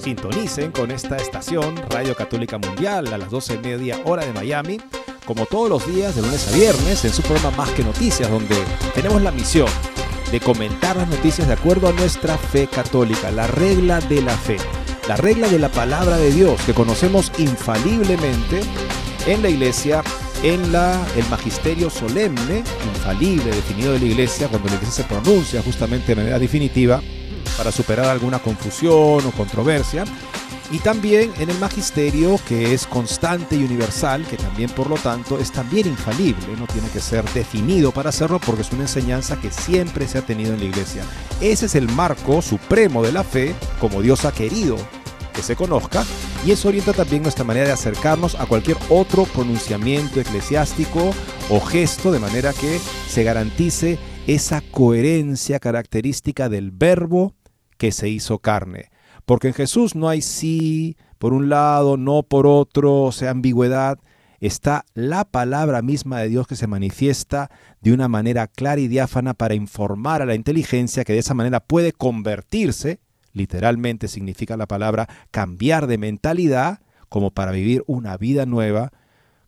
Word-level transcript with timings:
sintonicen 0.00 0.72
con 0.72 0.90
esta 0.90 1.16
estación 1.16 1.74
Radio 1.90 2.16
Católica 2.16 2.58
Mundial 2.58 3.12
a 3.12 3.18
las 3.18 3.30
12 3.30 3.54
y 3.54 3.58
media 3.58 4.00
hora 4.04 4.24
de 4.24 4.32
Miami, 4.32 4.80
como 5.26 5.46
todos 5.46 5.68
los 5.68 5.86
días 5.86 6.14
de 6.16 6.22
lunes 6.22 6.48
a 6.48 6.56
viernes 6.56 7.04
en 7.04 7.12
su 7.12 7.22
programa 7.22 7.56
Más 7.56 7.70
que 7.70 7.84
Noticias, 7.84 8.30
donde 8.30 8.56
tenemos 8.94 9.22
la 9.22 9.30
misión 9.30 9.68
de 10.32 10.40
comentar 10.40 10.96
las 10.96 11.08
noticias 11.08 11.46
de 11.46 11.54
acuerdo 11.54 11.88
a 11.88 11.92
nuestra 11.92 12.38
fe 12.38 12.66
católica, 12.66 13.30
la 13.30 13.46
regla 13.46 14.00
de 14.00 14.22
la 14.22 14.36
fe, 14.36 14.56
la 15.08 15.16
regla 15.16 15.48
de 15.48 15.58
la 15.58 15.68
palabra 15.68 16.16
de 16.16 16.32
Dios 16.32 16.60
que 16.62 16.74
conocemos 16.74 17.30
infaliblemente 17.38 18.60
en 19.26 19.42
la 19.42 19.50
iglesia 19.50 20.02
en 20.42 20.72
la, 20.72 20.98
el 21.16 21.28
magisterio 21.28 21.90
solemne, 21.90 22.64
infalible, 22.94 23.44
definido 23.44 23.92
de 23.92 23.98
la 23.98 24.06
iglesia, 24.06 24.48
cuando 24.48 24.68
la 24.68 24.76
iglesia 24.76 25.04
se 25.04 25.08
pronuncia 25.08 25.62
justamente 25.62 26.08
de 26.08 26.16
manera 26.16 26.38
definitiva 26.38 27.02
para 27.60 27.72
superar 27.72 28.06
alguna 28.06 28.38
confusión 28.38 29.26
o 29.26 29.32
controversia. 29.36 30.04
Y 30.70 30.78
también 30.78 31.30
en 31.38 31.50
el 31.50 31.58
magisterio 31.58 32.40
que 32.48 32.72
es 32.72 32.86
constante 32.86 33.54
y 33.54 33.62
universal, 33.62 34.24
que 34.24 34.38
también 34.38 34.70
por 34.70 34.88
lo 34.88 34.96
tanto 34.96 35.38
es 35.38 35.52
también 35.52 35.86
infalible, 35.86 36.56
no 36.58 36.66
tiene 36.66 36.88
que 36.88 37.00
ser 37.00 37.22
definido 37.34 37.92
para 37.92 38.08
hacerlo 38.08 38.40
porque 38.40 38.62
es 38.62 38.72
una 38.72 38.84
enseñanza 38.84 39.38
que 39.38 39.50
siempre 39.50 40.08
se 40.08 40.16
ha 40.16 40.22
tenido 40.22 40.54
en 40.54 40.60
la 40.60 40.64
iglesia. 40.64 41.02
Ese 41.42 41.66
es 41.66 41.74
el 41.74 41.86
marco 41.90 42.40
supremo 42.40 43.02
de 43.02 43.12
la 43.12 43.24
fe, 43.24 43.54
como 43.78 44.00
Dios 44.00 44.24
ha 44.24 44.32
querido 44.32 44.78
que 45.34 45.42
se 45.42 45.54
conozca, 45.54 46.02
y 46.46 46.52
eso 46.52 46.68
orienta 46.68 46.94
también 46.94 47.22
nuestra 47.22 47.44
manera 47.44 47.66
de 47.66 47.72
acercarnos 47.72 48.36
a 48.36 48.46
cualquier 48.46 48.78
otro 48.88 49.24
pronunciamiento 49.24 50.18
eclesiástico 50.18 51.12
o 51.50 51.60
gesto, 51.60 52.10
de 52.10 52.20
manera 52.20 52.54
que 52.54 52.80
se 53.06 53.22
garantice 53.22 53.98
esa 54.26 54.62
coherencia 54.62 55.58
característica 55.58 56.48
del 56.48 56.70
verbo 56.70 57.34
que 57.80 57.92
se 57.92 58.10
hizo 58.10 58.40
carne. 58.40 58.90
Porque 59.24 59.48
en 59.48 59.54
Jesús 59.54 59.94
no 59.94 60.10
hay 60.10 60.20
sí 60.20 60.98
por 61.16 61.32
un 61.32 61.48
lado, 61.48 61.96
no 61.96 62.22
por 62.22 62.46
otro, 62.46 63.04
o 63.04 63.10
sea, 63.12 63.30
ambigüedad. 63.30 63.98
Está 64.38 64.84
la 64.92 65.24
palabra 65.24 65.80
misma 65.80 66.20
de 66.20 66.28
Dios 66.28 66.46
que 66.46 66.56
se 66.56 66.66
manifiesta 66.66 67.50
de 67.80 67.94
una 67.94 68.06
manera 68.06 68.48
clara 68.48 68.82
y 68.82 68.88
diáfana 68.88 69.32
para 69.32 69.54
informar 69.54 70.20
a 70.20 70.26
la 70.26 70.34
inteligencia 70.34 71.04
que 71.04 71.14
de 71.14 71.20
esa 71.20 71.32
manera 71.32 71.60
puede 71.60 71.92
convertirse, 71.92 73.00
literalmente 73.32 74.08
significa 74.08 74.58
la 74.58 74.66
palabra 74.66 75.08
cambiar 75.30 75.86
de 75.86 75.96
mentalidad, 75.96 76.80
como 77.08 77.30
para 77.30 77.50
vivir 77.50 77.82
una 77.86 78.18
vida 78.18 78.44
nueva, 78.44 78.92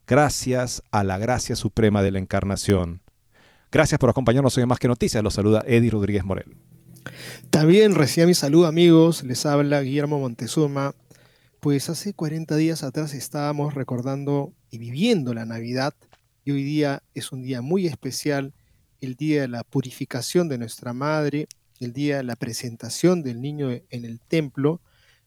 gracias 0.06 0.82
a 0.90 1.04
la 1.04 1.18
gracia 1.18 1.54
suprema 1.54 2.02
de 2.02 2.12
la 2.12 2.18
encarnación. 2.18 3.02
Gracias 3.70 3.98
por 3.98 4.08
acompañarnos 4.08 4.56
hoy 4.56 4.62
en 4.62 4.70
Más 4.70 4.78
que 4.78 4.88
Noticias. 4.88 5.22
Los 5.22 5.34
saluda 5.34 5.62
Eddie 5.66 5.90
Rodríguez 5.90 6.24
Morel. 6.24 6.71
También 7.50 7.94
recién 7.94 8.28
mi 8.28 8.34
saludo 8.34 8.66
amigos, 8.66 9.22
les 9.24 9.46
habla 9.46 9.82
Guillermo 9.82 10.18
Montezuma. 10.18 10.94
Pues 11.60 11.88
hace 11.88 12.12
40 12.14 12.56
días 12.56 12.82
atrás 12.82 13.14
estábamos 13.14 13.74
recordando 13.74 14.52
y 14.70 14.78
viviendo 14.78 15.32
la 15.34 15.44
Navidad 15.44 15.94
y 16.44 16.50
hoy 16.50 16.64
día 16.64 17.02
es 17.14 17.30
un 17.30 17.42
día 17.42 17.62
muy 17.62 17.86
especial, 17.86 18.52
el 19.00 19.14
día 19.14 19.42
de 19.42 19.48
la 19.48 19.62
purificación 19.62 20.48
de 20.48 20.58
nuestra 20.58 20.92
Madre, 20.92 21.46
el 21.78 21.92
día 21.92 22.16
de 22.18 22.24
la 22.24 22.36
presentación 22.36 23.22
del 23.22 23.40
niño 23.40 23.70
en 23.70 24.04
el 24.04 24.20
templo. 24.20 24.80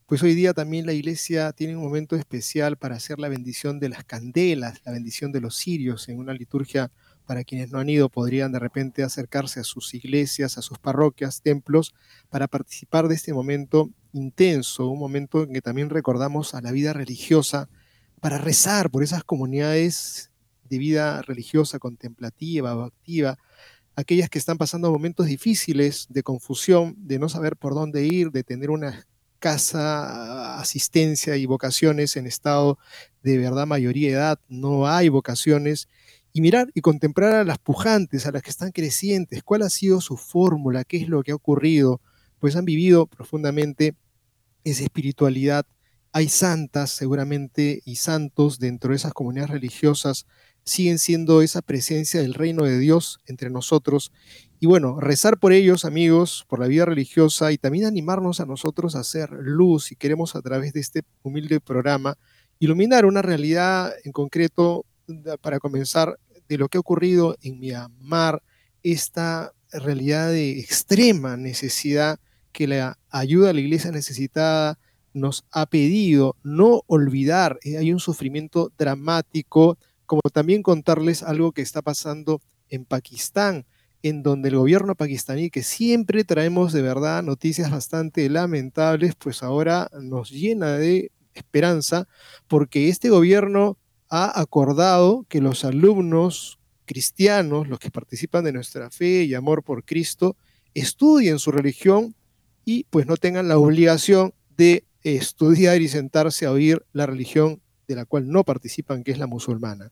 Pues 0.06 0.22
hoy 0.24 0.36
día 0.36 0.54
también 0.54 0.86
la 0.86 0.94
iglesia 0.94 1.52
tiene 1.54 1.76
un 1.78 1.84
momento 1.84 2.16
especial 2.16 2.78
para 2.78 2.96
hacer 2.96 3.18
la 3.20 3.30
bendición 3.30 3.80
de 3.80 3.90
las 3.90 4.04
candelas, 4.04 4.82
la 4.86 4.92
bendición 4.92 5.32
de 5.32 5.42
los 5.42 5.56
cirios 5.56 6.10
en 6.10 6.20
una 6.20 6.34
liturgia 6.34 6.92
para 7.26 7.44
quienes 7.44 7.72
no 7.72 7.80
han 7.80 7.90
ido, 7.90 8.10
podrían 8.10 8.52
de 8.52 8.60
repente 8.60 9.04
acercarse 9.04 9.60
a 9.60 9.64
sus 9.64 9.94
iglesias, 9.94 10.58
a 10.58 10.62
sus 10.62 10.80
parroquias, 10.80 11.42
templos, 11.42 11.94
para 12.30 12.48
participar 12.48 13.08
de 13.08 13.16
este 13.16 13.34
momento 13.34 13.90
intenso, 14.14 14.88
un 14.88 15.00
momento 15.00 15.44
en 15.44 15.54
que 15.54 15.62
también 15.62 15.90
recordamos 15.90 16.54
a 16.54 16.62
la 16.62 16.72
vida 16.72 16.94
religiosa, 16.94 17.70
para 18.22 18.38
rezar 18.38 18.90
por 18.90 19.04
esas 19.04 19.24
comunidades 19.24 20.32
de 20.70 20.78
vida 20.78 21.22
religiosa, 21.22 21.80
contemplativa, 21.80 22.86
activa, 22.86 23.38
aquellas 23.96 24.30
que 24.30 24.40
están 24.40 24.58
pasando 24.58 24.92
momentos 24.92 25.28
difíciles 25.28 26.08
de 26.10 26.24
confusión, 26.24 26.96
de 26.98 27.20
no 27.20 27.30
saber 27.30 27.56
por 27.56 27.74
dónde 27.74 28.06
ir, 28.06 28.32
de 28.32 28.44
tener 28.44 28.70
una 28.70 29.06
casa, 29.40 30.60
asistencia 30.60 31.36
y 31.38 31.46
vocaciones 31.46 32.16
en 32.18 32.26
estado 32.26 32.80
de 33.22 33.38
verdad 33.38 33.68
mayoría 33.68 34.10
de 34.10 34.16
edad, 34.16 34.40
no 34.48 34.88
hay 34.88 35.10
vocaciones 35.10 35.88
y 36.36 36.42
mirar 36.42 36.70
y 36.74 36.82
contemplar 36.82 37.34
a 37.34 37.46
las 37.46 37.60
pujantes, 37.60 38.26
a 38.26 38.32
las 38.34 38.44
que 38.44 38.50
están 38.50 38.74
crecientes, 38.74 39.42
cuál 39.42 39.62
ha 39.62 39.70
sido 39.70 40.02
su 40.02 40.18
fórmula, 40.18 40.84
qué 40.84 40.98
es 40.98 41.08
lo 41.08 41.24
que 41.24 41.32
ha 41.32 41.36
ocurrido, 41.36 42.02
pues 42.40 42.58
han 42.58 42.66
vivido 42.66 43.08
profundamente 43.08 43.96
esa 44.66 44.84
espiritualidad. 44.84 45.66
Hay 46.12 46.28
santas 46.28 46.92
seguramente 46.92 47.82
y 47.86 47.96
santos 47.96 48.60
dentro 48.60 48.90
de 48.90 48.98
esas 48.98 49.14
comunidades 49.14 49.50
religiosas, 49.52 50.26
siguen 50.66 51.00
siendo 51.00 51.42
esa 51.42 51.62
presencia 51.62 52.22
del 52.22 52.34
reino 52.34 52.66
de 52.66 52.80
Dios 52.80 53.22
entre 53.28 53.50
nosotros. 53.50 54.12
Y 54.60 54.66
bueno, 54.66 55.00
rezar 55.00 55.40
por 55.40 55.54
ellos, 55.54 55.86
amigos, 55.86 56.44
por 56.50 56.60
la 56.60 56.68
vida 56.68 56.84
religiosa 56.84 57.54
y 57.54 57.58
también 57.58 57.86
animarnos 57.86 58.42
a 58.42 58.46
nosotros 58.46 58.98
a 58.98 59.00
hacer 59.00 59.30
luz 59.32 59.94
y 59.94 59.96
queremos 59.96 60.36
a 60.36 60.42
través 60.42 60.74
de 60.74 60.82
este 60.82 61.04
humilde 61.24 61.62
programa 61.62 62.18
iluminar 62.60 63.06
una 63.06 63.22
realidad 63.22 63.94
en 64.04 64.12
concreto 64.12 64.86
para 65.42 65.60
comenzar 65.60 66.18
de 66.48 66.58
lo 66.58 66.70
que 66.70 66.78
ha 66.78 66.82
ocurrido 66.82 67.36
en 67.42 67.60
Myanmar, 67.60 68.42
esta 68.84 69.54
realidad 69.72 70.30
de 70.30 70.60
extrema 70.60 71.38
necesidad 71.38 72.20
que 72.52 72.68
la 72.68 72.98
ayuda 73.10 73.50
a 73.50 73.54
la 73.54 73.60
iglesia 73.60 73.92
necesitada 73.92 74.80
nos 75.14 75.46
ha 75.52 75.66
pedido 75.66 76.36
no 76.44 76.84
olvidar, 76.88 77.58
eh, 77.64 77.78
hay 77.78 77.92
un 77.92 78.00
sufrimiento 78.00 78.72
dramático, 78.78 79.78
como 80.06 80.22
también 80.32 80.62
contarles 80.62 81.24
algo 81.24 81.52
que 81.52 81.62
está 81.62 81.82
pasando 81.82 82.42
en 82.70 82.86
Pakistán, 82.86 83.66
en 84.04 84.22
donde 84.22 84.50
el 84.50 84.58
gobierno 84.58 84.94
pakistaní, 84.94 85.50
que 85.50 85.64
siempre 85.64 86.24
traemos 86.24 86.74
de 86.74 86.82
verdad 86.82 87.24
noticias 87.24 87.72
bastante 87.72 88.30
lamentables, 88.30 89.16
pues 89.16 89.42
ahora 89.42 89.90
nos 90.00 90.30
llena 90.30 90.74
de 90.74 91.12
esperanza, 91.34 92.08
porque 92.48 92.90
este 92.90 93.10
gobierno 93.10 93.78
ha 94.10 94.40
acordado 94.40 95.26
que 95.30 95.42
los 95.42 95.66
alumnos 95.66 96.60
cristianos, 96.86 97.68
los 97.68 97.80
que 97.80 97.92
participan 97.92 98.44
de 98.44 98.54
nuestra 98.54 98.90
fe 98.90 99.24
y 99.24 99.34
amor 99.34 99.64
por 99.64 99.84
Cristo, 99.84 100.36
estudien 100.74 101.40
su 101.40 101.52
religión 101.52 102.16
y 102.64 102.86
pues 102.90 103.08
no 103.08 103.18
tengan 103.18 103.48
la 103.48 103.58
obligación 103.58 104.34
de 104.58 104.86
estudiar 105.04 105.82
y 105.82 105.88
sentarse 105.88 106.46
a 106.46 106.52
oír 106.52 106.86
la 106.94 107.06
religión 107.06 107.62
de 107.88 107.96
la 107.96 108.06
cual 108.06 108.30
no 108.30 108.44
participan, 108.44 109.04
que 109.04 109.12
es 109.12 109.20
la 109.20 109.28
musulmana. 109.28 109.92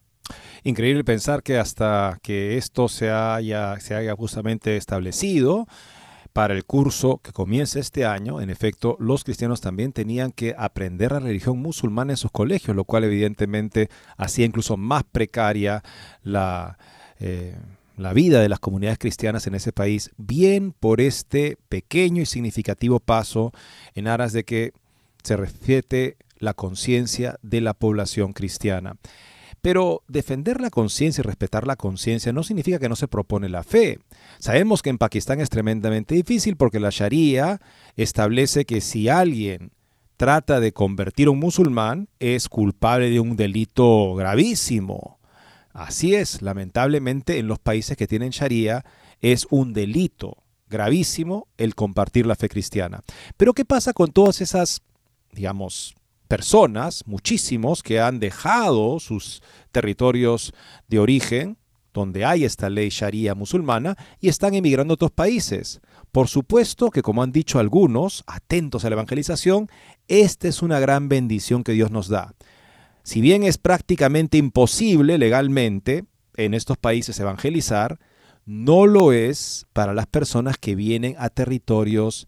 Increíble 0.62 1.04
pensar 1.04 1.42
que 1.42 1.58
hasta 1.58 2.18
que 2.22 2.56
esto 2.56 2.88
se 2.88 3.10
haya, 3.10 3.78
se 3.80 3.94
haya 3.94 4.16
justamente 4.16 4.76
establecido, 4.76 5.66
para 6.34 6.52
el 6.52 6.64
curso 6.64 7.20
que 7.22 7.30
comienza 7.30 7.78
este 7.78 8.04
año, 8.04 8.40
en 8.40 8.50
efecto, 8.50 8.96
los 8.98 9.22
cristianos 9.22 9.60
también 9.60 9.92
tenían 9.92 10.32
que 10.32 10.52
aprender 10.58 11.12
la 11.12 11.20
religión 11.20 11.60
musulmana 11.60 12.12
en 12.12 12.16
sus 12.16 12.32
colegios, 12.32 12.76
lo 12.76 12.82
cual 12.84 13.04
evidentemente 13.04 13.88
hacía 14.16 14.44
incluso 14.44 14.76
más 14.76 15.04
precaria 15.04 15.84
la, 16.24 16.76
eh, 17.20 17.54
la 17.96 18.12
vida 18.12 18.40
de 18.40 18.48
las 18.48 18.58
comunidades 18.58 18.98
cristianas 18.98 19.46
en 19.46 19.54
ese 19.54 19.72
país, 19.72 20.10
bien 20.16 20.72
por 20.72 21.00
este 21.00 21.56
pequeño 21.68 22.20
y 22.20 22.26
significativo 22.26 22.98
paso 22.98 23.52
en 23.94 24.08
aras 24.08 24.32
de 24.32 24.42
que 24.42 24.72
se 25.22 25.36
respete 25.36 26.16
la 26.40 26.54
conciencia 26.54 27.38
de 27.42 27.60
la 27.60 27.74
población 27.74 28.32
cristiana. 28.32 28.96
Pero 29.64 30.02
defender 30.08 30.60
la 30.60 30.68
conciencia 30.68 31.22
y 31.22 31.24
respetar 31.24 31.66
la 31.66 31.76
conciencia 31.76 32.34
no 32.34 32.42
significa 32.42 32.78
que 32.78 32.90
no 32.90 32.96
se 32.96 33.08
propone 33.08 33.48
la 33.48 33.62
fe. 33.62 33.98
Sabemos 34.38 34.82
que 34.82 34.90
en 34.90 34.98
Pakistán 34.98 35.40
es 35.40 35.48
tremendamente 35.48 36.14
difícil 36.14 36.56
porque 36.56 36.80
la 36.80 36.90
Sharia 36.90 37.62
establece 37.96 38.66
que 38.66 38.82
si 38.82 39.08
alguien 39.08 39.72
trata 40.18 40.60
de 40.60 40.74
convertir 40.74 41.28
a 41.28 41.30
un 41.30 41.38
musulmán 41.38 42.10
es 42.18 42.50
culpable 42.50 43.08
de 43.08 43.20
un 43.20 43.36
delito 43.36 44.14
gravísimo. 44.14 45.18
Así 45.72 46.14
es, 46.14 46.42
lamentablemente 46.42 47.38
en 47.38 47.48
los 47.48 47.58
países 47.58 47.96
que 47.96 48.06
tienen 48.06 48.32
Sharia 48.32 48.84
es 49.22 49.46
un 49.48 49.72
delito 49.72 50.44
gravísimo 50.68 51.48
el 51.56 51.74
compartir 51.74 52.26
la 52.26 52.36
fe 52.36 52.50
cristiana. 52.50 53.02
Pero 53.38 53.54
¿qué 53.54 53.64
pasa 53.64 53.94
con 53.94 54.12
todas 54.12 54.42
esas, 54.42 54.82
digamos, 55.32 55.94
personas, 56.28 57.02
muchísimos, 57.06 57.82
que 57.82 58.00
han 58.00 58.20
dejado 58.20 59.00
sus 59.00 59.42
territorios 59.72 60.52
de 60.88 60.98
origen, 60.98 61.58
donde 61.92 62.24
hay 62.24 62.44
esta 62.44 62.68
ley 62.70 62.88
sharia 62.90 63.34
musulmana, 63.34 63.96
y 64.20 64.28
están 64.28 64.54
emigrando 64.54 64.92
a 64.92 64.96
otros 64.96 65.12
países? 65.12 65.80
Por 66.10 66.28
supuesto 66.28 66.90
que, 66.90 67.02
como 67.02 67.22
han 67.22 67.32
dicho 67.32 67.58
algunos, 67.58 68.24
atentos 68.26 68.84
a 68.84 68.90
la 68.90 68.94
evangelización, 68.94 69.68
esta 70.08 70.48
es 70.48 70.62
una 70.62 70.80
gran 70.80 71.08
bendición 71.08 71.64
que 71.64 71.72
Dios 71.72 71.90
nos 71.90 72.08
da. 72.08 72.34
Si 73.02 73.20
bien 73.20 73.42
es 73.42 73.58
prácticamente 73.58 74.38
imposible 74.38 75.18
legalmente 75.18 76.04
en 76.36 76.54
estos 76.54 76.78
países 76.78 77.20
evangelizar, 77.20 77.98
no 78.46 78.86
lo 78.86 79.12
es 79.12 79.66
para 79.72 79.94
las 79.94 80.06
personas 80.06 80.56
que 80.58 80.74
vienen 80.74 81.14
a 81.18 81.30
territorios 81.30 82.26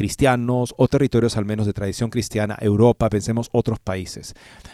cristianos 0.00 0.72
o 0.78 0.88
territorios 0.88 1.36
al 1.36 1.44
menos 1.44 1.66
de 1.66 1.74
tradición 1.74 2.08
cristiana, 2.08 2.56
Europa, 2.58 3.10
pensemos 3.10 3.50
otros 3.52 3.78
países. 3.78 4.32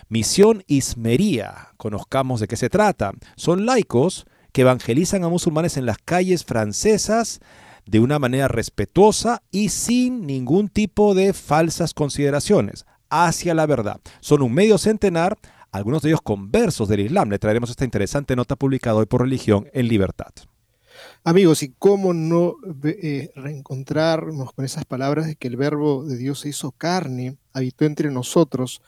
Misión 0.09 0.63
Ismería, 0.69 1.71
conozcamos 1.79 2.39
de 2.39 2.47
qué 2.47 2.55
se 2.55 2.71
trata. 2.71 3.11
Son 3.35 3.67
laicos 3.67 4.25
que 4.53 4.61
evangelizan 4.61 5.25
a 5.25 5.29
musulmanes 5.29 5.77
en 5.79 5.85
las 5.85 5.99
calles 5.99 6.45
francesas 6.45 7.41
de 7.87 7.99
una 7.99 8.21
manera 8.21 8.47
respetuosa 8.47 9.43
y 9.51 9.71
sin 9.71 10.29
ningún 10.29 10.69
tipo 10.69 11.13
de 11.17 11.33
falsas 11.33 11.93
consideraciones, 11.93 12.87
hacia 13.11 13.53
la 13.53 13.67
verdad. 13.67 14.01
Son 14.21 14.43
un 14.43 14.55
medio 14.55 14.79
centenar, 14.79 15.37
algunos 15.73 16.03
de 16.03 16.11
ellos 16.11 16.23
conversos 16.23 16.89
del 16.89 17.01
Islam. 17.01 17.31
Le 17.31 17.41
traeremos 17.41 17.71
esta 17.71 17.85
interesante 17.85 18.37
nota 18.37 18.55
publicada 18.55 18.95
hoy 18.95 19.07
por 19.07 19.23
Religión 19.23 19.67
en 19.73 19.89
Libertad. 19.89 20.31
Amigos, 21.25 21.63
y 21.63 21.75
cómo 21.79 22.15
no 22.15 22.57
eh, 22.85 23.31
reencontrarnos 23.35 24.53
con 24.53 24.65
esas 24.65 24.85
palabras 24.85 25.27
de 25.27 25.37
que 25.37 25.49
el 25.49 25.57
verbo 25.57 26.05
de 26.05 26.17
Dios 26.17 26.41
se 26.41 26.51
hizo 26.51 26.73
carne, 26.73 27.37
habitó 27.53 27.85
entre 27.85 28.11
nosotros. 28.11 28.83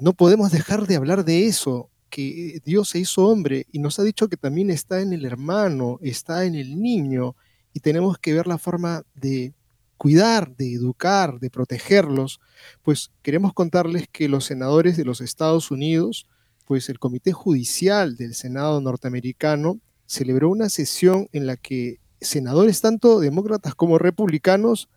no 0.00 0.12
podemos 0.12 0.50
dejar 0.52 0.86
de 0.86 0.96
hablar 0.96 1.24
de 1.24 1.46
eso, 1.46 1.90
que 2.10 2.60
Dios 2.64 2.90
se 2.90 3.00
hizo 3.00 3.26
hombre 3.26 3.66
y 3.72 3.80
nos 3.80 3.98
ha 3.98 4.04
dicho 4.04 4.28
que 4.28 4.36
también 4.36 4.70
está 4.70 5.00
en 5.00 5.12
el 5.12 5.24
hermano, 5.24 5.98
está 6.00 6.44
en 6.44 6.54
el 6.54 6.80
niño, 6.80 7.34
y 7.72 7.80
tenemos 7.80 8.18
que 8.18 8.32
ver 8.32 8.46
la 8.46 8.56
forma 8.56 9.02
de 9.14 9.52
cuidar, 9.96 10.54
de 10.56 10.72
educar, 10.72 11.40
de 11.40 11.50
protegerlos, 11.50 12.40
pues 12.82 13.10
queremos 13.22 13.52
contarles 13.52 14.06
que 14.10 14.28
los 14.28 14.44
senadores 14.44 14.96
de 14.96 15.04
los 15.04 15.20
Estados 15.20 15.70
Unidos, 15.70 16.26
pues 16.66 16.88
el 16.88 16.98
Comité 16.98 17.32
Judicial 17.32 18.16
del 18.16 18.34
Senado 18.34 18.80
norteamericano, 18.80 19.80
celebró 20.06 20.48
una 20.50 20.68
sesión 20.68 21.28
en 21.32 21.46
la 21.46 21.56
que 21.56 22.00
senadores 22.20 22.80
tanto 22.80 23.20
demócratas 23.20 23.74
como 23.74 23.98
republicanos 23.98 24.88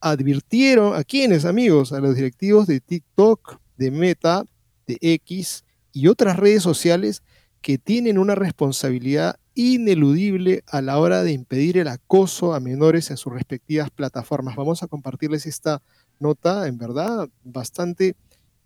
advirtieron 0.00 0.94
a 0.94 1.04
quienes, 1.04 1.44
amigos, 1.44 1.92
a 1.92 2.00
los 2.00 2.14
directivos 2.14 2.66
de 2.66 2.80
TikTok, 2.80 3.58
de 3.76 3.90
Meta, 3.90 4.44
de 4.86 4.98
X 5.00 5.64
y 5.92 6.08
otras 6.08 6.36
redes 6.36 6.62
sociales 6.62 7.22
que 7.62 7.78
tienen 7.78 8.18
una 8.18 8.34
responsabilidad 8.34 9.36
ineludible 9.54 10.62
a 10.66 10.82
la 10.82 10.98
hora 10.98 11.22
de 11.22 11.32
impedir 11.32 11.78
el 11.78 11.88
acoso 11.88 12.52
a 12.52 12.60
menores 12.60 13.10
en 13.10 13.16
sus 13.16 13.32
respectivas 13.32 13.90
plataformas. 13.90 14.56
Vamos 14.56 14.82
a 14.82 14.88
compartirles 14.88 15.46
esta 15.46 15.80
nota, 16.18 16.66
en 16.66 16.76
verdad, 16.76 17.28
bastante 17.42 18.16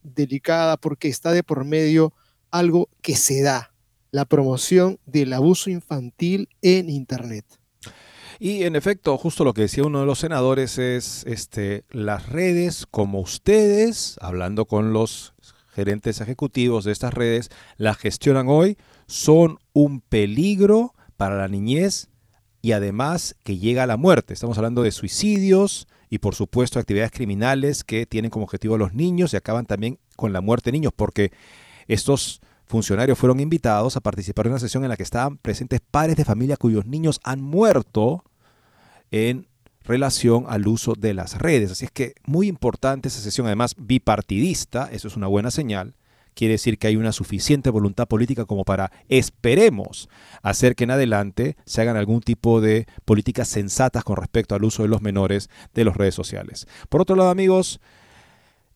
delicada 0.03 0.77
porque 0.77 1.09
está 1.09 1.33
de 1.33 1.43
por 1.43 1.65
medio 1.65 2.13
algo 2.51 2.89
que 3.03 3.15
se 3.15 3.43
da, 3.43 3.73
la 4.11 4.25
promoción 4.25 4.99
del 5.07 5.33
abuso 5.33 5.71
infantil 5.71 6.49
en 6.63 6.91
Internet. 6.91 7.45
Y 8.39 8.63
en 8.63 8.77
efecto, 8.77 9.19
justo 9.19 9.43
lo 9.43 9.53
que 9.53 9.63
decía 9.63 9.85
uno 9.85 10.01
de 10.01 10.07
los 10.07 10.21
senadores 10.21 10.79
es 10.79 11.25
este, 11.27 11.85
las 11.91 12.29
redes 12.29 12.87
como 12.89 13.21
ustedes, 13.21 14.17
hablando 14.21 14.67
con 14.67 14.93
los 14.93 15.35
gerentes 15.71 16.21
ejecutivos 16.21 16.85
de 16.85 16.93
estas 16.93 17.15
redes, 17.15 17.51
las 17.77 17.99
gestionan 17.99 18.49
hoy, 18.49 18.79
son 19.07 19.59
un 19.73 20.01
peligro 20.01 20.95
para 21.17 21.37
la 21.37 21.49
niñez 21.49 22.11
y 22.63 22.73
además 22.73 23.37
que 23.43 23.59
llega 23.59 23.83
a 23.83 23.87
la 23.87 23.97
muerte. 23.97 24.35
Estamos 24.35 24.57
hablando 24.59 24.83
de 24.83 24.93
suicidios 24.93 25.89
y 26.11 26.19
por 26.19 26.35
supuesto 26.35 26.79
actividades 26.79 27.13
criminales 27.13 27.85
que 27.85 28.07
tienen 28.07 28.31
como 28.31 28.45
objetivo 28.45 28.77
a 28.77 28.79
los 28.79 28.95
niños 28.95 29.33
y 29.33 29.37
acaban 29.37 29.67
también 29.67 29.99
con 30.17 30.33
la 30.33 30.41
muerte 30.41 30.71
de 30.71 30.79
niños 30.79 30.93
porque 30.95 31.33
estos 31.87 32.41
funcionarios 32.69 33.19
fueron 33.19 33.41
invitados 33.41 33.97
a 33.97 34.01
participar 34.01 34.47
en 34.47 34.53
una 34.53 34.61
sesión 34.61 34.85
en 34.85 34.91
la 34.91 34.97
que 34.97 35.03
estaban 35.03 35.39
presentes 35.39 35.81
padres 35.81 36.17
de 36.17 36.25
familia 36.25 36.57
cuyos 36.57 36.87
niños 36.87 37.21
han 37.25 37.41
muerto 37.41 38.25
en 39.11 39.49
relación 39.85 40.45
al 40.49 40.69
uso 40.69 40.95
de 40.95 41.15
las 41.15 41.39
redes. 41.39 41.73
Así 41.73 41.87
es 41.87 41.91
que 41.91 42.15
muy 42.25 42.47
importante 42.47 43.09
esa 43.09 43.21
sesión, 43.21 43.47
además 43.47 43.75
bipartidista, 43.79 44.89
eso 44.93 45.09
es 45.09 45.17
una 45.17 45.27
buena 45.27 45.51
señal. 45.51 45.95
Quiere 46.35 46.53
decir 46.53 46.79
que 46.79 46.87
hay 46.87 46.95
una 46.95 47.11
suficiente 47.11 47.69
voluntad 47.71 48.07
política 48.07 48.45
como 48.45 48.65
para, 48.65 48.93
esperemos, 49.09 50.09
hacer 50.43 50.77
que 50.77 50.85
en 50.85 50.93
adelante 50.93 51.57
se 51.65 51.81
hagan 51.81 51.97
algún 51.97 52.21
tipo 52.21 52.61
de 52.61 52.87
políticas 53.05 53.49
sensatas 53.49 54.05
con 54.05 54.17
respecto 54.17 54.55
al 54.55 54.63
uso 54.63 54.83
de 54.83 54.89
los 54.89 55.03
menores 55.03 55.51
de 55.75 55.85
las 55.85 55.97
redes 55.97 56.15
sociales. 56.15 56.69
Por 56.89 57.01
otro 57.01 57.17
lado, 57.17 57.31
amigos, 57.31 57.81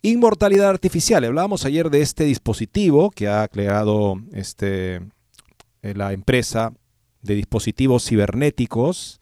Inmortalidad 0.05 0.69
artificial. 0.69 1.23
Hablábamos 1.23 1.65
ayer 1.65 1.89
de 1.89 2.03
este 2.03 2.25
dispositivo 2.25 3.13
que 3.13 3.29
ha 3.29 3.47
creado 3.47 4.17
este, 4.33 4.97
eh, 4.97 5.95
la 5.95 6.13
empresa 6.13 6.73
de 7.21 7.37
dispositivos 7.37 8.05
cibernéticos, 8.05 9.21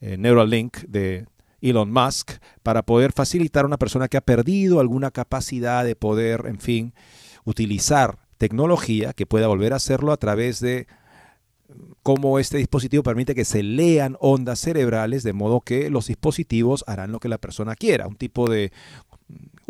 eh, 0.00 0.16
Neuralink, 0.16 0.82
de 0.86 1.26
Elon 1.60 1.92
Musk, 1.92 2.34
para 2.62 2.82
poder 2.82 3.10
facilitar 3.10 3.64
a 3.64 3.66
una 3.66 3.76
persona 3.76 4.06
que 4.06 4.18
ha 4.18 4.20
perdido 4.20 4.78
alguna 4.78 5.10
capacidad 5.10 5.84
de 5.84 5.96
poder, 5.96 6.44
en 6.46 6.60
fin, 6.60 6.94
utilizar 7.42 8.20
tecnología, 8.38 9.12
que 9.14 9.26
pueda 9.26 9.48
volver 9.48 9.72
a 9.72 9.76
hacerlo 9.76 10.12
a 10.12 10.16
través 10.16 10.60
de 10.60 10.86
cómo 12.04 12.38
este 12.38 12.58
dispositivo 12.58 13.02
permite 13.02 13.34
que 13.34 13.44
se 13.44 13.64
lean 13.64 14.16
ondas 14.20 14.60
cerebrales 14.60 15.24
de 15.24 15.32
modo 15.32 15.60
que 15.60 15.90
los 15.90 16.06
dispositivos 16.06 16.84
harán 16.86 17.10
lo 17.10 17.18
que 17.18 17.28
la 17.28 17.38
persona 17.38 17.74
quiera, 17.74 18.06
un 18.06 18.16
tipo 18.16 18.48
de 18.48 18.72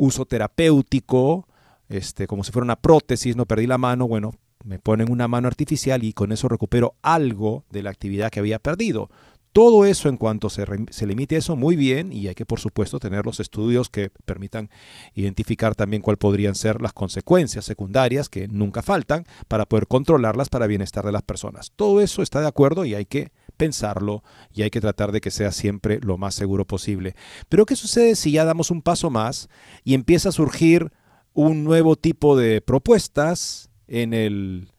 uso 0.00 0.24
terapéutico, 0.24 1.46
este, 1.88 2.26
como 2.26 2.42
si 2.42 2.52
fuera 2.52 2.64
una 2.64 2.80
prótesis, 2.80 3.36
no 3.36 3.46
perdí 3.46 3.66
la 3.66 3.78
mano, 3.78 4.08
bueno, 4.08 4.32
me 4.64 4.78
ponen 4.78 5.10
una 5.10 5.28
mano 5.28 5.46
artificial 5.46 6.02
y 6.04 6.12
con 6.12 6.32
eso 6.32 6.48
recupero 6.48 6.94
algo 7.02 7.64
de 7.70 7.82
la 7.82 7.90
actividad 7.90 8.30
que 8.30 8.40
había 8.40 8.58
perdido. 8.58 9.10
Todo 9.52 9.84
eso 9.84 10.08
en 10.08 10.16
cuanto 10.16 10.48
se, 10.48 10.64
se 10.90 11.06
limite 11.06 11.36
eso 11.36 11.56
muy 11.56 11.74
bien 11.74 12.12
y 12.12 12.28
hay 12.28 12.36
que 12.36 12.46
por 12.46 12.60
supuesto 12.60 13.00
tener 13.00 13.26
los 13.26 13.40
estudios 13.40 13.90
que 13.90 14.10
permitan 14.24 14.70
identificar 15.14 15.74
también 15.74 16.02
cuáles 16.02 16.18
podrían 16.18 16.54
ser 16.54 16.80
las 16.80 16.92
consecuencias 16.92 17.64
secundarias 17.64 18.28
que 18.28 18.46
nunca 18.46 18.82
faltan 18.82 19.26
para 19.48 19.66
poder 19.66 19.88
controlarlas 19.88 20.48
para 20.50 20.68
bienestar 20.68 21.04
de 21.04 21.12
las 21.12 21.22
personas. 21.22 21.72
Todo 21.74 22.00
eso 22.00 22.22
está 22.22 22.40
de 22.40 22.46
acuerdo 22.46 22.84
y 22.84 22.94
hay 22.94 23.06
que 23.06 23.32
pensarlo 23.60 24.24
y 24.54 24.62
hay 24.62 24.70
que 24.70 24.80
tratar 24.80 25.12
de 25.12 25.20
que 25.20 25.30
sea 25.30 25.52
siempre 25.52 26.00
lo 26.02 26.16
más 26.16 26.34
seguro 26.34 26.64
posible. 26.64 27.14
Pero 27.50 27.66
¿qué 27.66 27.76
sucede 27.76 28.16
si 28.16 28.32
ya 28.32 28.46
damos 28.46 28.70
un 28.70 28.80
paso 28.80 29.10
más 29.10 29.50
y 29.84 29.92
empieza 29.92 30.30
a 30.30 30.32
surgir 30.32 30.90
un 31.34 31.62
nuevo 31.62 31.94
tipo 31.94 32.38
de 32.38 32.62
propuestas 32.62 33.70
en 33.86 34.14
el, 34.14 34.70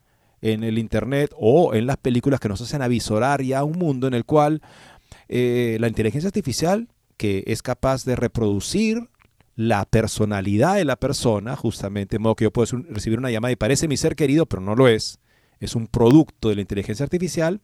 en 0.41 0.63
el 0.63 0.79
Internet 0.79 1.31
o 1.37 1.75
en 1.75 1.85
las 1.85 1.97
películas 1.97 2.39
que 2.39 2.49
nos 2.49 2.59
hacen 2.61 2.81
avisorar 2.81 3.43
ya 3.43 3.63
un 3.63 3.77
mundo 3.77 4.07
en 4.07 4.15
el 4.15 4.25
cual 4.25 4.63
eh, 5.29 5.77
la 5.79 5.87
inteligencia 5.87 6.29
artificial, 6.29 6.87
que 7.17 7.43
es 7.45 7.61
capaz 7.61 8.03
de 8.03 8.15
reproducir 8.15 9.09
la 9.55 9.85
personalidad 9.85 10.77
de 10.77 10.85
la 10.85 10.95
persona, 10.95 11.55
justamente, 11.55 12.15
de 12.15 12.19
modo 12.19 12.35
que 12.35 12.45
yo 12.45 12.51
puedo 12.51 12.83
recibir 12.89 13.19
una 13.19 13.29
llamada 13.29 13.51
y 13.51 13.57
parece 13.57 13.87
mi 13.87 13.95
ser 13.95 14.15
querido, 14.15 14.47
pero 14.47 14.63
no 14.63 14.75
lo 14.75 14.87
es, 14.87 15.19
es 15.61 15.75
un 15.75 15.87
producto 15.87 16.49
de 16.49 16.55
la 16.55 16.61
inteligencia 16.61 17.03
artificial, 17.03 17.61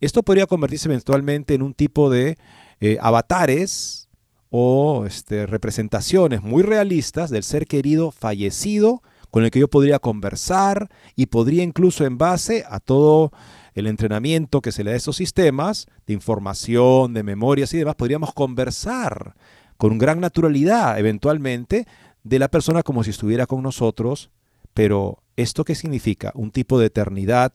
esto 0.00 0.22
podría 0.22 0.46
convertirse 0.46 0.88
eventualmente 0.88 1.54
en 1.54 1.62
un 1.62 1.74
tipo 1.74 2.10
de 2.10 2.36
eh, 2.80 2.98
avatares 3.00 4.08
o 4.50 5.04
este, 5.06 5.46
representaciones 5.46 6.42
muy 6.42 6.62
realistas 6.62 7.30
del 7.30 7.42
ser 7.42 7.66
querido 7.66 8.10
fallecido 8.10 9.02
con 9.30 9.44
el 9.44 9.50
que 9.50 9.60
yo 9.60 9.68
podría 9.68 9.98
conversar 9.98 10.88
y 11.16 11.26
podría 11.26 11.62
incluso 11.62 12.04
en 12.04 12.18
base 12.18 12.64
a 12.68 12.80
todo 12.80 13.32
el 13.74 13.86
entrenamiento 13.86 14.60
que 14.60 14.72
se 14.72 14.84
le 14.84 14.90
da 14.90 14.94
a 14.94 14.96
esos 14.96 15.16
sistemas 15.16 15.86
de 16.06 16.14
información, 16.14 17.14
de 17.14 17.22
memorias 17.22 17.72
y 17.74 17.78
demás, 17.78 17.94
podríamos 17.94 18.32
conversar 18.32 19.34
con 19.76 19.98
gran 19.98 20.20
naturalidad 20.20 20.98
eventualmente 20.98 21.86
de 22.24 22.38
la 22.38 22.48
persona 22.48 22.82
como 22.82 23.04
si 23.04 23.10
estuviera 23.10 23.46
con 23.46 23.62
nosotros, 23.62 24.30
pero 24.78 25.24
¿esto 25.34 25.64
qué 25.64 25.74
significa? 25.74 26.30
Un 26.36 26.52
tipo 26.52 26.78
de 26.78 26.86
eternidad 26.86 27.52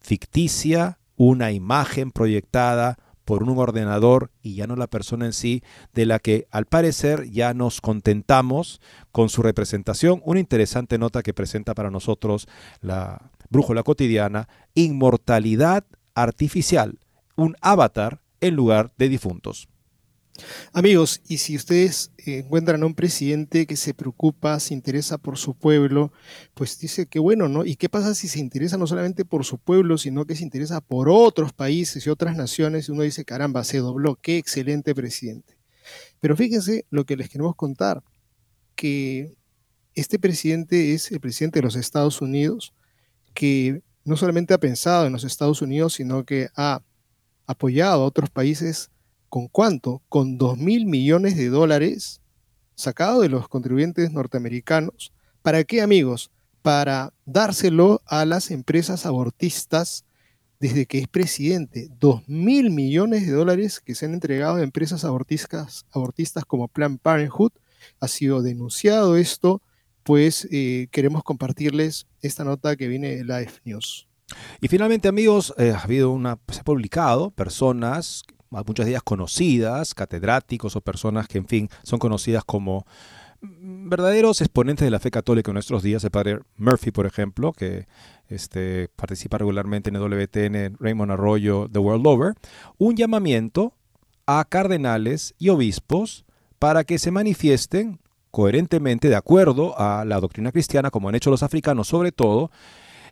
ficticia, 0.00 0.98
una 1.14 1.52
imagen 1.52 2.10
proyectada 2.10 2.96
por 3.26 3.42
un 3.42 3.58
ordenador 3.58 4.30
y 4.40 4.54
ya 4.54 4.66
no 4.66 4.74
la 4.74 4.86
persona 4.86 5.26
en 5.26 5.34
sí, 5.34 5.62
de 5.92 6.06
la 6.06 6.20
que 6.20 6.46
al 6.50 6.64
parecer 6.64 7.30
ya 7.30 7.52
nos 7.52 7.82
contentamos 7.82 8.80
con 9.12 9.28
su 9.28 9.42
representación. 9.42 10.22
Una 10.24 10.40
interesante 10.40 10.96
nota 10.96 11.22
que 11.22 11.34
presenta 11.34 11.74
para 11.74 11.90
nosotros 11.90 12.48
la 12.80 13.30
brújula 13.50 13.82
cotidiana, 13.82 14.48
inmortalidad 14.72 15.84
artificial, 16.14 16.98
un 17.36 17.56
avatar 17.60 18.22
en 18.40 18.56
lugar 18.56 18.94
de 18.96 19.10
difuntos. 19.10 19.68
Amigos, 20.72 21.22
y 21.28 21.38
si 21.38 21.54
ustedes 21.54 22.10
encuentran 22.18 22.82
a 22.82 22.86
un 22.86 22.94
presidente 22.94 23.66
que 23.66 23.76
se 23.76 23.94
preocupa, 23.94 24.58
se 24.58 24.74
interesa 24.74 25.16
por 25.16 25.38
su 25.38 25.54
pueblo, 25.54 26.12
pues 26.54 26.78
dice 26.80 27.06
que 27.06 27.20
bueno, 27.20 27.48
¿no? 27.48 27.64
¿Y 27.64 27.76
qué 27.76 27.88
pasa 27.88 28.14
si 28.14 28.26
se 28.26 28.40
interesa 28.40 28.76
no 28.76 28.86
solamente 28.86 29.24
por 29.24 29.44
su 29.44 29.58
pueblo, 29.58 29.96
sino 29.96 30.24
que 30.24 30.34
se 30.34 30.42
interesa 30.42 30.80
por 30.80 31.08
otros 31.08 31.52
países 31.52 32.04
y 32.06 32.10
otras 32.10 32.36
naciones? 32.36 32.88
Y 32.88 32.92
uno 32.92 33.02
dice, 33.02 33.24
caramba, 33.24 33.62
se 33.62 33.78
dobló, 33.78 34.16
qué 34.16 34.36
excelente 34.38 34.94
presidente. 34.94 35.56
Pero 36.18 36.36
fíjense 36.36 36.84
lo 36.90 37.04
que 37.04 37.16
les 37.16 37.28
queremos 37.28 37.54
contar, 37.54 38.02
que 38.74 39.36
este 39.94 40.18
presidente 40.18 40.94
es 40.94 41.12
el 41.12 41.20
presidente 41.20 41.60
de 41.60 41.64
los 41.64 41.76
Estados 41.76 42.20
Unidos, 42.20 42.74
que 43.34 43.82
no 44.04 44.16
solamente 44.16 44.52
ha 44.52 44.58
pensado 44.58 45.06
en 45.06 45.12
los 45.12 45.22
Estados 45.22 45.62
Unidos, 45.62 45.94
sino 45.94 46.24
que 46.24 46.48
ha 46.56 46.82
apoyado 47.46 48.02
a 48.02 48.06
otros 48.06 48.30
países 48.30 48.90
¿Con 49.34 49.48
cuánto? 49.48 50.00
Con 50.08 50.38
2 50.38 50.58
mil 50.58 50.86
millones 50.86 51.36
de 51.36 51.48
dólares 51.48 52.20
sacado 52.76 53.20
de 53.20 53.28
los 53.28 53.48
contribuyentes 53.48 54.12
norteamericanos. 54.12 55.12
¿Para 55.42 55.64
qué, 55.64 55.82
amigos? 55.82 56.30
Para 56.62 57.12
dárselo 57.24 58.00
a 58.06 58.26
las 58.26 58.52
empresas 58.52 59.06
abortistas 59.06 60.04
desde 60.60 60.86
que 60.86 60.98
es 60.98 61.08
presidente. 61.08 61.88
2 61.98 62.28
mil 62.28 62.70
millones 62.70 63.26
de 63.26 63.32
dólares 63.32 63.80
que 63.80 63.96
se 63.96 64.06
han 64.06 64.14
entregado 64.14 64.58
a 64.58 64.62
empresas 64.62 65.04
abortistas, 65.04 65.84
abortistas 65.90 66.44
como 66.44 66.68
Planned 66.68 67.00
Parenthood. 67.00 67.50
Ha 67.98 68.06
sido 68.06 68.40
denunciado 68.40 69.16
esto, 69.16 69.62
pues 70.04 70.46
eh, 70.52 70.86
queremos 70.92 71.24
compartirles 71.24 72.06
esta 72.22 72.44
nota 72.44 72.76
que 72.76 72.86
viene 72.86 73.16
de 73.16 73.24
Life 73.24 73.62
News. 73.64 74.06
Y 74.60 74.68
finalmente, 74.68 75.08
amigos, 75.08 75.52
eh, 75.58 75.72
ha 75.72 75.80
habido 75.80 76.12
una, 76.12 76.38
se 76.52 76.60
ha 76.60 76.64
publicado 76.64 77.32
personas 77.32 78.22
muchas 78.62 78.86
de 78.86 78.92
ellas 78.92 79.02
conocidas, 79.02 79.94
catedráticos 79.94 80.76
o 80.76 80.80
personas 80.80 81.26
que, 81.26 81.38
en 81.38 81.46
fin, 81.46 81.68
son 81.82 81.98
conocidas 81.98 82.44
como 82.44 82.86
verdaderos 83.40 84.40
exponentes 84.40 84.86
de 84.86 84.90
la 84.90 85.00
fe 85.00 85.10
católica 85.10 85.50
en 85.50 85.54
nuestros 85.54 85.82
días, 85.82 86.04
el 86.04 86.10
padre 86.10 86.40
Murphy, 86.56 86.90
por 86.90 87.06
ejemplo, 87.06 87.52
que 87.52 87.86
este, 88.28 88.88
participa 88.96 89.38
regularmente 89.38 89.90
en 89.90 89.96
el 89.96 90.02
WTN, 90.02 90.76
Raymond 90.78 91.12
Arroyo, 91.12 91.68
The 91.70 91.78
World 91.78 92.06
Over, 92.06 92.34
un 92.78 92.96
llamamiento 92.96 93.74
a 94.26 94.44
cardenales 94.44 95.34
y 95.38 95.50
obispos 95.50 96.24
para 96.58 96.84
que 96.84 96.98
se 96.98 97.10
manifiesten 97.10 98.00
coherentemente 98.30 99.08
de 99.08 99.16
acuerdo 99.16 99.78
a 99.78 100.04
la 100.04 100.20
doctrina 100.20 100.50
cristiana, 100.50 100.90
como 100.90 101.08
han 101.08 101.14
hecho 101.14 101.30
los 101.30 101.42
africanos 101.42 101.88
sobre 101.88 102.10
todo, 102.10 102.50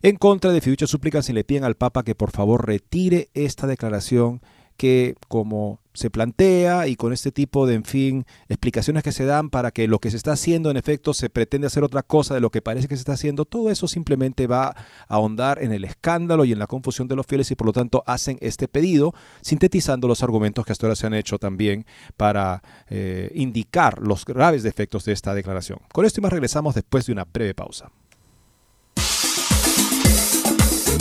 en 0.01 0.17
contra 0.17 0.51
de 0.51 0.59
fiducias 0.59 0.89
súplicas 0.89 1.29
y 1.29 1.33
le 1.33 1.45
piden 1.45 1.63
al 1.63 1.75
Papa 1.75 2.03
que 2.03 2.15
por 2.15 2.31
favor 2.31 2.67
retire 2.67 3.29
esta 3.33 3.67
declaración 3.67 4.41
que 4.77 5.15
como 5.27 5.79
se 5.93 6.09
plantea 6.09 6.87
y 6.87 6.95
con 6.95 7.13
este 7.13 7.31
tipo 7.31 7.67
de, 7.67 7.75
en 7.75 7.83
fin, 7.83 8.25
explicaciones 8.49 9.03
que 9.03 9.11
se 9.11 9.25
dan 9.25 9.49
para 9.49 9.71
que 9.71 9.87
lo 9.87 9.99
que 9.99 10.09
se 10.09 10.17
está 10.17 10.31
haciendo 10.31 10.71
en 10.71 10.77
efecto 10.77 11.13
se 11.13 11.29
pretende 11.29 11.67
hacer 11.67 11.83
otra 11.83 12.01
cosa 12.01 12.33
de 12.33 12.41
lo 12.41 12.49
que 12.49 12.61
parece 12.61 12.87
que 12.87 12.95
se 12.95 13.01
está 13.01 13.13
haciendo, 13.13 13.45
todo 13.45 13.69
eso 13.69 13.87
simplemente 13.87 14.47
va 14.47 14.69
a 14.69 14.75
ahondar 15.07 15.61
en 15.61 15.71
el 15.71 15.83
escándalo 15.83 16.45
y 16.45 16.51
en 16.51 16.59
la 16.59 16.67
confusión 16.67 17.07
de 17.07 17.15
los 17.15 17.27
fieles 17.27 17.51
y 17.51 17.55
por 17.55 17.67
lo 17.67 17.73
tanto 17.73 18.03
hacen 18.07 18.37
este 18.41 18.67
pedido, 18.67 19.13
sintetizando 19.41 20.07
los 20.07 20.23
argumentos 20.23 20.65
que 20.65 20.71
hasta 20.71 20.87
ahora 20.87 20.95
se 20.95 21.07
han 21.07 21.13
hecho 21.13 21.37
también 21.37 21.85
para 22.17 22.63
eh, 22.89 23.31
indicar 23.35 23.99
los 23.99 24.25
graves 24.25 24.63
defectos 24.63 25.05
de 25.05 25.13
esta 25.13 25.33
declaración. 25.35 25.79
Con 25.91 26.05
esto 26.05 26.19
y 26.19 26.23
más 26.23 26.31
regresamos 26.31 26.73
después 26.75 27.05
de 27.05 27.13
una 27.13 27.25
breve 27.25 27.53
pausa. 27.53 27.91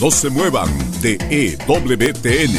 No 0.02 0.10
se 0.10 0.30
muevan 0.30 0.68
de 1.00 1.16
EWTN, 1.30 2.58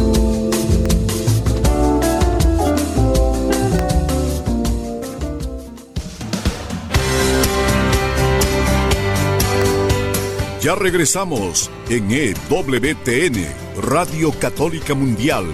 Ya 10.61 10.75
regresamos 10.75 11.71
en 11.89 12.11
EWTN, 12.11 13.47
Radio 13.81 14.31
Católica 14.39 14.93
Mundial, 14.93 15.45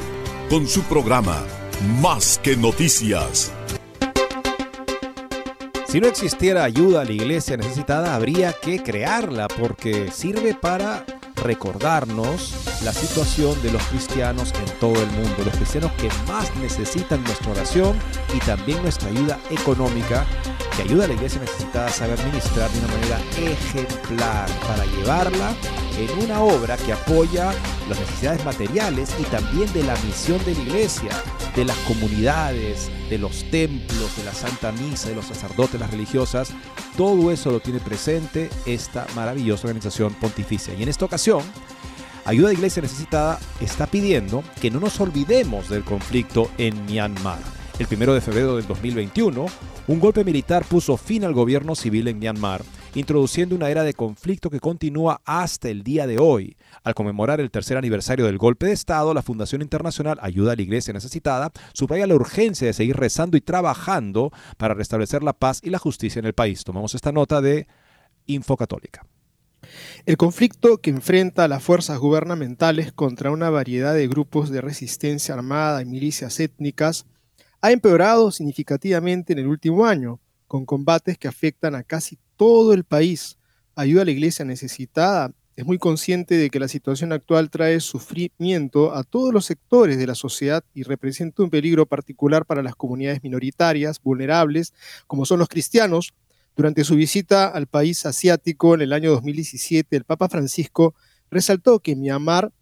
con 0.50 0.68
su 0.68 0.82
programa 0.82 1.46
Más 2.02 2.38
que 2.44 2.58
Noticias. 2.58 3.54
Si 5.88 6.02
no 6.02 6.08
existiera 6.08 6.66
ayuda 6.66 7.04
a 7.04 7.06
la 7.06 7.14
iglesia 7.14 7.56
necesitada, 7.56 8.16
habría 8.16 8.52
que 8.52 8.84
crearla 8.84 9.48
porque 9.48 10.12
sirve 10.12 10.54
para 10.54 11.06
recordarnos 11.42 12.54
la 12.84 12.92
situación 12.92 13.62
de 13.64 13.72
los 13.72 13.84
cristianos 13.84 14.54
en 14.60 14.80
todo 14.82 15.02
el 15.02 15.10
mundo, 15.12 15.38
los 15.46 15.56
cristianos 15.56 15.94
que 15.94 16.10
más 16.28 16.54
necesitan 16.58 17.24
nuestra 17.24 17.52
oración 17.52 17.98
y 18.36 18.40
también 18.40 18.82
nuestra 18.82 19.08
ayuda 19.08 19.40
económica 19.52 20.28
que 20.78 20.84
ayuda 20.84 21.06
a 21.06 21.08
la 21.08 21.16
iglesia 21.16 21.42
necesitada 21.42 21.88
a 21.88 21.92
saber 21.92 22.24
ministrar 22.24 22.70
de 22.70 22.80
una 22.80 22.88
manera 22.88 23.20
ejemplar 23.36 24.48
para 24.62 24.86
llevarla 24.86 25.56
en 25.98 26.24
una 26.24 26.42
obra 26.42 26.78
que 26.78 26.94
apoya 26.94 27.52
las 27.90 28.00
necesidades 28.00 28.46
materiales 28.46 29.10
y 29.20 29.24
también 29.24 29.74
de 29.74 29.82
la 29.82 29.96
misión 30.06 30.38
de 30.46 30.54
la 30.54 30.62
iglesia, 30.62 31.10
de 31.56 31.66
las 31.66 31.76
comunidades, 31.78 32.92
de 33.10 33.18
los 33.18 33.50
templos, 33.50 34.16
de 34.18 34.24
la 34.24 34.34
Santa 34.34 34.72
Misa, 34.72 35.10
de 35.10 35.16
los 35.16 35.26
sacerdotes, 35.26 35.80
las 35.80 35.90
religiosas. 35.90 36.52
Todo 36.96 37.32
eso 37.32 37.50
lo 37.50 37.60
tiene 37.60 37.80
presente 37.80 38.52
esta 38.68 39.08
maravillosa 39.16 39.66
organización 39.68 40.14
pontificia. 40.14 40.76
Y 40.76 40.84
en 40.84 40.90
esta 40.90 41.06
ocasión, 41.06 41.42
Ayuda 42.28 42.50
a 42.50 42.54
Iglesia 42.54 42.82
Necesitada 42.82 43.40
está 43.62 43.88
pidiendo 43.88 44.44
que 44.60 44.70
no 44.70 44.82
nos 44.82 45.00
olvidemos 45.00 45.70
del 45.70 45.86
conflicto 45.86 46.52
en 46.58 46.86
Myanmar. 46.86 47.57
El 47.80 47.86
primero 47.86 48.16
de 48.16 48.22
febrero 48.22 48.56
del 48.56 48.66
2021, 48.66 49.46
un 49.88 50.00
golpe 50.00 50.24
militar 50.24 50.66
puso 50.66 50.98
fin 50.98 51.24
al 51.24 51.36
gobierno 51.36 51.76
civil 51.76 52.08
en 52.08 52.18
Myanmar, 52.18 52.64
introduciendo 52.96 53.56
una 53.56 53.70
era 53.70 53.84
de 53.84 53.94
conflicto 53.94 54.50
que 54.50 54.60
continúa 54.60 55.22
hasta 55.26 55.70
el 55.70 55.84
día 55.84 56.08
de 56.08 56.18
hoy. 56.18 56.58
Al 56.84 56.96
conmemorar 56.96 57.40
el 57.40 57.52
tercer 57.52 57.78
aniversario 57.78 58.26
del 58.26 58.40
golpe 58.40 58.66
de 58.66 58.72
Estado, 58.72 59.14
la 59.14 59.22
Fundación 59.22 59.62
Internacional 59.62 60.18
Ayuda 60.24 60.54
a 60.54 60.56
la 60.56 60.64
Iglesia 60.64 60.92
Necesitada 60.92 61.52
subraya 61.74 62.08
la 62.08 62.16
urgencia 62.16 62.66
de 62.66 62.74
seguir 62.74 62.98
rezando 62.98 63.38
y 63.38 63.42
trabajando 63.42 64.32
para 64.58 64.74
restablecer 64.74 65.22
la 65.22 65.34
paz 65.34 65.60
y 65.62 65.70
la 65.70 65.78
justicia 65.78 66.20
en 66.20 66.26
el 66.26 66.34
país. 66.34 66.64
Tomamos 66.64 66.96
esta 66.96 67.12
nota 67.12 67.42
de 67.42 67.68
Info 68.26 68.58
Católica. 68.58 69.06
El 70.08 70.18
conflicto 70.18 70.80
que 70.80 70.90
enfrenta 70.90 71.44
a 71.44 71.48
las 71.48 71.62
fuerzas 71.62 72.00
gubernamentales 72.00 72.92
contra 72.92 73.30
una 73.30 73.52
variedad 73.52 73.94
de 73.94 74.08
grupos 74.08 74.50
de 74.50 74.62
resistencia 74.62 75.36
armada 75.36 75.84
y 75.84 75.86
milicias 75.86 76.40
étnicas 76.40 77.06
ha 77.62 77.72
empeorado 77.72 78.32
significativamente 78.32 79.34
en 79.34 79.40
el 79.40 79.48
último 79.48 79.86
año, 79.86 80.20
con 80.48 80.66
combates 80.66 81.18
que 81.18 81.28
afectan 81.28 81.76
a 81.76 81.84
casi 81.84 82.18
todo 82.36 82.74
el 82.74 82.84
país. 82.84 83.38
Ayuda 83.76 84.04
a 84.04 84.06
la 84.06 84.12
iglesia 84.12 84.46
necesitada 84.46 85.32
es 85.58 85.66
muy 85.66 85.80
consciente 85.80 86.36
de 86.36 86.52
que 86.52 86.60
la 86.60 86.68
situación 86.68 87.12
actual 87.12 87.50
trae 87.50 87.80
sufrimiento 87.80 88.94
a 88.94 89.04
todos 89.04 89.34
los 89.34 89.46
sectores 89.46 89.98
de 89.98 90.06
la 90.06 90.14
sociedad 90.14 90.64
y 90.76 90.84
representa 90.84 91.42
un 91.42 91.50
peligro 91.50 91.88
particular 91.88 92.46
para 92.46 92.62
las 92.62 92.76
comunidades 92.76 93.24
minoritarias, 93.24 94.00
vulnerables, 94.00 94.76
como 95.08 95.26
son 95.26 95.40
los 95.40 95.50
cristianos. 95.50 96.14
Durante 96.56 96.84
su 96.84 96.96
visita 96.96 97.48
al 97.48 97.66
país 97.66 98.06
asiático 98.06 98.76
en 98.76 98.82
el 98.82 98.94
año 98.94 99.10
2017, 99.10 99.98
el 99.98 100.04
Papa 100.04 100.30
Francisco 100.30 100.94
resaltó 101.32 101.80
que 101.80 101.96
Myanmar 101.96 102.54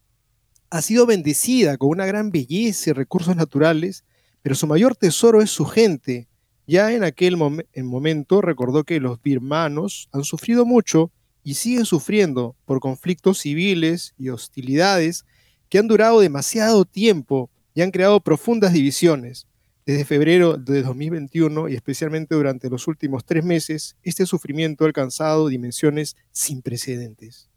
ha 0.70 0.82
sido 0.82 1.06
bendecida 1.06 1.75
con 1.75 1.90
una 1.90 2.06
gran 2.06 2.32
belleza 2.32 2.92
y 2.92 2.94
recursos 2.94 3.36
naturales, 3.36 4.06
pero 4.46 4.54
su 4.54 4.68
mayor 4.68 4.96
tesoro 4.96 5.42
es 5.42 5.50
su 5.50 5.66
gente. 5.66 6.28
Ya 6.68 6.94
en 6.94 7.04
aquel 7.04 7.36
momento 7.36 8.42
recordó 8.42 8.84
que 8.84 9.00
los 9.00 9.20
birmanos 9.20 10.08
han 10.12 10.24
sufrido 10.24 10.68
mucho 10.68 11.10
y 11.44 11.56
siguen 11.56 11.86
sufriendo 11.86 12.56
por 12.66 12.80
conflictos 12.80 13.40
civiles 13.40 14.14
y 14.20 14.30
hostilidades 14.30 15.25
que 15.68 15.80
han 15.80 15.88
durado 15.88 16.20
demasiado 16.20 16.86
tiempo 16.86 17.50
y 17.74 17.82
han 17.82 17.90
creado 17.90 18.20
profundas 18.20 18.72
divisiones. 18.72 19.48
Desde 19.84 20.06
febrero 20.06 20.58
de 20.58 20.84
2021 20.84 21.68
y 21.70 21.74
especialmente 21.74 22.36
durante 22.36 22.70
los 22.70 22.88
últimos 22.88 23.25
tres 23.25 23.44
meses, 23.44 23.98
este 24.04 24.28
sufrimiento 24.28 24.84
ha 24.84 24.88
alcanzado 24.88 25.48
dimensiones 25.48 26.18
sin 26.32 26.62
precedentes. 26.62 27.50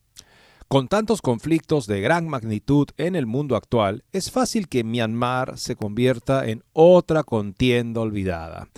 Con 0.69 0.89
tantos 0.89 1.23
conflictos 1.23 1.87
de 1.87 2.03
gran 2.03 2.29
magnitud 2.29 2.89
en 2.99 3.17
el 3.17 3.25
mundo 3.25 3.57
actual, 3.57 4.05
es 4.13 4.31
fácil 4.31 4.69
que 4.69 4.85
Myanmar 4.85 5.57
se 5.57 5.77
convierta 5.77 6.45
en 6.45 6.63
otra 6.75 7.23
contienda 7.23 8.03
olvidada 8.03 8.69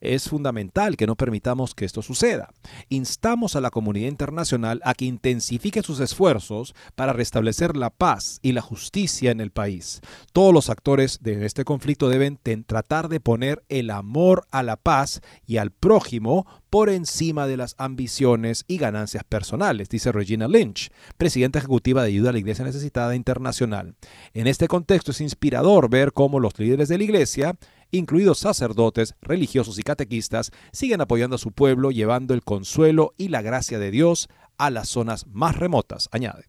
es 0.00 0.28
fundamental 0.28 0.96
que 0.96 1.06
no 1.06 1.16
permitamos 1.16 1.74
que 1.74 1.84
esto 1.84 2.02
suceda. 2.02 2.50
Instamos 2.88 3.56
a 3.56 3.60
la 3.60 3.70
comunidad 3.70 4.08
internacional 4.08 4.80
a 4.84 4.94
que 4.94 5.04
intensifique 5.04 5.82
sus 5.82 6.00
esfuerzos 6.00 6.74
para 6.94 7.12
restablecer 7.12 7.76
la 7.76 7.90
paz 7.90 8.38
y 8.42 8.52
la 8.52 8.62
justicia 8.62 9.30
en 9.30 9.40
el 9.40 9.50
país. 9.50 10.00
Todos 10.32 10.52
los 10.52 10.70
actores 10.70 11.20
de 11.22 11.44
este 11.46 11.64
conflicto 11.64 12.08
deben 12.08 12.38
tratar 12.66 13.08
de 13.08 13.20
poner 13.20 13.64
el 13.68 13.90
amor 13.90 14.46
a 14.50 14.62
la 14.62 14.76
paz 14.76 15.20
y 15.46 15.56
al 15.58 15.70
prójimo 15.70 16.46
por 16.70 16.90
encima 16.90 17.46
de 17.46 17.56
las 17.56 17.74
ambiciones 17.78 18.64
y 18.66 18.76
ganancias 18.76 19.24
personales, 19.24 19.88
dice 19.88 20.12
Regina 20.12 20.48
Lynch, 20.48 20.90
presidenta 21.16 21.58
ejecutiva 21.58 22.02
de 22.02 22.08
Ayuda 22.08 22.30
a 22.30 22.32
la 22.32 22.38
Iglesia 22.38 22.64
Necesitada 22.64 23.14
Internacional. 23.14 23.94
En 24.34 24.46
este 24.46 24.68
contexto 24.68 25.12
es 25.12 25.20
inspirador 25.20 25.88
ver 25.88 26.12
cómo 26.12 26.40
los 26.40 26.58
líderes 26.58 26.88
de 26.88 26.98
la 26.98 27.04
Iglesia 27.04 27.56
incluidos 27.96 28.38
sacerdotes, 28.38 29.14
religiosos 29.20 29.78
y 29.78 29.82
catequistas, 29.82 30.50
siguen 30.72 31.00
apoyando 31.00 31.36
a 31.36 31.40
su 31.40 31.52
pueblo, 31.52 31.90
llevando 31.90 32.34
el 32.34 32.42
consuelo 32.42 33.14
y 33.16 33.28
la 33.28 33.42
gracia 33.42 33.78
de 33.78 33.90
Dios 33.90 34.28
a 34.58 34.70
las 34.70 34.88
zonas 34.88 35.26
más 35.26 35.56
remotas, 35.56 36.08
añade. 36.12 36.44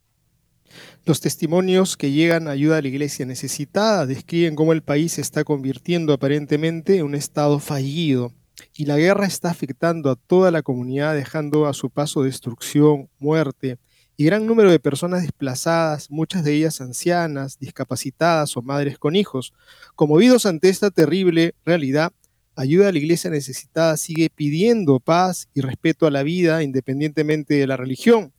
Los 1.05 1.21
testimonios 1.21 1.97
que 1.97 2.11
llegan 2.11 2.47
a 2.47 2.51
ayuda 2.51 2.77
a 2.77 2.81
la 2.81 2.87
iglesia 2.87 3.25
necesitada 3.25 4.05
describen 4.05 4.55
cómo 4.55 4.73
el 4.73 4.83
país 4.83 5.13
se 5.13 5.21
está 5.21 5.43
convirtiendo 5.43 6.13
aparentemente 6.13 6.97
en 6.97 7.05
un 7.05 7.15
estado 7.15 7.59
fallido 7.59 8.33
y 8.75 8.85
la 8.85 8.97
guerra 8.97 9.25
está 9.25 9.49
afectando 9.49 10.09
a 10.09 10.15
toda 10.15 10.51
la 10.51 10.63
comunidad 10.63 11.15
dejando 11.15 11.67
a 11.67 11.73
su 11.73 11.89
paso 11.89 12.23
destrucción, 12.23 13.09
muerte, 13.19 13.77
y 14.17 14.25
gran 14.25 14.45
número 14.45 14.71
de 14.71 14.79
personas 14.79 15.21
desplazadas, 15.21 16.11
muchas 16.11 16.43
de 16.43 16.53
ellas 16.53 16.81
ancianas, 16.81 17.59
discapacitadas 17.59 18.57
o 18.57 18.61
madres 18.61 18.97
con 18.97 19.15
hijos. 19.15 19.53
Conmovidos 19.95 20.45
ante 20.45 20.69
esta 20.69 20.89
terrible 20.91 21.53
realidad, 21.63 22.11
Ayuda 22.59 22.87
a 22.87 22.91
la 22.91 22.97
Iglesia 22.97 23.29
Necesitada 23.29 23.97
sigue 23.97 24.31
pidiendo 24.31 24.99
paz 24.99 25.47
y 25.53 25.61
respeto 25.61 26.07
a 26.07 26.11
la 26.11 26.23
vida 26.23 26.63
independientemente 26.63 27.53
de 27.53 27.67
la 27.67 27.77
religión. 27.77 28.33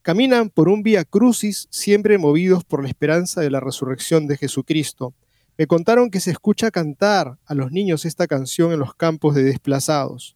Caminan 0.00 0.48
por 0.48 0.70
un 0.70 0.82
vía 0.82 1.04
crucis 1.04 1.68
siempre 1.70 2.16
movidos 2.16 2.64
por 2.64 2.82
la 2.82 2.88
esperanza 2.88 3.42
de 3.42 3.50
la 3.50 3.60
resurrección 3.60 4.26
de 4.26 4.38
Jesucristo. 4.38 5.12
Me 5.58 5.66
contaron 5.66 6.08
que 6.10 6.20
se 6.20 6.30
escucha 6.30 6.70
cantar 6.70 7.36
a 7.44 7.52
los 7.52 7.70
niños 7.70 8.06
esta 8.06 8.26
canción 8.26 8.72
en 8.72 8.78
los 8.78 8.94
campos 8.94 9.34
de 9.34 9.42
desplazados. 9.42 10.34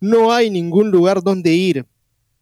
No 0.00 0.32
hay 0.32 0.48
ningún 0.48 0.90
lugar 0.90 1.22
donde 1.22 1.52
ir, 1.52 1.84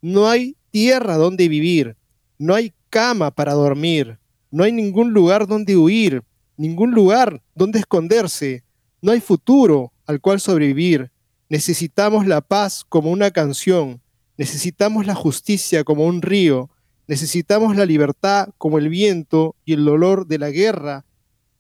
no 0.01 0.29
hay 0.29 0.55
tierra 0.73 1.17
donde 1.17 1.49
vivir, 1.49 1.97
no 2.39 2.55
hay 2.55 2.73
cama 2.91 3.31
para 3.31 3.53
dormir, 3.53 4.19
no 4.51 4.65
hay 4.65 4.73
ningún 4.73 5.13
lugar 5.13 5.47
donde 5.47 5.77
huir, 5.77 6.25
ningún 6.57 6.91
lugar 6.91 7.41
donde 7.55 7.79
esconderse, 7.79 8.65
no 9.01 9.13
hay 9.13 9.21
futuro 9.21 9.93
al 10.07 10.21
cual 10.21 10.41
sobrevivir. 10.41 11.13
Necesitamos 11.49 12.27
la 12.27 12.41
paz 12.41 12.85
como 12.89 13.11
una 13.11 13.31
canción, 13.31 14.01
necesitamos 14.37 15.07
la 15.07 15.15
justicia 15.15 15.85
como 15.85 16.07
un 16.07 16.23
río, 16.23 16.71
necesitamos 17.07 17.77
la 17.77 17.85
libertad 17.85 18.49
como 18.57 18.79
el 18.79 18.89
viento 18.89 19.55
y 19.65 19.75
el 19.75 19.85
dolor 19.85 20.27
de 20.27 20.39
la 20.39 20.51
guerra 20.51 21.05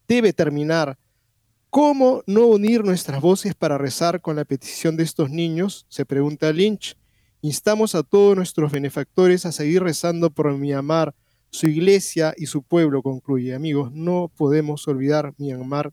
debe 0.08 0.32
terminar. 0.32 0.98
¿Cómo 1.68 2.22
no 2.26 2.46
unir 2.46 2.84
nuestras 2.84 3.20
voces 3.20 3.54
para 3.54 3.78
rezar 3.78 4.20
con 4.20 4.36
la 4.36 4.44
petición 4.44 4.96
de 4.96 5.04
estos 5.04 5.30
niños? 5.30 5.86
se 5.88 6.06
pregunta 6.06 6.52
Lynch. 6.52 6.96
Instamos 7.44 7.96
a 7.96 8.04
todos 8.04 8.36
nuestros 8.36 8.70
benefactores 8.70 9.46
a 9.46 9.50
seguir 9.50 9.82
rezando 9.82 10.30
por 10.30 10.56
Myanmar, 10.56 11.12
su 11.50 11.66
iglesia 11.68 12.34
y 12.36 12.46
su 12.46 12.62
pueblo, 12.62 13.02
concluye. 13.02 13.52
Amigos, 13.52 13.90
no 13.92 14.30
podemos 14.36 14.86
olvidar 14.86 15.34
Myanmar 15.38 15.92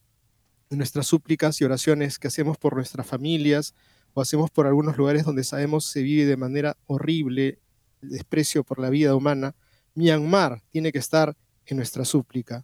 en 0.69 0.77
nuestras 0.77 1.07
súplicas 1.07 1.59
y 1.59 1.63
oraciones 1.63 2.19
que 2.19 2.27
hacemos 2.27 2.59
por 2.59 2.75
nuestras 2.75 3.07
familias 3.07 3.73
o 4.13 4.21
hacemos 4.21 4.51
por 4.51 4.67
algunos 4.67 4.95
lugares 4.95 5.23
donde 5.25 5.43
sabemos 5.43 5.85
se 5.85 6.03
vive 6.03 6.25
de 6.25 6.37
manera 6.37 6.77
horrible 6.85 7.57
el 8.03 8.09
desprecio 8.09 8.63
por 8.63 8.77
la 8.77 8.91
vida 8.91 9.15
humana. 9.15 9.55
Myanmar 9.95 10.61
tiene 10.69 10.91
que 10.91 10.99
estar 10.99 11.35
en 11.65 11.77
nuestra 11.77 12.05
súplica. 12.05 12.63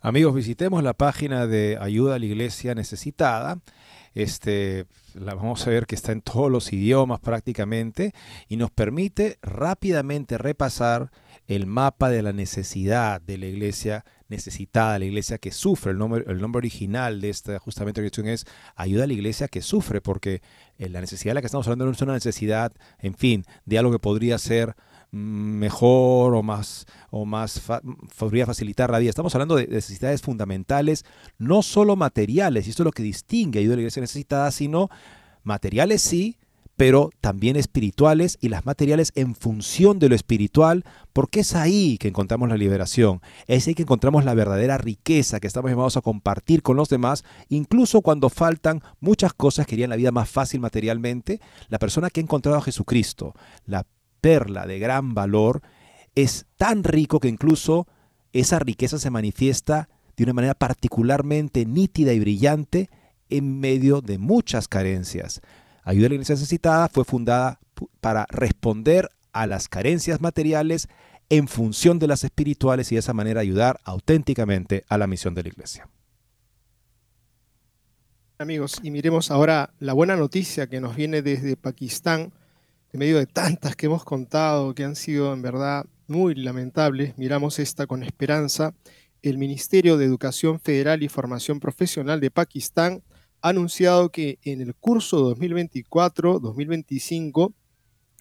Amigos, 0.00 0.34
visitemos 0.34 0.82
la 0.82 0.94
página 0.94 1.46
de 1.46 1.76
Ayuda 1.78 2.14
a 2.14 2.18
la 2.18 2.24
Iglesia 2.24 2.74
Necesitada 2.74 3.60
este, 4.14 4.86
la 5.14 5.34
vamos 5.34 5.66
a 5.66 5.70
ver 5.70 5.86
que 5.86 5.94
está 5.94 6.12
en 6.12 6.22
todos 6.22 6.50
los 6.50 6.72
idiomas 6.72 7.20
prácticamente 7.20 8.12
y 8.48 8.56
nos 8.56 8.70
permite 8.70 9.38
rápidamente 9.42 10.38
repasar 10.38 11.10
el 11.46 11.66
mapa 11.66 12.10
de 12.10 12.22
la 12.22 12.32
necesidad 12.32 13.20
de 13.20 13.38
la 13.38 13.46
iglesia 13.46 14.04
necesitada, 14.28 14.98
la 14.98 15.04
iglesia 15.04 15.38
que 15.38 15.50
sufre. 15.50 15.92
El 15.92 15.98
nombre, 15.98 16.24
el 16.28 16.40
nombre 16.40 16.58
original 16.58 17.20
de 17.20 17.30
esta 17.30 17.58
justamente 17.58 18.00
cuestión 18.00 18.28
es 18.28 18.46
ayuda 18.76 19.04
a 19.04 19.06
la 19.08 19.12
iglesia 19.12 19.48
que 19.48 19.60
sufre, 19.60 20.00
porque 20.00 20.42
eh, 20.78 20.88
la 20.88 21.00
necesidad 21.00 21.30
de 21.30 21.34
la 21.34 21.40
que 21.40 21.46
estamos 21.46 21.66
hablando 21.66 21.86
no 21.86 21.90
es 21.90 22.02
una 22.02 22.14
necesidad, 22.14 22.72
en 23.00 23.14
fin, 23.14 23.44
de 23.64 23.78
algo 23.78 23.90
que 23.90 23.98
podría 23.98 24.38
ser 24.38 24.76
mejor 25.12 26.34
o 26.34 26.42
más, 26.42 26.86
o 27.10 27.24
más 27.24 27.60
podría 28.18 28.46
facilitar 28.46 28.90
la 28.90 28.98
vida. 28.98 29.10
Estamos 29.10 29.34
hablando 29.34 29.56
de 29.56 29.66
necesidades 29.66 30.22
fundamentales, 30.22 31.04
no 31.38 31.62
solo 31.62 31.96
materiales, 31.96 32.66
y 32.66 32.70
esto 32.70 32.82
es 32.82 32.86
lo 32.86 32.92
que 32.92 33.02
distingue 33.02 33.60
a 33.60 33.62
la 33.62 33.74
iglesia 33.74 34.00
necesitada, 34.00 34.50
sino 34.50 34.88
materiales 35.42 36.02
sí, 36.02 36.36
pero 36.76 37.10
también 37.20 37.56
espirituales 37.56 38.38
y 38.40 38.48
las 38.48 38.64
materiales 38.64 39.12
en 39.14 39.34
función 39.34 39.98
de 39.98 40.08
lo 40.08 40.14
espiritual, 40.14 40.84
porque 41.12 41.40
es 41.40 41.54
ahí 41.54 41.98
que 41.98 42.08
encontramos 42.08 42.48
la 42.48 42.56
liberación, 42.56 43.20
es 43.46 43.68
ahí 43.68 43.74
que 43.74 43.82
encontramos 43.82 44.24
la 44.24 44.32
verdadera 44.32 44.78
riqueza 44.78 45.40
que 45.40 45.46
estamos 45.46 45.70
llamados 45.70 45.98
a 45.98 46.00
compartir 46.00 46.62
con 46.62 46.78
los 46.78 46.88
demás, 46.88 47.22
incluso 47.50 48.00
cuando 48.00 48.30
faltan 48.30 48.82
muchas 48.98 49.34
cosas 49.34 49.66
que 49.66 49.74
harían 49.74 49.90
la 49.90 49.96
vida 49.96 50.10
más 50.10 50.30
fácil 50.30 50.60
materialmente, 50.60 51.40
la 51.68 51.78
persona 51.78 52.08
que 52.08 52.20
ha 52.20 52.22
encontrado 52.22 52.56
a 52.56 52.62
Jesucristo, 52.62 53.34
la 53.66 53.84
perla 54.20 54.66
de 54.66 54.78
gran 54.78 55.14
valor, 55.14 55.62
es 56.14 56.46
tan 56.56 56.84
rico 56.84 57.20
que 57.20 57.28
incluso 57.28 57.86
esa 58.32 58.58
riqueza 58.58 58.98
se 58.98 59.10
manifiesta 59.10 59.88
de 60.16 60.24
una 60.24 60.32
manera 60.32 60.54
particularmente 60.54 61.64
nítida 61.66 62.12
y 62.12 62.20
brillante 62.20 62.90
en 63.28 63.60
medio 63.60 64.00
de 64.00 64.18
muchas 64.18 64.68
carencias. 64.68 65.40
Ayuda 65.82 66.06
a 66.06 66.08
la 66.10 66.14
Iglesia 66.16 66.34
Necesitada 66.34 66.88
fue 66.88 67.04
fundada 67.04 67.60
para 68.00 68.26
responder 68.28 69.08
a 69.32 69.46
las 69.46 69.68
carencias 69.68 70.20
materiales 70.20 70.88
en 71.30 71.48
función 71.48 71.98
de 71.98 72.08
las 72.08 72.24
espirituales 72.24 72.90
y 72.90 72.96
de 72.96 72.98
esa 72.98 73.14
manera 73.14 73.40
ayudar 73.40 73.80
auténticamente 73.84 74.84
a 74.88 74.98
la 74.98 75.06
misión 75.06 75.34
de 75.34 75.44
la 75.44 75.48
Iglesia. 75.48 75.88
Amigos, 78.38 78.80
y 78.82 78.90
miremos 78.90 79.30
ahora 79.30 79.74
la 79.78 79.92
buena 79.92 80.16
noticia 80.16 80.66
que 80.66 80.80
nos 80.80 80.96
viene 80.96 81.22
desde 81.22 81.56
Pakistán, 81.56 82.32
en 82.92 82.98
medio 82.98 83.18
de 83.18 83.26
tantas 83.26 83.76
que 83.76 83.86
hemos 83.86 84.02
contado, 84.04 84.74
que 84.74 84.82
han 84.84 84.96
sido 84.96 85.32
en 85.32 85.42
verdad 85.42 85.86
muy 86.08 86.34
lamentables, 86.34 87.16
miramos 87.16 87.60
esta 87.60 87.86
con 87.86 88.02
esperanza. 88.02 88.74
El 89.22 89.38
Ministerio 89.38 89.96
de 89.96 90.06
Educación 90.06 90.58
Federal 90.58 91.04
y 91.04 91.08
Formación 91.08 91.60
Profesional 91.60 92.18
de 92.20 92.32
Pakistán 92.32 93.04
ha 93.42 93.50
anunciado 93.50 94.10
que 94.10 94.40
en 94.42 94.60
el 94.60 94.74
curso 94.74 95.36
2024-2025 95.36 97.54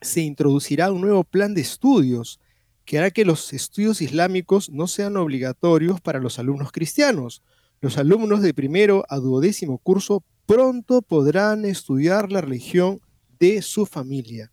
se 0.01 0.21
introducirá 0.21 0.91
un 0.91 1.01
nuevo 1.01 1.23
plan 1.23 1.55
de 1.55 1.61
estudios 1.61 2.39
que 2.85 2.99
hará 2.99 3.09
que 3.11 3.25
los 3.25 3.53
estudios 3.53 4.01
islámicos 4.01 4.69
no 4.69 4.87
sean 4.87 5.17
obligatorios 5.17 5.99
para 5.99 6.19
los 6.19 6.37
alumnos 6.37 6.71
cristianos. 6.71 7.41
Los 7.81 7.97
alumnos 7.97 8.41
de 8.41 8.53
primero 8.53 9.03
a 9.09 9.17
duodécimo 9.17 9.79
curso 9.79 10.23
pronto 10.45 11.01
podrán 11.01 11.65
estudiar 11.65 12.31
la 12.31 12.41
religión 12.41 13.01
de 13.39 13.61
su 13.61 13.85
familia. 13.85 14.51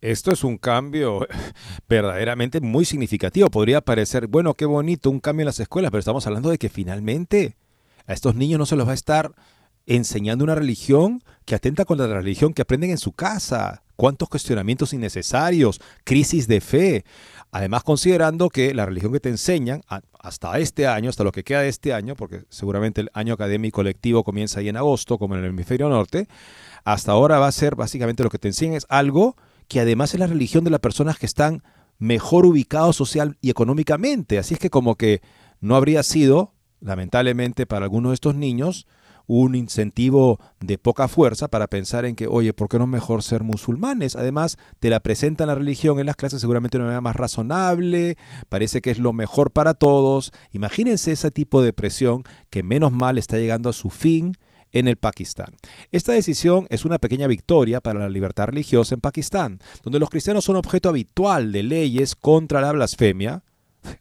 Esto 0.00 0.32
es 0.32 0.44
un 0.44 0.58
cambio 0.58 1.26
verdaderamente 1.88 2.60
muy 2.60 2.84
significativo. 2.84 3.50
Podría 3.50 3.80
parecer, 3.80 4.26
bueno, 4.26 4.54
qué 4.54 4.64
bonito, 4.64 5.10
un 5.10 5.20
cambio 5.20 5.42
en 5.42 5.46
las 5.46 5.60
escuelas, 5.60 5.90
pero 5.90 6.00
estamos 6.00 6.26
hablando 6.26 6.50
de 6.50 6.58
que 6.58 6.68
finalmente 6.68 7.56
a 8.06 8.12
estos 8.12 8.34
niños 8.34 8.58
no 8.58 8.66
se 8.66 8.76
los 8.76 8.86
va 8.86 8.92
a 8.92 8.94
estar 8.94 9.32
enseñando 9.86 10.44
una 10.44 10.54
religión 10.54 11.22
que 11.46 11.54
atenta 11.54 11.84
contra 11.84 12.06
la 12.06 12.16
religión 12.16 12.52
que 12.52 12.62
aprenden 12.62 12.90
en 12.90 12.98
su 12.98 13.12
casa. 13.12 13.82
¿Cuántos 13.96 14.28
cuestionamientos 14.28 14.92
innecesarios? 14.92 15.80
Crisis 16.04 16.46
de 16.46 16.60
fe. 16.60 17.04
Además, 17.50 17.82
considerando 17.82 18.50
que 18.50 18.74
la 18.74 18.86
religión 18.86 19.12
que 19.12 19.20
te 19.20 19.30
enseñan 19.30 19.80
hasta 20.12 20.58
este 20.58 20.86
año, 20.86 21.08
hasta 21.08 21.24
lo 21.24 21.32
que 21.32 21.42
queda 21.42 21.62
de 21.62 21.68
este 21.68 21.94
año, 21.94 22.14
porque 22.14 22.44
seguramente 22.50 23.00
el 23.00 23.10
año 23.14 23.34
académico 23.34 23.82
lectivo 23.82 24.22
comienza 24.22 24.60
ahí 24.60 24.68
en 24.68 24.76
agosto, 24.76 25.18
como 25.18 25.34
en 25.34 25.40
el 25.44 25.50
hemisferio 25.50 25.88
norte, 25.88 26.28
hasta 26.84 27.12
ahora 27.12 27.38
va 27.38 27.48
a 27.48 27.52
ser 27.52 27.74
básicamente 27.74 28.22
lo 28.22 28.30
que 28.30 28.38
te 28.38 28.48
enseñan 28.48 28.76
es 28.76 28.86
algo 28.90 29.36
que 29.68 29.80
además 29.80 30.14
es 30.14 30.20
la 30.20 30.26
religión 30.26 30.64
de 30.64 30.70
las 30.70 30.80
personas 30.80 31.18
que 31.18 31.26
están 31.26 31.62
mejor 31.98 32.46
ubicados 32.46 32.96
social 32.96 33.36
y 33.40 33.50
económicamente. 33.50 34.38
Así 34.38 34.54
es 34.54 34.60
que 34.60 34.70
como 34.70 34.96
que 34.96 35.20
no 35.60 35.76
habría 35.76 36.02
sido, 36.02 36.54
lamentablemente 36.80 37.66
para 37.66 37.84
algunos 37.84 38.10
de 38.10 38.14
estos 38.14 38.34
niños, 38.34 38.86
un 39.28 39.54
incentivo 39.54 40.40
de 40.58 40.78
poca 40.78 41.06
fuerza 41.06 41.48
para 41.48 41.66
pensar 41.66 42.06
en 42.06 42.16
que, 42.16 42.26
oye, 42.26 42.54
¿por 42.54 42.68
qué 42.68 42.78
no 42.78 42.84
es 42.84 42.90
mejor 42.90 43.22
ser 43.22 43.42
musulmanes? 43.42 44.16
Además, 44.16 44.56
te 44.80 44.88
la 44.88 45.00
presentan 45.00 45.48
la 45.48 45.54
religión 45.54 46.00
en 46.00 46.06
las 46.06 46.16
clases 46.16 46.40
seguramente 46.40 46.78
de 46.78 46.82
una 46.82 46.88
manera 46.88 47.00
más 47.02 47.16
razonable, 47.16 48.16
parece 48.48 48.80
que 48.80 48.90
es 48.90 48.98
lo 48.98 49.12
mejor 49.12 49.50
para 49.50 49.74
todos. 49.74 50.32
Imagínense 50.52 51.12
ese 51.12 51.30
tipo 51.30 51.60
de 51.60 51.74
presión 51.74 52.24
que 52.48 52.62
menos 52.62 52.90
mal 52.90 53.18
está 53.18 53.36
llegando 53.36 53.68
a 53.68 53.74
su 53.74 53.90
fin 53.90 54.32
en 54.72 54.88
el 54.88 54.96
Pakistán. 54.96 55.54
Esta 55.92 56.12
decisión 56.12 56.66
es 56.70 56.84
una 56.84 56.98
pequeña 56.98 57.26
victoria 57.26 57.80
para 57.80 58.00
la 58.00 58.08
libertad 58.08 58.46
religiosa 58.46 58.94
en 58.94 59.00
Pakistán, 59.00 59.60
donde 59.82 59.98
los 59.98 60.10
cristianos 60.10 60.44
son 60.44 60.56
objeto 60.56 60.88
habitual 60.88 61.52
de 61.52 61.62
leyes 61.62 62.14
contra 62.16 62.60
la 62.60 62.72
blasfemia, 62.72 63.42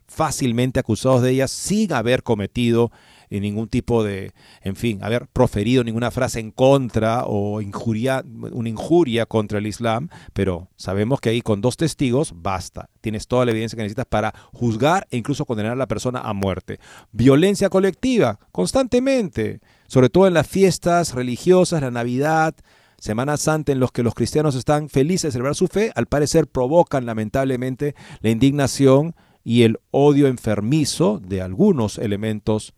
fácilmente 0.07 0.79
acusados 0.79 1.21
de 1.21 1.31
ellas 1.31 1.51
sin 1.51 1.93
haber 1.93 2.23
cometido 2.23 2.91
ningún 3.29 3.67
tipo 3.67 4.03
de, 4.03 4.31
en 4.61 4.75
fin, 4.75 5.03
haber 5.03 5.27
proferido 5.27 5.83
ninguna 5.83 6.11
frase 6.11 6.39
en 6.39 6.51
contra 6.51 7.25
o 7.25 7.61
injuria, 7.61 8.23
una 8.25 8.69
injuria 8.69 9.25
contra 9.25 9.59
el 9.59 9.67
Islam, 9.67 10.09
pero 10.33 10.69
sabemos 10.77 11.19
que 11.19 11.29
ahí 11.29 11.41
con 11.41 11.61
dos 11.61 11.77
testigos 11.77 12.33
basta. 12.35 12.89
Tienes 13.01 13.27
toda 13.27 13.45
la 13.45 13.51
evidencia 13.51 13.75
que 13.75 13.83
necesitas 13.83 14.05
para 14.05 14.33
juzgar 14.53 15.07
e 15.11 15.17
incluso 15.17 15.45
condenar 15.45 15.73
a 15.73 15.75
la 15.75 15.87
persona 15.87 16.21
a 16.21 16.33
muerte. 16.33 16.79
Violencia 17.11 17.69
colectiva, 17.69 18.39
constantemente, 18.51 19.59
sobre 19.87 20.09
todo 20.09 20.27
en 20.27 20.33
las 20.33 20.47
fiestas 20.47 21.13
religiosas, 21.13 21.81
la 21.81 21.91
Navidad, 21.91 22.55
Semana 22.99 23.37
Santa 23.37 23.71
en 23.71 23.79
los 23.79 23.91
que 23.91 24.03
los 24.03 24.15
cristianos 24.15 24.55
están 24.55 24.89
felices 24.89 25.23
de 25.23 25.31
celebrar 25.33 25.55
su 25.55 25.67
fe, 25.67 25.91
al 25.95 26.07
parecer 26.07 26.47
provocan 26.47 27.05
lamentablemente 27.05 27.95
la 28.21 28.31
indignación 28.31 29.15
y 29.43 29.63
el 29.63 29.79
odio 29.91 30.27
enfermizo 30.27 31.21
de 31.23 31.41
algunos 31.41 31.99
elementos 31.99 32.73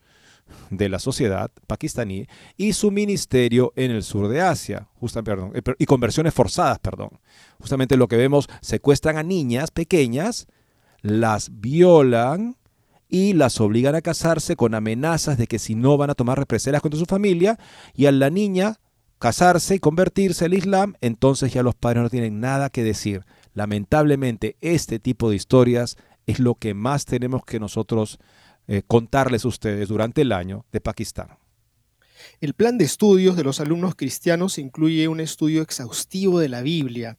de 0.70 0.90
la 0.90 1.00
sociedad 1.00 1.52
pakistaní 1.68 2.28
y 2.58 2.74
su 2.74 2.92
ministerio 2.92 3.72
en 3.76 3.92
el 3.92 4.04
sur 4.04 4.28
de 4.28 4.42
Asia, 4.42 4.88
perdón, 5.24 5.52
eh, 5.56 5.62
y 5.78 5.86
conversiones 5.86 6.34
forzadas, 6.34 6.80
perdón. 6.80 7.10
Justamente 7.60 7.98
lo 7.98 8.08
que 8.08 8.18
vemos, 8.18 8.50
secuestran 8.62 9.18
a 9.18 9.24
niñas 9.24 9.72
pequeñas, 9.72 10.48
las 11.02 11.50
violan 11.60 12.58
y 13.10 13.34
las 13.34 13.60
obligan 13.60 13.96
a 13.96 14.02
casarse 14.02 14.56
con 14.56 14.76
amenazas 14.76 15.38
de 15.38 15.48
que 15.48 15.60
si 15.60 15.74
no 15.74 15.98
van 15.98 16.12
a 16.12 16.16
tomar 16.16 16.38
represalias 16.38 16.82
contra 16.82 17.00
su 17.00 17.06
familia 17.06 17.58
y 17.96 18.06
a 18.06 18.12
la 18.12 18.30
niña 18.30 18.80
casarse 19.18 19.76
y 19.76 19.80
convertirse 19.80 20.46
al 20.46 20.54
Islam, 20.54 20.94
entonces 21.02 21.52
ya 21.52 21.64
los 21.64 21.76
padres 21.76 22.04
no 22.04 22.10
tienen 22.10 22.40
nada 22.40 22.70
que 22.70 22.84
decir. 22.84 23.26
Lamentablemente 23.54 24.56
este 24.62 25.00
tipo 25.00 25.30
de 25.30 25.36
historias 25.36 25.98
es 26.28 26.40
lo 26.40 26.56
que 26.56 26.76
más 26.76 27.06
tenemos 27.06 27.44
que 27.44 27.60
nosotros 27.60 28.20
eh, 28.68 28.84
contarles 28.86 29.44
ustedes 29.44 29.90
durante 29.90 30.22
el 30.22 30.32
año 30.32 30.66
de 30.72 30.80
Pakistán. 30.80 31.40
El 32.40 32.54
plan 32.54 32.78
de 32.78 32.86
estudios 32.86 33.36
de 33.36 33.44
los 33.44 33.60
alumnos 33.60 33.96
cristianos 33.96 34.60
incluye 34.60 35.08
un 35.08 35.20
estudio 35.20 35.64
exhaustivo 35.64 36.40
de 36.40 36.50
la 36.50 36.62
Biblia, 36.62 37.18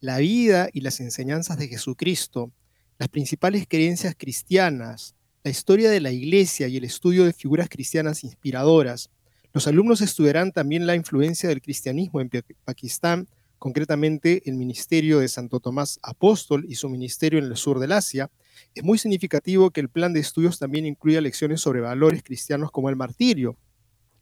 la 0.00 0.18
vida 0.18 0.68
y 0.72 0.82
las 0.82 1.00
enseñanzas 1.00 1.58
de 1.58 1.68
Jesucristo, 1.68 2.52
las 2.98 3.08
principales 3.08 3.66
creencias 3.68 4.14
cristianas, 4.16 5.16
la 5.44 5.50
historia 5.50 5.90
de 5.90 6.00
la 6.00 6.12
iglesia 6.12 6.68
y 6.68 6.76
el 6.76 6.84
estudio 6.84 7.24
de 7.24 7.32
figuras 7.32 7.68
cristianas 7.68 8.22
inspiradoras. 8.22 9.10
Los 9.52 9.66
alumnos 9.66 10.00
estudiarán 10.00 10.52
también 10.52 10.86
la 10.86 10.94
influencia 10.94 11.48
del 11.48 11.60
cristianismo 11.60 12.20
en 12.20 12.30
Pakistán, 12.64 13.28
concretamente 13.58 14.42
el 14.48 14.56
ministerio 14.56 15.18
de 15.18 15.28
Santo 15.28 15.60
Tomás 15.60 15.98
Apóstol 16.02 16.64
y 16.68 16.76
su 16.76 16.88
ministerio 16.88 17.38
en 17.38 17.46
el 17.46 17.56
sur 17.56 17.78
del 17.78 17.92
Asia, 17.92 18.30
es 18.74 18.82
muy 18.82 18.98
significativo 18.98 19.70
que 19.70 19.80
el 19.80 19.88
plan 19.88 20.12
de 20.12 20.20
estudios 20.20 20.58
también 20.58 20.86
incluya 20.86 21.20
lecciones 21.20 21.60
sobre 21.60 21.80
valores 21.80 22.22
cristianos 22.22 22.70
como 22.70 22.88
el 22.88 22.96
martirio. 22.96 23.56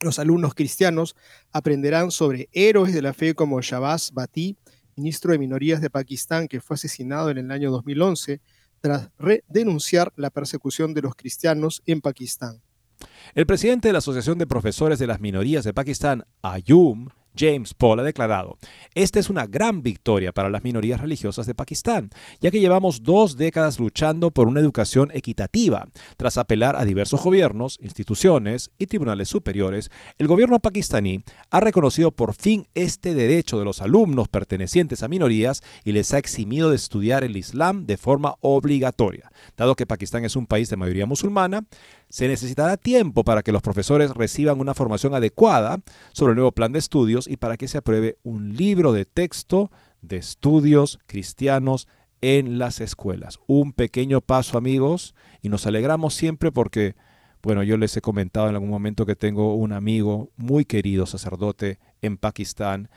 Los 0.01 0.19
alumnos 0.19 0.55
cristianos 0.55 1.15
aprenderán 1.53 2.11
sobre 2.11 2.49
héroes 2.53 2.93
de 2.95 3.03
la 3.03 3.13
fe 3.13 3.35
como 3.35 3.61
Shabazz 3.61 4.13
Bati, 4.13 4.57
ministro 4.97 5.33
de 5.33 5.39
Minorías 5.39 5.81
de 5.81 5.91
Pakistán 5.91 6.49
que 6.49 6.61
fue 6.61 6.75
asesinado 6.75 7.31
en 7.31 7.39
el 7.39 7.51
año 7.51 7.71
2011 7.71 8.41
tras 8.81 9.11
denunciar 9.49 10.13
la 10.17 10.31
persecución 10.31 10.95
de 10.95 11.03
los 11.03 11.15
cristianos 11.15 11.83
en 11.87 12.01
Pakistán. 12.01 12.63
El 13.35 13.47
presidente 13.47 13.89
de 13.89 13.93
la 13.93 13.99
Asociación 13.99 14.39
de 14.39 14.47
Profesores 14.47 14.99
de 14.99 15.07
las 15.07 15.21
Minorías 15.21 15.65
de 15.65 15.73
Pakistán, 15.73 16.25
Ayum, 16.43 17.09
James 17.37 17.75
Paul 17.75 18.01
ha 18.01 18.03
declarado, 18.03 18.59
esta 18.95 19.19
es 19.19 19.31
una 19.31 19.47
gran 19.47 19.83
victoria 19.83 20.33
para 20.33 20.51
las 20.51 20.65
minorías 20.65 21.01
religiosas 21.01 21.47
de 21.47 21.55
Pakistán, 21.55 22.11
ya 22.41 22.51
que 22.51 22.61
llevamos 22.61 23.03
dos 23.03 23.37
décadas 23.37 23.79
luchando 23.79 24.31
por 24.31 24.49
una 24.49 24.61
educación 24.61 25.11
equitativa. 25.13 25.89
Tras 26.17 26.39
apelar 26.39 26.77
a 26.77 26.85
diversos 26.85 27.23
gobiernos, 27.23 27.79
instituciones 27.83 28.71
y 28.79 28.87
tribunales 28.87 29.29
superiores, 29.29 29.91
el 30.19 30.27
gobierno 30.27 30.61
pakistaní 30.61 31.23
ha 31.51 31.61
reconocido 31.61 32.11
por 32.11 32.35
fin 32.35 32.67
este 32.75 33.15
derecho 33.15 33.59
de 33.59 33.65
los 33.65 33.81
alumnos 33.81 34.29
pertenecientes 34.29 35.03
a 35.03 35.09
minorías 35.09 35.63
y 35.85 35.93
les 35.93 36.13
ha 36.15 36.19
eximido 36.19 36.71
de 36.71 36.77
estudiar 36.77 37.25
el 37.25 37.37
Islam 37.37 37.87
de 37.87 37.97
forma 37.97 38.37
obligatoria. 38.41 39.31
Dado 39.57 39.77
que 39.77 39.87
Pakistán 39.87 40.25
es 40.25 40.37
un 40.37 40.47
país 40.47 40.69
de 40.71 40.77
mayoría 40.77 41.07
musulmana, 41.07 41.65
se 42.09 42.27
necesitará 42.27 42.77
tiempo 42.77 43.23
para 43.23 43.43
que 43.43 43.53
los 43.53 43.63
profesores 43.63 44.11
reciban 44.11 44.61
una 44.61 44.75
formación 44.75 45.15
adecuada 45.15 45.81
sobre 46.13 46.33
el 46.33 46.37
nuevo 46.37 46.53
plan 46.53 46.73
de 46.73 46.81
estudios 46.81 47.20
y 47.29 47.37
para 47.37 47.57
que 47.57 47.69
se 47.69 47.79
apruebe 47.79 48.19
un 48.23 48.57
libro 48.57 48.93
de 48.93 49.05
texto 49.05 49.71
de 50.03 50.17
estudios 50.17 50.99
cristianos 51.07 51.89
en 52.21 52.59
las 52.59 52.81
escuelas. 52.81 53.39
Un 53.47 53.73
pequeño 53.73 54.21
paso, 54.21 54.59
amigos, 54.59 55.15
y 55.43 55.49
nos 55.49 55.67
alegramos 55.67 56.15
siempre 56.15 56.53
porque, 56.53 56.95
bueno, 57.43 57.63
yo 57.63 57.77
les 57.77 57.97
he 57.97 58.01
comentado 58.01 58.49
en 58.49 58.55
algún 58.55 58.71
momento 58.71 59.07
que 59.07 59.17
tengo 59.17 59.55
un 59.55 59.73
amigo 59.73 60.31
muy 60.37 60.65
querido, 60.65 61.07
sacerdote 61.07 61.79
en 62.03 62.17
Pakistán, 62.17 62.89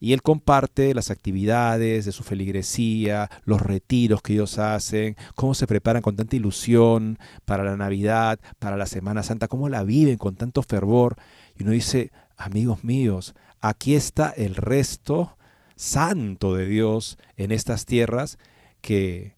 y 0.00 0.12
él 0.12 0.22
comparte 0.22 0.94
las 0.94 1.10
actividades 1.10 2.04
de 2.04 2.12
su 2.12 2.22
feligresía, 2.22 3.28
los 3.44 3.60
retiros 3.60 4.22
que 4.22 4.34
ellos 4.34 4.58
hacen, 4.58 5.16
cómo 5.34 5.54
se 5.54 5.66
preparan 5.66 6.02
con 6.02 6.14
tanta 6.14 6.36
ilusión 6.36 7.18
para 7.44 7.64
la 7.64 7.76
Navidad, 7.76 8.38
para 8.60 8.76
la 8.76 8.86
Semana 8.86 9.24
Santa, 9.24 9.48
cómo 9.48 9.68
la 9.68 9.82
viven 9.82 10.16
con 10.16 10.36
tanto 10.36 10.62
fervor. 10.62 11.16
Y 11.56 11.64
uno 11.64 11.72
dice, 11.72 12.12
amigos 12.38 12.84
míos, 12.84 13.34
aquí 13.60 13.94
está 13.94 14.30
el 14.30 14.54
resto 14.54 15.36
santo 15.76 16.54
de 16.54 16.66
Dios 16.66 17.18
en 17.36 17.52
estas 17.52 17.84
tierras 17.84 18.38
que 18.80 19.36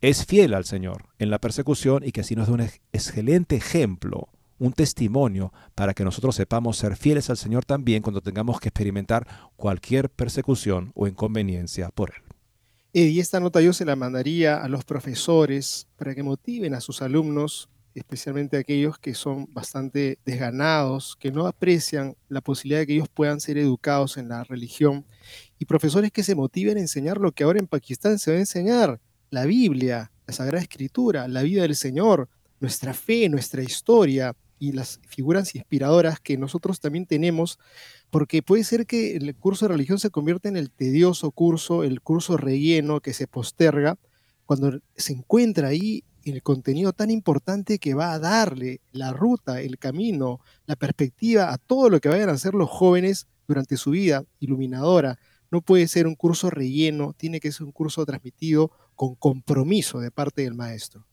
es 0.00 0.26
fiel 0.26 0.52
al 0.52 0.64
Señor 0.64 1.06
en 1.18 1.30
la 1.30 1.38
persecución 1.38 2.02
y 2.04 2.12
que 2.12 2.20
así 2.20 2.36
nos 2.36 2.48
da 2.48 2.54
un 2.54 2.68
excelente 2.92 3.56
ejemplo 3.56 4.28
un 4.58 4.72
testimonio 4.72 5.52
para 5.74 5.94
que 5.94 6.04
nosotros 6.04 6.34
sepamos 6.34 6.76
ser 6.76 6.96
fieles 6.96 7.30
al 7.30 7.36
Señor 7.36 7.64
también 7.64 8.02
cuando 8.02 8.20
tengamos 8.20 8.60
que 8.60 8.68
experimentar 8.68 9.26
cualquier 9.56 10.08
persecución 10.08 10.92
o 10.94 11.06
inconveniencia 11.06 11.90
por 11.90 12.12
Él. 12.14 12.22
Y 12.92 13.20
esta 13.20 13.40
nota 13.40 13.60
yo 13.60 13.74
se 13.74 13.84
la 13.84 13.94
mandaría 13.94 14.56
a 14.56 14.68
los 14.68 14.84
profesores 14.84 15.86
para 15.96 16.14
que 16.14 16.22
motiven 16.22 16.74
a 16.74 16.80
sus 16.80 17.02
alumnos, 17.02 17.68
especialmente 17.98 18.56
aquellos 18.56 18.98
que 18.98 19.14
son 19.14 19.46
bastante 19.52 20.18
desganados, 20.24 21.16
que 21.16 21.32
no 21.32 21.46
aprecian 21.46 22.16
la 22.28 22.40
posibilidad 22.40 22.80
de 22.80 22.86
que 22.86 22.94
ellos 22.94 23.08
puedan 23.08 23.40
ser 23.40 23.58
educados 23.58 24.16
en 24.16 24.28
la 24.28 24.44
religión, 24.44 25.04
y 25.58 25.64
profesores 25.64 26.12
que 26.12 26.22
se 26.22 26.34
motiven 26.34 26.76
a 26.76 26.80
enseñar 26.80 27.18
lo 27.18 27.32
que 27.32 27.44
ahora 27.44 27.58
en 27.58 27.66
Pakistán 27.66 28.18
se 28.18 28.30
va 28.30 28.36
a 28.36 28.40
enseñar, 28.40 29.00
la 29.30 29.44
Biblia, 29.44 30.12
la 30.26 30.34
Sagrada 30.34 30.62
Escritura, 30.62 31.26
la 31.28 31.42
vida 31.42 31.62
del 31.62 31.76
Señor, 31.76 32.28
nuestra 32.60 32.94
fe, 32.94 33.28
nuestra 33.28 33.62
historia, 33.62 34.34
y 34.58 34.72
las 34.72 35.00
figuras 35.06 35.54
inspiradoras 35.54 36.20
que 36.20 36.38
nosotros 36.38 36.80
también 36.80 37.06
tenemos, 37.06 37.58
porque 38.10 38.42
puede 38.42 38.64
ser 38.64 38.86
que 38.86 39.16
el 39.16 39.34
curso 39.34 39.66
de 39.66 39.72
religión 39.72 39.98
se 39.98 40.10
convierta 40.10 40.48
en 40.48 40.56
el 40.56 40.70
tedioso 40.70 41.30
curso, 41.30 41.84
el 41.84 42.00
curso 42.00 42.36
relleno 42.36 43.00
que 43.00 43.12
se 43.12 43.26
posterga, 43.26 43.98
cuando 44.46 44.80
se 44.96 45.12
encuentra 45.12 45.68
ahí 45.68 46.04
el 46.24 46.42
contenido 46.42 46.92
tan 46.92 47.10
importante 47.10 47.78
que 47.78 47.94
va 47.94 48.12
a 48.12 48.18
darle 48.18 48.80
la 48.92 49.12
ruta, 49.12 49.60
el 49.60 49.78
camino, 49.78 50.40
la 50.66 50.76
perspectiva 50.76 51.52
a 51.52 51.58
todo 51.58 51.90
lo 51.90 52.00
que 52.00 52.08
vayan 52.08 52.28
a 52.30 52.32
hacer 52.32 52.54
los 52.54 52.70
jóvenes 52.70 53.26
durante 53.46 53.76
su 53.76 53.90
vida 53.90 54.24
iluminadora. 54.40 55.18
No 55.50 55.60
puede 55.60 55.86
ser 55.86 56.06
un 56.06 56.16
curso 56.16 56.50
relleno, 56.50 57.14
tiene 57.16 57.38
que 57.38 57.52
ser 57.52 57.64
un 57.64 57.72
curso 57.72 58.04
transmitido 58.04 58.72
con 58.94 59.14
compromiso 59.14 60.00
de 60.00 60.10
parte 60.10 60.42
del 60.42 60.54
maestro. 60.54 61.06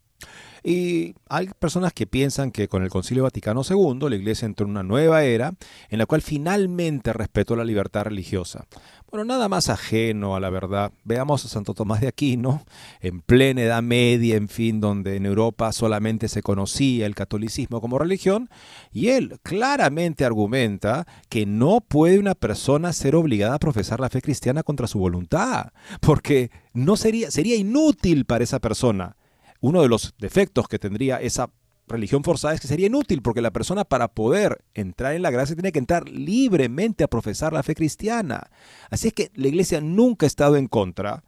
Y 0.63 1.15
hay 1.27 1.49
personas 1.59 1.91
que 1.91 2.07
piensan 2.07 2.49
que 2.49 2.69
con 2.69 2.83
el 2.83 2.89
Concilio 2.89 3.23
Vaticano 3.23 3.63
II 3.69 4.09
la 4.09 4.15
Iglesia 4.15 4.45
entró 4.45 4.65
en 4.65 4.71
una 4.71 4.83
nueva 4.83 5.23
era 5.23 5.53
en 5.89 5.97
la 5.97 6.05
cual 6.05 6.21
finalmente 6.21 7.11
respetó 7.11 7.57
la 7.57 7.65
libertad 7.65 8.05
religiosa. 8.05 8.65
Bueno, 9.11 9.25
nada 9.25 9.49
más 9.49 9.69
ajeno 9.69 10.35
a 10.35 10.39
la 10.39 10.49
verdad. 10.49 10.91
Veamos 11.03 11.45
a 11.45 11.49
Santo 11.49 11.73
Tomás 11.73 12.01
de 12.01 12.07
Aquino, 12.07 12.65
en 13.01 13.21
plena 13.21 13.61
Edad 13.61 13.83
Media, 13.83 14.37
en 14.37 14.47
fin, 14.47 14.79
donde 14.79 15.17
en 15.17 15.25
Europa 15.25 15.71
solamente 15.71 16.27
se 16.29 16.41
conocía 16.41 17.05
el 17.05 17.13
catolicismo 17.13 17.79
como 17.79 17.99
religión, 17.99 18.49
y 18.91 19.09
él 19.09 19.39
claramente 19.43 20.25
argumenta 20.25 21.05
que 21.29 21.45
no 21.45 21.81
puede 21.81 22.17
una 22.17 22.33
persona 22.33 22.91
ser 22.91 23.15
obligada 23.15 23.55
a 23.55 23.59
profesar 23.59 23.99
la 23.99 24.09
fe 24.09 24.21
cristiana 24.21 24.63
contra 24.63 24.87
su 24.87 24.97
voluntad, 24.97 25.73
porque 25.99 26.49
no 26.73 26.95
sería, 26.95 27.29
sería 27.29 27.55
inútil 27.55 28.25
para 28.25 28.43
esa 28.43 28.59
persona 28.59 29.15
uno 29.63 29.81
de 29.81 29.87
los 29.87 30.13
defectos 30.19 30.67
que 30.67 30.77
tendría 30.77 31.21
esa 31.21 31.49
religión 31.87 32.21
forzada 32.25 32.53
es 32.53 32.59
que 32.59 32.67
sería 32.67 32.87
inútil 32.87 33.21
porque 33.21 33.41
la 33.41 33.51
persona 33.51 33.85
para 33.85 34.09
poder 34.09 34.65
entrar 34.73 35.15
en 35.15 35.21
la 35.21 35.31
gracia 35.31 35.55
tiene 35.55 35.71
que 35.71 35.79
entrar 35.79 36.09
libremente 36.09 37.05
a 37.05 37.07
profesar 37.07 37.53
la 37.53 37.63
fe 37.63 37.73
cristiana. 37.73 38.51
Así 38.89 39.07
es 39.07 39.13
que 39.13 39.31
la 39.35 39.47
iglesia 39.47 39.79
nunca 39.79 40.25
ha 40.25 40.27
estado 40.27 40.57
en 40.57 40.67
contra 40.67 41.23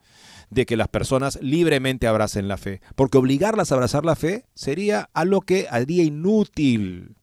de 0.50 0.66
que 0.66 0.76
las 0.76 0.90
personas 0.90 1.40
libremente 1.42 2.08
abracen 2.08 2.50
la 2.50 2.58
fe, 2.58 2.82
porque 2.98 3.18
obligarlas 3.18 3.72
a 3.72 3.76
abrazar 3.76 4.04
la 4.04 4.18
fe 4.18 4.46
sería 4.54 5.10
algo 5.14 5.40
que 5.40 5.68
haría 5.72 6.04
inútil 6.04 7.16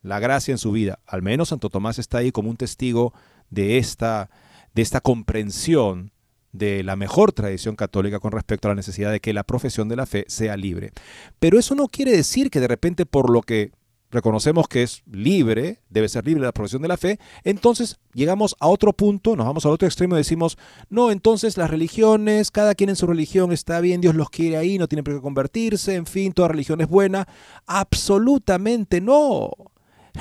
la 0.00 0.18
gracia 0.18 0.52
en 0.52 0.58
su 0.58 0.72
vida. 0.72 1.00
Al 1.06 1.20
menos 1.20 1.50
Santo 1.50 1.68
Tomás 1.68 1.98
está 1.98 2.18
ahí 2.18 2.32
como 2.32 2.48
un 2.48 2.56
testigo 2.56 3.12
de 3.50 3.76
esta, 3.76 4.30
de 4.72 4.80
esta 4.80 5.02
comprensión 5.02 6.10
de 6.58 6.82
la 6.82 6.96
mejor 6.96 7.32
tradición 7.32 7.76
católica 7.76 8.18
con 8.20 8.32
respecto 8.32 8.68
a 8.68 8.72
la 8.72 8.74
necesidad 8.74 9.10
de 9.12 9.20
que 9.20 9.32
la 9.32 9.44
profesión 9.44 9.88
de 9.88 9.96
la 9.96 10.06
fe 10.06 10.24
sea 10.28 10.56
libre. 10.56 10.92
Pero 11.38 11.58
eso 11.58 11.74
no 11.74 11.88
quiere 11.88 12.12
decir 12.12 12.50
que 12.50 12.60
de 12.60 12.68
repente 12.68 13.06
por 13.06 13.30
lo 13.30 13.42
que 13.42 13.72
reconocemos 14.10 14.68
que 14.68 14.82
es 14.82 15.02
libre, 15.10 15.82
debe 15.90 16.08
ser 16.08 16.26
libre 16.26 16.42
la 16.42 16.52
profesión 16.52 16.82
de 16.82 16.88
la 16.88 16.96
fe, 16.96 17.18
entonces 17.44 17.98
llegamos 18.14 18.56
a 18.58 18.68
otro 18.68 18.92
punto, 18.92 19.36
nos 19.36 19.46
vamos 19.46 19.66
al 19.66 19.72
otro 19.72 19.86
extremo 19.86 20.14
y 20.14 20.18
decimos, 20.18 20.56
no, 20.88 21.10
entonces 21.10 21.56
las 21.56 21.70
religiones, 21.70 22.50
cada 22.50 22.74
quien 22.74 22.90
en 22.90 22.96
su 22.96 23.06
religión 23.06 23.52
está 23.52 23.80
bien, 23.80 24.00
Dios 24.00 24.14
los 24.14 24.30
quiere 24.30 24.56
ahí, 24.56 24.78
no 24.78 24.88
tienen 24.88 25.04
por 25.04 25.14
qué 25.14 25.20
convertirse, 25.20 25.94
en 25.94 26.06
fin, 26.06 26.32
toda 26.32 26.48
religión 26.48 26.80
es 26.80 26.88
buena. 26.88 27.28
Absolutamente 27.66 29.00
no. 29.00 29.50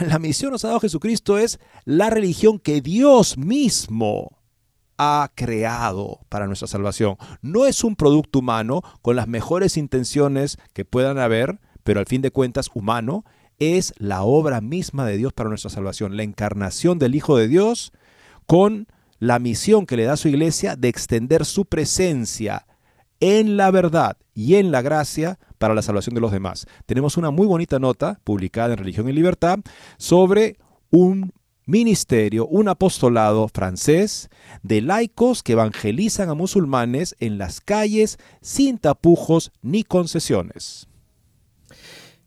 La 0.08 0.20
misión 0.20 0.52
nos 0.52 0.66
ha 0.66 0.70
dado 0.70 0.80
Jesucristo 0.82 1.38
es 1.38 1.60
la 1.86 2.10
religión 2.10 2.60
que 2.60 2.82
Dios 2.82 3.38
mismo 3.38 4.37
ha 4.98 5.32
creado 5.36 6.20
para 6.30 6.48
nuestra 6.48 6.68
salvación. 6.68 7.18
No 7.42 7.66
es 7.66 7.84
un 7.84 7.96
producto 7.96 8.40
humano 8.40 8.82
con 9.02 9.16
las 9.16 9.28
mejores 9.28 9.78
intenciones 9.78 10.58
que 10.74 10.86
puedan 10.86 11.20
haber, 11.20 11.60
pero 11.84 12.00
al 12.00 12.06
fin 12.06 12.22
de 12.22 12.32
cuentas 12.32 12.70
humano, 12.74 13.24
es 13.60 13.94
la 13.98 14.24
obra 14.24 14.62
misma 14.62 15.06
de 15.06 15.18
Dios 15.18 15.34
para 15.34 15.50
nuestra 15.50 15.70
salvación, 15.70 16.18
la 16.18 16.24
encarnación 16.24 17.00
del 17.00 17.16
Hijo 17.16 17.38
de 17.38 17.48
Dios 17.48 17.92
con 18.46 18.88
la 19.20 19.40
misión 19.40 19.86
que 19.86 19.98
le 19.98 20.06
da 20.06 20.18
su 20.18 20.28
iglesia 20.28 20.76
de 20.76 20.90
extender 20.90 21.46
su 21.46 21.66
presencia 21.66 22.68
en 23.20 23.58
la 23.58 23.72
verdad 23.72 24.18
y 24.36 24.56
en 24.56 24.72
la 24.72 24.84
gracia 24.84 25.40
para 25.58 25.74
la 25.74 25.82
salvación 25.82 26.14
de 26.14 26.22
los 26.22 26.32
demás. 26.32 26.68
Tenemos 26.86 27.18
una 27.18 27.32
muy 27.32 27.48
bonita 27.48 27.80
nota 27.80 28.20
publicada 28.24 28.74
en 28.74 28.78
Religión 28.78 29.10
y 29.10 29.14
Libertad 29.14 29.60
sobre 29.98 30.58
un 30.92 31.34
ministerio, 31.68 32.48
un 32.48 32.70
apostolado 32.70 33.48
francés 33.50 34.30
de 34.64 34.82
laicos 34.82 35.44
que 35.44 35.52
evangelizan 35.52 36.30
a 36.30 36.34
musulmanes 36.34 37.16
en 37.20 37.38
las 37.38 37.62
calles 37.62 38.18
sin 38.42 38.80
tapujos 38.80 39.52
ni 39.62 39.84
concesiones. 39.84 40.88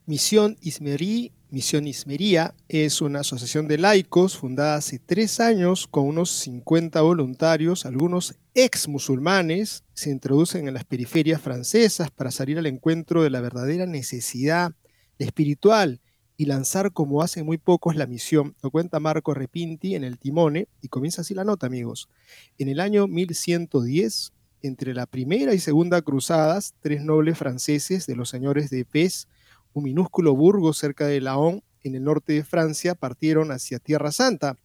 Misión 0.05 0.57
Ismerí, 0.61 1.33
Misión 1.49 1.87
Ismería 1.87 2.53
es 2.69 3.01
una 3.01 3.21
asociación 3.21 3.67
de 3.67 3.77
laicos 3.77 4.37
fundada 4.37 4.75
hace 4.75 4.99
tres 4.99 5.39
años 5.39 5.87
con 5.87 6.05
unos 6.05 6.29
50 6.29 7.01
voluntarios, 7.01 7.85
algunos 7.85 8.35
ex 8.53 8.87
musulmanes, 8.87 9.83
se 9.93 10.11
introducen 10.11 10.67
en 10.67 10.75
las 10.75 10.85
periferias 10.85 11.41
francesas 11.41 12.11
para 12.11 12.31
salir 12.31 12.59
al 12.59 12.67
encuentro 12.67 13.23
de 13.23 13.31
la 13.31 13.41
verdadera 13.41 13.85
necesidad 13.85 14.73
espiritual 15.17 15.99
y 16.41 16.45
lanzar 16.45 16.91
como 16.91 17.21
hace 17.21 17.43
muy 17.43 17.59
pocos 17.59 17.95
la 17.95 18.07
misión. 18.07 18.55
Lo 18.63 18.71
cuenta 18.71 18.99
Marco 18.99 19.35
Repinti 19.35 19.93
en 19.93 20.03
el 20.03 20.17
Timone 20.17 20.67
y 20.81 20.87
comienza 20.87 21.21
así 21.21 21.35
la 21.35 21.43
nota, 21.43 21.67
amigos. 21.67 22.09
En 22.57 22.67
el 22.67 22.79
año 22.79 23.05
1110, 23.05 24.33
entre 24.63 24.95
la 24.95 25.05
primera 25.05 25.53
y 25.53 25.59
segunda 25.59 26.01
cruzadas, 26.01 26.73
tres 26.81 27.03
nobles 27.03 27.37
franceses 27.37 28.07
de 28.07 28.15
los 28.15 28.29
señores 28.29 28.71
de 28.71 28.85
Pez, 28.85 29.27
un 29.73 29.83
minúsculo 29.83 30.35
burgo 30.35 30.73
cerca 30.73 31.05
de 31.05 31.21
Laon, 31.21 31.61
en 31.83 31.93
el 31.93 32.05
norte 32.05 32.33
de 32.33 32.43
Francia, 32.43 32.95
partieron 32.95 33.51
hacia 33.51 33.77
Tierra 33.77 34.11
Santa. 34.11 34.57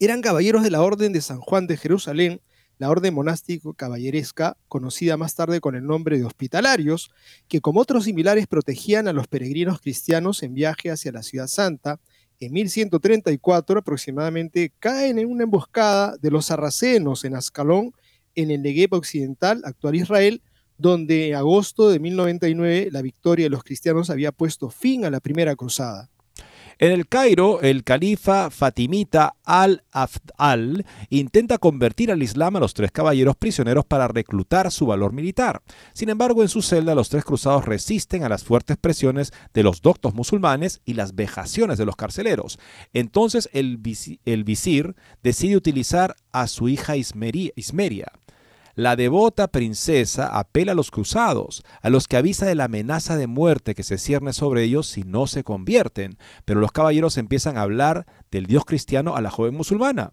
Eran 0.00 0.20
caballeros 0.20 0.64
de 0.64 0.72
la 0.72 0.82
Orden 0.82 1.12
de 1.12 1.20
San 1.20 1.38
Juan 1.38 1.68
de 1.68 1.76
Jerusalén, 1.76 2.40
la 2.84 2.90
orden 2.90 3.14
monástico 3.14 3.72
caballeresca, 3.72 4.58
conocida 4.68 5.16
más 5.16 5.34
tarde 5.34 5.62
con 5.62 5.74
el 5.74 5.86
nombre 5.86 6.18
de 6.18 6.26
hospitalarios, 6.26 7.10
que 7.48 7.62
como 7.62 7.80
otros 7.80 8.04
similares 8.04 8.46
protegían 8.46 9.08
a 9.08 9.14
los 9.14 9.26
peregrinos 9.26 9.80
cristianos 9.80 10.42
en 10.42 10.52
viaje 10.52 10.90
hacia 10.90 11.10
la 11.10 11.22
ciudad 11.22 11.46
santa, 11.46 11.98
en 12.40 12.52
1134 12.52 13.78
aproximadamente 13.78 14.70
caen 14.80 15.18
en 15.18 15.30
una 15.30 15.44
emboscada 15.44 16.18
de 16.20 16.30
los 16.30 16.44
sarracenos 16.44 17.24
en 17.24 17.36
Ascalón, 17.36 17.94
en 18.34 18.50
el 18.50 18.60
Negev 18.60 18.92
occidental, 18.92 19.62
actual 19.64 19.94
Israel, 19.94 20.42
donde 20.76 21.28
en 21.28 21.36
agosto 21.36 21.88
de 21.88 21.98
1099 21.98 22.90
la 22.92 23.00
victoria 23.00 23.46
de 23.46 23.50
los 23.50 23.64
cristianos 23.64 24.10
había 24.10 24.30
puesto 24.30 24.68
fin 24.68 25.06
a 25.06 25.10
la 25.10 25.20
primera 25.20 25.56
cruzada. 25.56 26.10
En 26.78 26.90
el 26.90 27.06
Cairo, 27.06 27.60
el 27.60 27.84
califa 27.84 28.50
fatimita 28.50 29.36
al-Afdal 29.44 30.84
intenta 31.08 31.58
convertir 31.58 32.10
al 32.10 32.22
Islam 32.22 32.56
a 32.56 32.60
los 32.60 32.74
tres 32.74 32.90
caballeros 32.90 33.36
prisioneros 33.36 33.84
para 33.84 34.08
reclutar 34.08 34.70
su 34.72 34.86
valor 34.86 35.12
militar. 35.12 35.62
Sin 35.92 36.08
embargo, 36.08 36.42
en 36.42 36.48
su 36.48 36.62
celda 36.62 36.94
los 36.94 37.08
tres 37.08 37.24
cruzados 37.24 37.64
resisten 37.64 38.24
a 38.24 38.28
las 38.28 38.44
fuertes 38.44 38.76
presiones 38.76 39.32
de 39.52 39.62
los 39.62 39.82
doctos 39.82 40.14
musulmanes 40.14 40.80
y 40.84 40.94
las 40.94 41.14
vejaciones 41.14 41.78
de 41.78 41.86
los 41.86 41.96
carceleros. 41.96 42.58
Entonces 42.92 43.48
el, 43.52 43.76
visir 43.76 44.96
decide 45.22 45.56
utilizar 45.56 46.16
a 46.32 46.48
su 46.48 46.68
hija 46.68 46.96
Ismeria 46.96 48.12
la 48.74 48.96
devota 48.96 49.48
princesa 49.48 50.38
apela 50.38 50.72
a 50.72 50.74
los 50.74 50.90
cruzados, 50.90 51.62
a 51.80 51.90
los 51.90 52.08
que 52.08 52.16
avisa 52.16 52.46
de 52.46 52.54
la 52.54 52.64
amenaza 52.64 53.16
de 53.16 53.26
muerte 53.26 53.74
que 53.74 53.82
se 53.82 53.98
cierne 53.98 54.32
sobre 54.32 54.64
ellos 54.64 54.86
si 54.86 55.02
no 55.02 55.26
se 55.26 55.44
convierten, 55.44 56.18
pero 56.44 56.60
los 56.60 56.72
caballeros 56.72 57.16
empiezan 57.16 57.56
a 57.56 57.62
hablar 57.62 58.06
del 58.30 58.46
Dios 58.46 58.64
cristiano 58.64 59.16
a 59.16 59.20
la 59.20 59.30
joven 59.30 59.54
musulmana. 59.54 60.12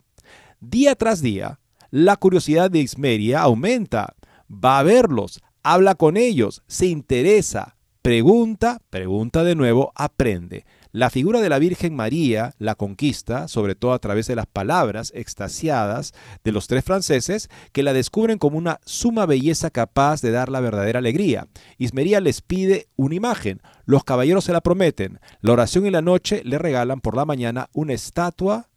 Día 0.60 0.96
tras 0.96 1.22
día, 1.22 1.60
la 1.90 2.18
curiosidad 2.18 2.70
de 2.70 2.80
Ismeria 2.80 3.42
aumenta, 3.42 4.16
va 4.50 4.80
a 4.80 4.84
verlos, 4.84 5.42
habla 5.64 5.96
con 5.96 6.18
ellos, 6.18 6.64
se 6.68 6.86
interesa, 6.86 7.78
pregunta, 8.02 8.80
pregunta 8.90 9.44
de 9.44 9.56
nuevo, 9.56 9.92
aprende. 9.96 10.66
La 10.94 11.10
figura 11.10 11.40
de 11.40 11.48
la 11.48 11.58
Virgen 11.58 11.96
María 11.96 12.54
la 12.58 12.76
conquista, 12.76 13.48
sobre 13.48 13.76
todo 13.76 13.94
a 13.94 14.00
través 14.00 14.28
de 14.28 14.36
las 14.36 14.46
palabras 14.46 15.14
extasiadas 15.16 16.14
de 16.44 16.52
los 16.52 16.68
tres 16.68 16.84
franceses, 16.84 17.50
que 17.72 17.82
la 17.82 17.94
descubren 17.94 18.38
como 18.38 18.58
una 18.58 18.82
suma 18.84 19.26
belleza 19.26 19.70
capaz 19.70 20.22
de 20.22 20.32
dar 20.32 20.50
la 20.50 20.60
verdadera 20.60 21.00
alegría. 21.00 21.48
Ismería 21.78 22.20
les 22.20 22.42
pide 22.42 22.90
una 22.98 23.16
imagen, 23.16 23.62
los 23.86 24.04
caballeros 24.04 24.44
se 24.44 24.52
la 24.52 24.60
prometen, 24.60 25.22
la 25.40 25.54
oración 25.54 25.86
y 25.86 25.92
la 25.92 26.02
noche 26.02 26.42
le 26.44 26.58
regalan 26.58 27.00
por 27.00 27.16
la 27.16 27.24
mañana 27.24 27.70
una 27.72 27.94
estatua 27.94 28.68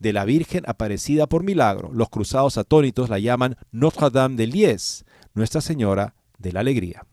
de 0.00 0.12
la 0.12 0.24
Virgen 0.24 0.64
aparecida 0.66 1.28
por 1.28 1.44
milagro. 1.44 1.90
Los 1.92 2.08
cruzados 2.08 2.58
atónitos 2.58 3.10
la 3.10 3.20
llaman 3.20 3.56
Notre 3.70 4.10
Dame 4.10 4.34
de 4.34 4.48
Lies, 4.48 5.04
Nuestra 5.34 5.60
Señora 5.60 6.14
de 6.38 6.52
la 6.52 6.60
Alegría. 6.60 7.04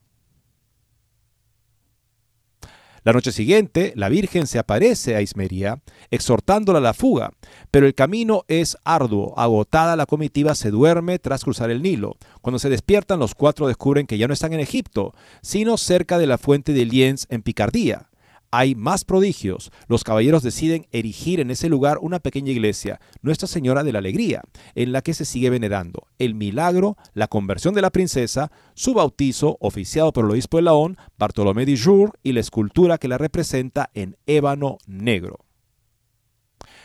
La 3.08 3.14
noche 3.14 3.32
siguiente, 3.32 3.94
la 3.96 4.10
Virgen 4.10 4.48
se 4.48 4.60
aparece 4.60 5.16
a 5.16 5.22
Ismería, 5.22 5.80
exhortándola 6.12 6.80
a 6.80 6.82
la 6.82 6.94
fuga, 6.94 7.32
pero 7.72 7.88
el 7.88 7.96
camino 7.96 8.44
es 8.50 8.76
arduo. 8.84 9.34
Agotada 9.40 9.96
la 9.96 10.06
comitiva 10.06 10.56
se 10.56 10.72
duerme 10.72 11.18
tras 11.18 11.46
cruzar 11.46 11.72
el 11.72 11.82
Nilo. 11.82 12.18
Cuando 12.42 12.60
se 12.60 12.68
despiertan, 12.68 13.20
los 13.20 13.34
cuatro 13.34 13.70
descubren 13.70 14.08
que 14.08 14.18
ya 14.18 14.28
no 14.28 14.34
están 14.34 14.52
en 14.52 14.60
Egipto, 14.60 15.14
sino 15.42 15.78
cerca 15.78 16.18
de 16.18 16.28
la 16.28 16.38
fuente 16.38 16.74
de 16.74 16.84
Liens 16.84 17.28
en 17.30 17.44
Picardía. 17.44 18.10
Hay 18.52 18.76
más 18.76 19.06
prodigios. 19.06 19.72
Los 19.88 20.04
caballeros 20.04 20.44
deciden 20.44 20.88
erigir 20.92 21.40
en 21.40 21.52
ese 21.52 21.70
lugar 21.70 21.98
una 22.02 22.20
pequeña 22.20 22.52
iglesia, 22.52 23.00
Nuestra 23.22 23.48
Señora 23.48 23.84
de 23.84 23.92
la 23.92 24.00
Alegría, 24.00 24.42
en 24.76 24.92
la 24.92 25.02
que 25.02 25.14
se 25.14 25.26
sigue 25.26 25.50
venerando 25.50 26.08
el 26.20 26.36
milagro, 26.36 26.98
la 27.14 27.28
conversión 27.28 27.74
de 27.74 27.82
la 27.82 27.92
princesa, 27.92 28.52
su 28.74 28.94
bautizo 28.94 29.58
oficiado 29.60 30.14
por 30.14 30.26
el 30.26 30.32
obispo 30.32 30.58
de 30.58 30.64
Laón, 30.64 30.98
Bartolomé 31.18 31.66
de 31.66 31.78
Jour, 31.78 32.18
y 32.24 32.34
la 32.34 32.40
escultura 32.40 32.98
que 32.98 33.08
la 33.08 33.18
representa 33.18 33.90
en 33.94 34.18
ébano 34.26 34.78
negro. 34.86 35.40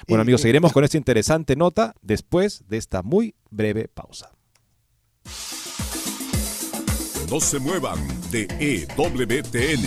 Bueno 0.08 0.22
amigos, 0.22 0.40
seguiremos 0.40 0.72
con 0.72 0.84
esta 0.84 0.96
interesante 0.96 1.54
nota 1.56 1.94
después 2.02 2.64
de 2.68 2.76
esta 2.76 3.02
muy 3.02 3.34
breve 3.50 3.88
pausa. 3.88 4.32
No 7.30 7.40
se 7.40 7.58
muevan 7.58 7.98
de 8.30 8.46
EWTN, 8.60 9.86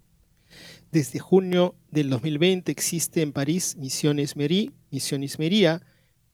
Desde 0.91 1.19
junio 1.21 1.75
del 1.91 2.11
2020 2.11 2.71
existe 2.71 3.23
en 3.23 3.33
París 3.33 3.77
Misión 3.79 4.19
Ismerí, 4.19 4.73
Misión 4.91 5.23
Ismería, 5.23 5.81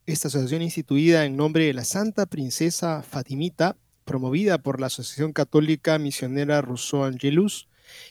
esta 0.05 0.29
asociación 0.29 0.62
instituida 0.62 1.25
en 1.25 1.37
nombre 1.37 1.66
de 1.66 1.75
la 1.75 1.85
Santa 1.85 2.27
Princesa 2.27 3.03
Fatimita, 3.03 3.77
promovida 4.09 4.57
por 4.57 4.81
la 4.81 4.87
Asociación 4.87 5.35
Católica 5.35 5.99
Misionera 5.99 6.62
Rousseau 6.62 7.05
Angelus, 7.05 7.68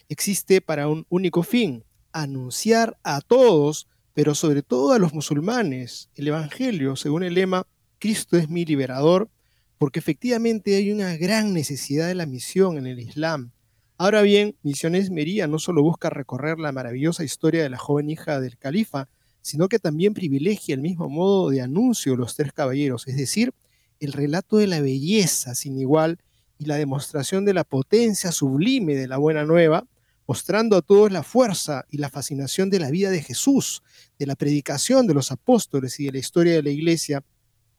existe 0.09 0.61
para 0.61 0.87
un 0.87 1.07
único 1.09 1.41
fin, 1.41 1.83
anunciar 2.11 2.99
a 3.03 3.19
todos, 3.19 3.87
pero 4.13 4.35
sobre 4.35 4.61
todo 4.61 4.93
a 4.93 4.99
los 4.99 5.13
musulmanes, 5.13 6.09
el 6.13 6.27
Evangelio, 6.27 6.95
según 6.95 7.23
el 7.23 7.33
lema, 7.33 7.65
Cristo 7.97 8.37
es 8.37 8.47
mi 8.47 8.63
liberador, 8.63 9.31
porque 9.79 9.97
efectivamente 9.97 10.75
hay 10.75 10.91
una 10.91 11.17
gran 11.17 11.51
necesidad 11.51 12.07
de 12.07 12.15
la 12.15 12.27
misión 12.27 12.77
en 12.77 12.85
el 12.85 12.99
Islam. 12.99 13.51
Ahora 13.97 14.21
bien, 14.21 14.55
Misiones 14.61 15.09
Mería 15.09 15.47
no 15.47 15.57
solo 15.57 15.81
busca 15.81 16.11
recorrer 16.11 16.59
la 16.59 16.71
maravillosa 16.71 17.23
historia 17.23 17.63
de 17.63 17.71
la 17.71 17.79
joven 17.79 18.11
hija 18.11 18.39
del 18.39 18.59
califa, 18.59 19.09
sino 19.41 19.67
que 19.67 19.79
también 19.79 20.13
privilegia 20.13 20.75
el 20.75 20.81
mismo 20.81 21.09
modo 21.09 21.49
de 21.49 21.61
anuncio 21.61 22.15
los 22.15 22.35
tres 22.35 22.53
caballeros, 22.53 23.07
es 23.07 23.17
decir, 23.17 23.51
el 23.99 24.13
relato 24.13 24.57
de 24.57 24.67
la 24.67 24.81
belleza 24.81 25.55
sin 25.55 25.77
igual 25.79 26.19
y 26.57 26.65
la 26.65 26.75
demostración 26.75 27.45
de 27.45 27.53
la 27.53 27.63
potencia 27.63 28.31
sublime 28.31 28.95
de 28.95 29.07
la 29.07 29.17
buena 29.17 29.45
nueva, 29.45 29.85
mostrando 30.27 30.75
a 30.75 30.81
todos 30.81 31.11
la 31.11 31.23
fuerza 31.23 31.85
y 31.89 31.97
la 31.97 32.09
fascinación 32.09 32.69
de 32.69 32.79
la 32.79 32.91
vida 32.91 33.09
de 33.09 33.21
Jesús, 33.21 33.83
de 34.19 34.25
la 34.25 34.35
predicación 34.35 35.07
de 35.07 35.13
los 35.13 35.31
apóstoles 35.31 35.99
y 35.99 36.05
de 36.05 36.11
la 36.13 36.17
historia 36.17 36.53
de 36.53 36.63
la 36.63 36.69
iglesia. 36.69 37.23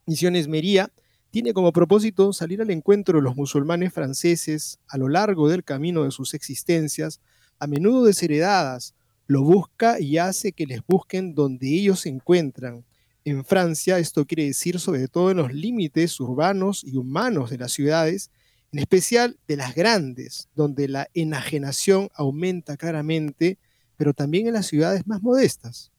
Misiones 0.06 0.48
Mería 0.48 0.90
tiene 1.30 1.52
como 1.52 1.72
propósito 1.72 2.32
salir 2.32 2.62
al 2.62 2.70
encuentro 2.70 3.18
de 3.18 3.22
los 3.22 3.36
musulmanes 3.36 3.92
franceses 3.92 4.78
a 4.88 4.96
lo 4.96 5.08
largo 5.08 5.48
del 5.48 5.62
camino 5.62 6.04
de 6.04 6.10
sus 6.10 6.32
existencias, 6.32 7.20
a 7.58 7.66
menudo 7.66 8.04
desheredadas, 8.04 8.94
lo 9.26 9.42
busca 9.42 10.00
y 10.00 10.16
hace 10.16 10.52
que 10.52 10.66
les 10.66 10.80
busquen 10.86 11.34
donde 11.34 11.68
ellos 11.68 12.00
se 12.00 12.08
encuentran, 12.08 12.84
en 13.28 13.44
Francia, 13.44 13.98
esto 13.98 14.26
quiere 14.26 14.46
decir 14.46 14.78
sobre 14.80 15.08
todo 15.08 15.30
en 15.30 15.38
los 15.38 15.52
límites 15.52 16.18
urbanos 16.20 16.84
y 16.84 16.96
humanos 16.96 17.50
de 17.50 17.58
las 17.58 17.72
ciudades, 17.72 18.30
en 18.72 18.78
especial 18.80 19.38
de 19.46 19.56
las 19.56 19.74
grandes, 19.74 20.48
donde 20.54 20.88
la 20.88 21.08
enajenación 21.14 22.10
aumenta 22.14 22.76
claramente, 22.76 23.58
pero 23.96 24.12
también 24.12 24.46
en 24.46 24.54
las 24.54 24.66
ciudades 24.66 25.06
más 25.06 25.22
modestas. 25.22 25.90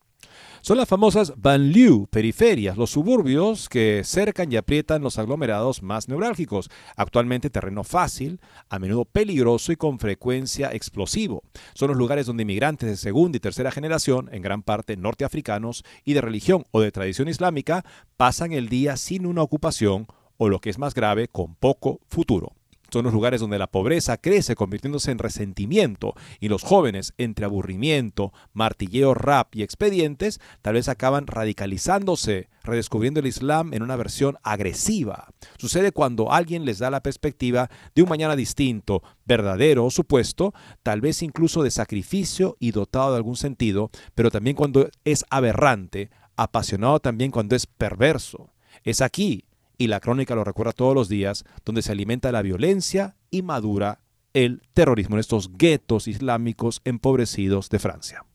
Son 0.62 0.76
las 0.76 0.88
famosas 0.88 1.32
banlieue, 1.36 2.06
periferias, 2.08 2.76
los 2.76 2.90
suburbios 2.90 3.68
que 3.68 4.02
cercan 4.04 4.52
y 4.52 4.56
aprietan 4.56 5.02
los 5.02 5.18
aglomerados 5.18 5.82
más 5.82 6.08
neurálgicos. 6.08 6.70
Actualmente 6.96 7.48
terreno 7.48 7.82
fácil, 7.82 8.40
a 8.68 8.78
menudo 8.78 9.06
peligroso 9.06 9.72
y 9.72 9.76
con 9.76 9.98
frecuencia 9.98 10.70
explosivo. 10.72 11.42
Son 11.74 11.88
los 11.88 11.96
lugares 11.96 12.26
donde 12.26 12.42
inmigrantes 12.42 12.90
de 12.90 12.96
segunda 12.96 13.38
y 13.38 13.40
tercera 13.40 13.70
generación, 13.70 14.28
en 14.32 14.42
gran 14.42 14.62
parte 14.62 14.96
norteafricanos 14.96 15.84
y 16.04 16.12
de 16.12 16.20
religión 16.20 16.64
o 16.72 16.80
de 16.80 16.92
tradición 16.92 17.28
islámica, 17.28 17.84
pasan 18.16 18.52
el 18.52 18.68
día 18.68 18.96
sin 18.96 19.24
una 19.24 19.42
ocupación 19.42 20.06
o 20.36 20.48
lo 20.48 20.60
que 20.60 20.70
es 20.70 20.78
más 20.78 20.94
grave, 20.94 21.28
con 21.28 21.54
poco 21.54 22.00
futuro. 22.06 22.52
Son 22.92 23.04
los 23.04 23.12
lugares 23.12 23.40
donde 23.40 23.58
la 23.58 23.68
pobreza 23.68 24.16
crece 24.16 24.56
convirtiéndose 24.56 25.10
en 25.10 25.18
resentimiento 25.18 26.14
y 26.40 26.48
los 26.48 26.62
jóvenes, 26.62 27.14
entre 27.18 27.44
aburrimiento, 27.44 28.32
martilleo 28.52 29.14
rap 29.14 29.54
y 29.54 29.62
expedientes, 29.62 30.40
tal 30.62 30.74
vez 30.74 30.88
acaban 30.88 31.26
radicalizándose, 31.26 32.48
redescubriendo 32.62 33.20
el 33.20 33.26
Islam 33.26 33.72
en 33.74 33.82
una 33.82 33.96
versión 33.96 34.38
agresiva. 34.42 35.28
Sucede 35.58 35.92
cuando 35.92 36.32
alguien 36.32 36.64
les 36.64 36.78
da 36.78 36.90
la 36.90 37.02
perspectiva 37.02 37.70
de 37.94 38.02
un 38.02 38.08
mañana 38.08 38.36
distinto, 38.36 39.02
verdadero 39.24 39.84
o 39.84 39.90
supuesto, 39.90 40.52
tal 40.82 41.00
vez 41.00 41.22
incluso 41.22 41.62
de 41.62 41.70
sacrificio 41.70 42.56
y 42.58 42.72
dotado 42.72 43.12
de 43.12 43.16
algún 43.16 43.36
sentido, 43.36 43.90
pero 44.14 44.30
también 44.30 44.56
cuando 44.56 44.88
es 45.04 45.24
aberrante, 45.30 46.10
apasionado 46.36 47.00
también 47.00 47.30
cuando 47.30 47.54
es 47.54 47.66
perverso. 47.66 48.52
Es 48.84 49.00
aquí 49.00 49.44
y 49.80 49.86
la 49.86 50.00
crónica 50.00 50.34
lo 50.34 50.44
recuerda 50.44 50.74
todos 50.74 50.94
los 50.94 51.08
días, 51.08 51.42
donde 51.64 51.80
se 51.80 51.90
alimenta 51.90 52.30
la 52.32 52.42
violencia 52.42 53.16
y 53.30 53.40
madura 53.40 54.02
el 54.34 54.60
terrorismo 54.74 55.16
en 55.16 55.20
estos 55.20 55.56
guetos 55.56 56.06
islámicos 56.06 56.82
empobrecidos 56.84 57.70
de 57.70 57.78
Francia. 57.78 58.26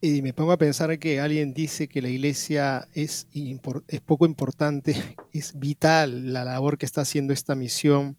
Y 0.00 0.22
me 0.22 0.32
pongo 0.32 0.52
a 0.52 0.58
pensar 0.58 0.96
que 1.00 1.18
alguien 1.18 1.52
dice 1.52 1.88
que 1.88 2.00
la 2.00 2.08
iglesia 2.08 2.86
es, 2.94 3.26
poco 4.04 4.26
importante, 4.26 4.94
es 5.32 5.58
vital 5.58 6.32
la 6.32 6.44
labor 6.44 6.78
que 6.78 6.86
está 6.86 7.00
haciendo 7.00 7.32
esta 7.32 7.56
misión 7.56 8.16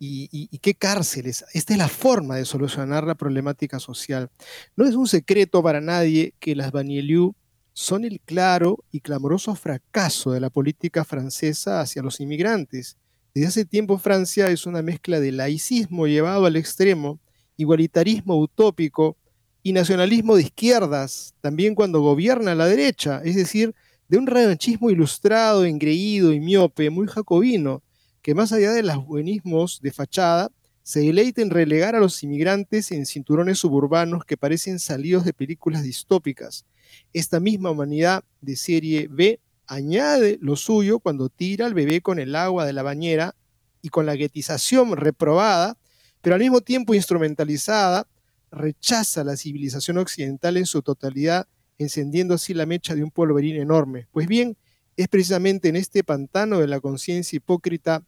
y, 0.00 0.48
qué 0.58 0.74
cárceles. 0.74 1.44
Esta 1.52 1.74
es 1.74 1.78
la 1.78 1.88
forma 1.88 2.34
de 2.34 2.44
solucionar 2.44 3.04
la 3.04 3.14
problemática 3.14 3.78
social. 3.78 4.30
No 4.74 4.84
es 4.84 4.96
un 4.96 5.06
secreto 5.06 5.62
para 5.62 5.80
nadie 5.80 6.34
que 6.40 6.56
las 6.56 6.72
Banieliu 6.72 7.36
son 7.80 8.04
el 8.04 8.20
claro 8.20 8.84
y 8.92 9.00
clamoroso 9.00 9.54
fracaso 9.54 10.32
de 10.32 10.40
la 10.40 10.50
política 10.50 11.02
francesa 11.02 11.80
hacia 11.80 12.02
los 12.02 12.20
inmigrantes. 12.20 12.98
Desde 13.34 13.48
hace 13.48 13.64
tiempo 13.64 13.96
Francia 13.96 14.50
es 14.50 14.66
una 14.66 14.82
mezcla 14.82 15.18
de 15.18 15.32
laicismo 15.32 16.06
llevado 16.06 16.44
al 16.44 16.56
extremo, 16.56 17.20
igualitarismo 17.56 18.38
utópico 18.38 19.16
y 19.62 19.72
nacionalismo 19.72 20.36
de 20.36 20.42
izquierdas, 20.42 21.32
también 21.40 21.74
cuando 21.74 22.02
gobierna 22.02 22.54
la 22.54 22.66
derecha, 22.66 23.22
es 23.24 23.34
decir, 23.34 23.74
de 24.08 24.18
un 24.18 24.26
revanchismo 24.26 24.90
ilustrado, 24.90 25.64
engreído 25.64 26.34
y 26.34 26.40
miope, 26.40 26.90
muy 26.90 27.06
jacobino, 27.06 27.82
que 28.20 28.34
más 28.34 28.52
allá 28.52 28.72
de 28.72 28.82
los 28.82 29.06
buenismos 29.06 29.80
de 29.80 29.90
fachada, 29.90 30.52
se 30.82 31.00
deleita 31.00 31.40
en 31.40 31.48
relegar 31.48 31.96
a 31.96 32.00
los 32.00 32.22
inmigrantes 32.22 32.92
en 32.92 33.06
cinturones 33.06 33.58
suburbanos 33.58 34.26
que 34.26 34.36
parecen 34.36 34.78
salidos 34.78 35.24
de 35.24 35.32
películas 35.32 35.82
distópicas, 35.82 36.66
esta 37.12 37.40
misma 37.40 37.70
humanidad 37.70 38.24
de 38.40 38.56
serie 38.56 39.08
B 39.10 39.40
añade 39.66 40.38
lo 40.40 40.56
suyo 40.56 40.98
cuando 40.98 41.28
tira 41.28 41.66
al 41.66 41.74
bebé 41.74 42.00
con 42.00 42.18
el 42.18 42.34
agua 42.34 42.66
de 42.66 42.72
la 42.72 42.82
bañera 42.82 43.36
y 43.82 43.88
con 43.88 44.06
la 44.06 44.14
guetización 44.14 44.96
reprobada, 44.96 45.78
pero 46.20 46.34
al 46.34 46.40
mismo 46.40 46.60
tiempo 46.60 46.94
instrumentalizada, 46.94 48.06
rechaza 48.50 49.24
la 49.24 49.36
civilización 49.36 49.98
occidental 49.98 50.56
en 50.56 50.66
su 50.66 50.82
totalidad, 50.82 51.46
encendiendo 51.78 52.34
así 52.34 52.52
la 52.52 52.66
mecha 52.66 52.94
de 52.94 53.04
un 53.04 53.10
polvorín 53.10 53.56
enorme. 53.56 54.08
Pues 54.10 54.26
bien, 54.26 54.56
es 54.96 55.08
precisamente 55.08 55.68
en 55.68 55.76
este 55.76 56.04
pantano 56.04 56.58
de 56.58 56.66
la 56.66 56.80
conciencia 56.80 57.36
hipócrita 57.36 58.04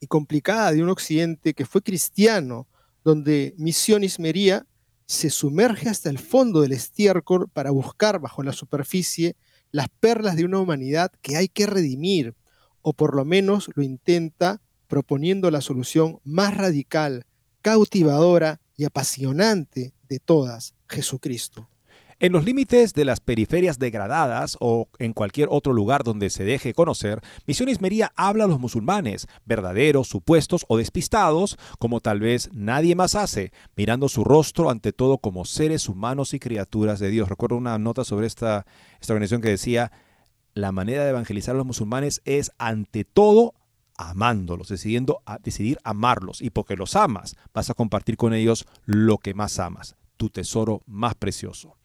y 0.00 0.06
complicada 0.06 0.72
de 0.72 0.82
un 0.82 0.88
occidente 0.88 1.54
que 1.54 1.66
fue 1.66 1.82
cristiano, 1.82 2.66
donde 3.02 3.54
Misión 3.58 4.04
Ismería 4.04 4.66
se 5.14 5.30
sumerge 5.30 5.88
hasta 5.88 6.10
el 6.10 6.18
fondo 6.18 6.60
del 6.60 6.72
estiércol 6.72 7.48
para 7.48 7.70
buscar 7.70 8.20
bajo 8.20 8.42
la 8.42 8.52
superficie 8.52 9.36
las 9.70 9.88
perlas 9.88 10.36
de 10.36 10.44
una 10.44 10.58
humanidad 10.58 11.10
que 11.22 11.36
hay 11.36 11.48
que 11.48 11.66
redimir, 11.66 12.34
o 12.82 12.92
por 12.92 13.16
lo 13.16 13.24
menos 13.24 13.70
lo 13.74 13.82
intenta 13.82 14.60
proponiendo 14.86 15.50
la 15.50 15.60
solución 15.60 16.20
más 16.22 16.56
radical, 16.56 17.26
cautivadora 17.62 18.60
y 18.76 18.84
apasionante 18.84 19.94
de 20.08 20.18
todas, 20.20 20.74
Jesucristo. 20.88 21.68
En 22.20 22.32
los 22.32 22.44
límites 22.44 22.94
de 22.94 23.04
las 23.04 23.20
periferias 23.20 23.78
degradadas 23.78 24.56
o 24.60 24.88
en 24.98 25.12
cualquier 25.12 25.48
otro 25.50 25.72
lugar 25.72 26.04
donde 26.04 26.30
se 26.30 26.44
deje 26.44 26.72
conocer, 26.72 27.20
Misión 27.46 27.68
Ismería 27.68 28.12
habla 28.14 28.44
a 28.44 28.46
los 28.46 28.60
musulmanes, 28.60 29.26
verdaderos, 29.44 30.08
supuestos 30.08 30.64
o 30.68 30.76
despistados, 30.76 31.58
como 31.78 32.00
tal 32.00 32.20
vez 32.20 32.50
nadie 32.52 32.94
más 32.94 33.16
hace, 33.16 33.52
mirando 33.76 34.08
su 34.08 34.22
rostro 34.22 34.70
ante 34.70 34.92
todo 34.92 35.18
como 35.18 35.44
seres 35.44 35.88
humanos 35.88 36.34
y 36.34 36.38
criaturas 36.38 37.00
de 37.00 37.10
Dios. 37.10 37.28
Recuerdo 37.28 37.56
una 37.56 37.78
nota 37.78 38.04
sobre 38.04 38.28
esta, 38.28 38.64
esta 39.00 39.12
organización 39.12 39.42
que 39.42 39.48
decía, 39.48 39.90
la 40.54 40.70
manera 40.70 41.02
de 41.02 41.10
evangelizar 41.10 41.56
a 41.56 41.58
los 41.58 41.66
musulmanes 41.66 42.22
es 42.24 42.52
ante 42.58 43.04
todo 43.04 43.54
amándolos, 43.96 44.68
decidiendo 44.68 45.20
a, 45.26 45.38
decidir 45.38 45.78
amarlos. 45.82 46.42
Y 46.42 46.50
porque 46.50 46.76
los 46.76 46.94
amas, 46.94 47.36
vas 47.52 47.70
a 47.70 47.74
compartir 47.74 48.16
con 48.16 48.34
ellos 48.34 48.66
lo 48.84 49.18
que 49.18 49.34
más 49.34 49.58
amas 49.58 49.96
tu 50.16 50.30
tesoro 50.30 50.82
más 50.86 51.14
precioso. 51.14 51.76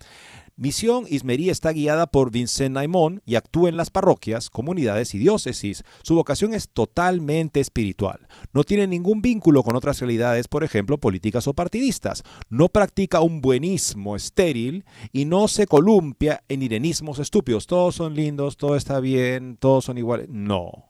Misión 0.61 1.05
Ismería 1.07 1.53
está 1.53 1.71
guiada 1.71 2.07
por 2.07 2.31
Vincent 2.31 2.75
Naimón 2.75 3.21
y 3.25 3.35
actúa 3.35 3.69
en 3.69 3.77
las 3.77 3.91
parroquias, 3.91 4.49
comunidades 4.49 5.15
y 5.15 5.17
diócesis. 5.17 5.85
Su 6.03 6.15
vocación 6.15 6.53
es 6.53 6.67
totalmente 6.67 7.61
espiritual. 7.61 8.27
No 8.51 8.65
tiene 8.65 8.85
ningún 8.85 9.21
vínculo 9.21 9.63
con 9.63 9.77
otras 9.77 10.01
realidades, 10.01 10.49
por 10.49 10.65
ejemplo, 10.65 10.97
políticas 10.97 11.47
o 11.47 11.53
partidistas. 11.53 12.23
No 12.49 12.67
practica 12.67 13.21
un 13.21 13.39
buenismo 13.39 14.17
estéril 14.17 14.83
y 15.13 15.23
no 15.23 15.47
se 15.47 15.65
columpia 15.65 16.43
en 16.49 16.61
irenismos 16.61 17.19
estúpidos. 17.19 17.65
Todos 17.65 17.95
son 17.95 18.13
lindos, 18.13 18.57
todo 18.57 18.75
está 18.75 18.99
bien, 18.99 19.55
todos 19.55 19.85
son 19.85 19.97
iguales. 19.97 20.27
No. 20.27 20.89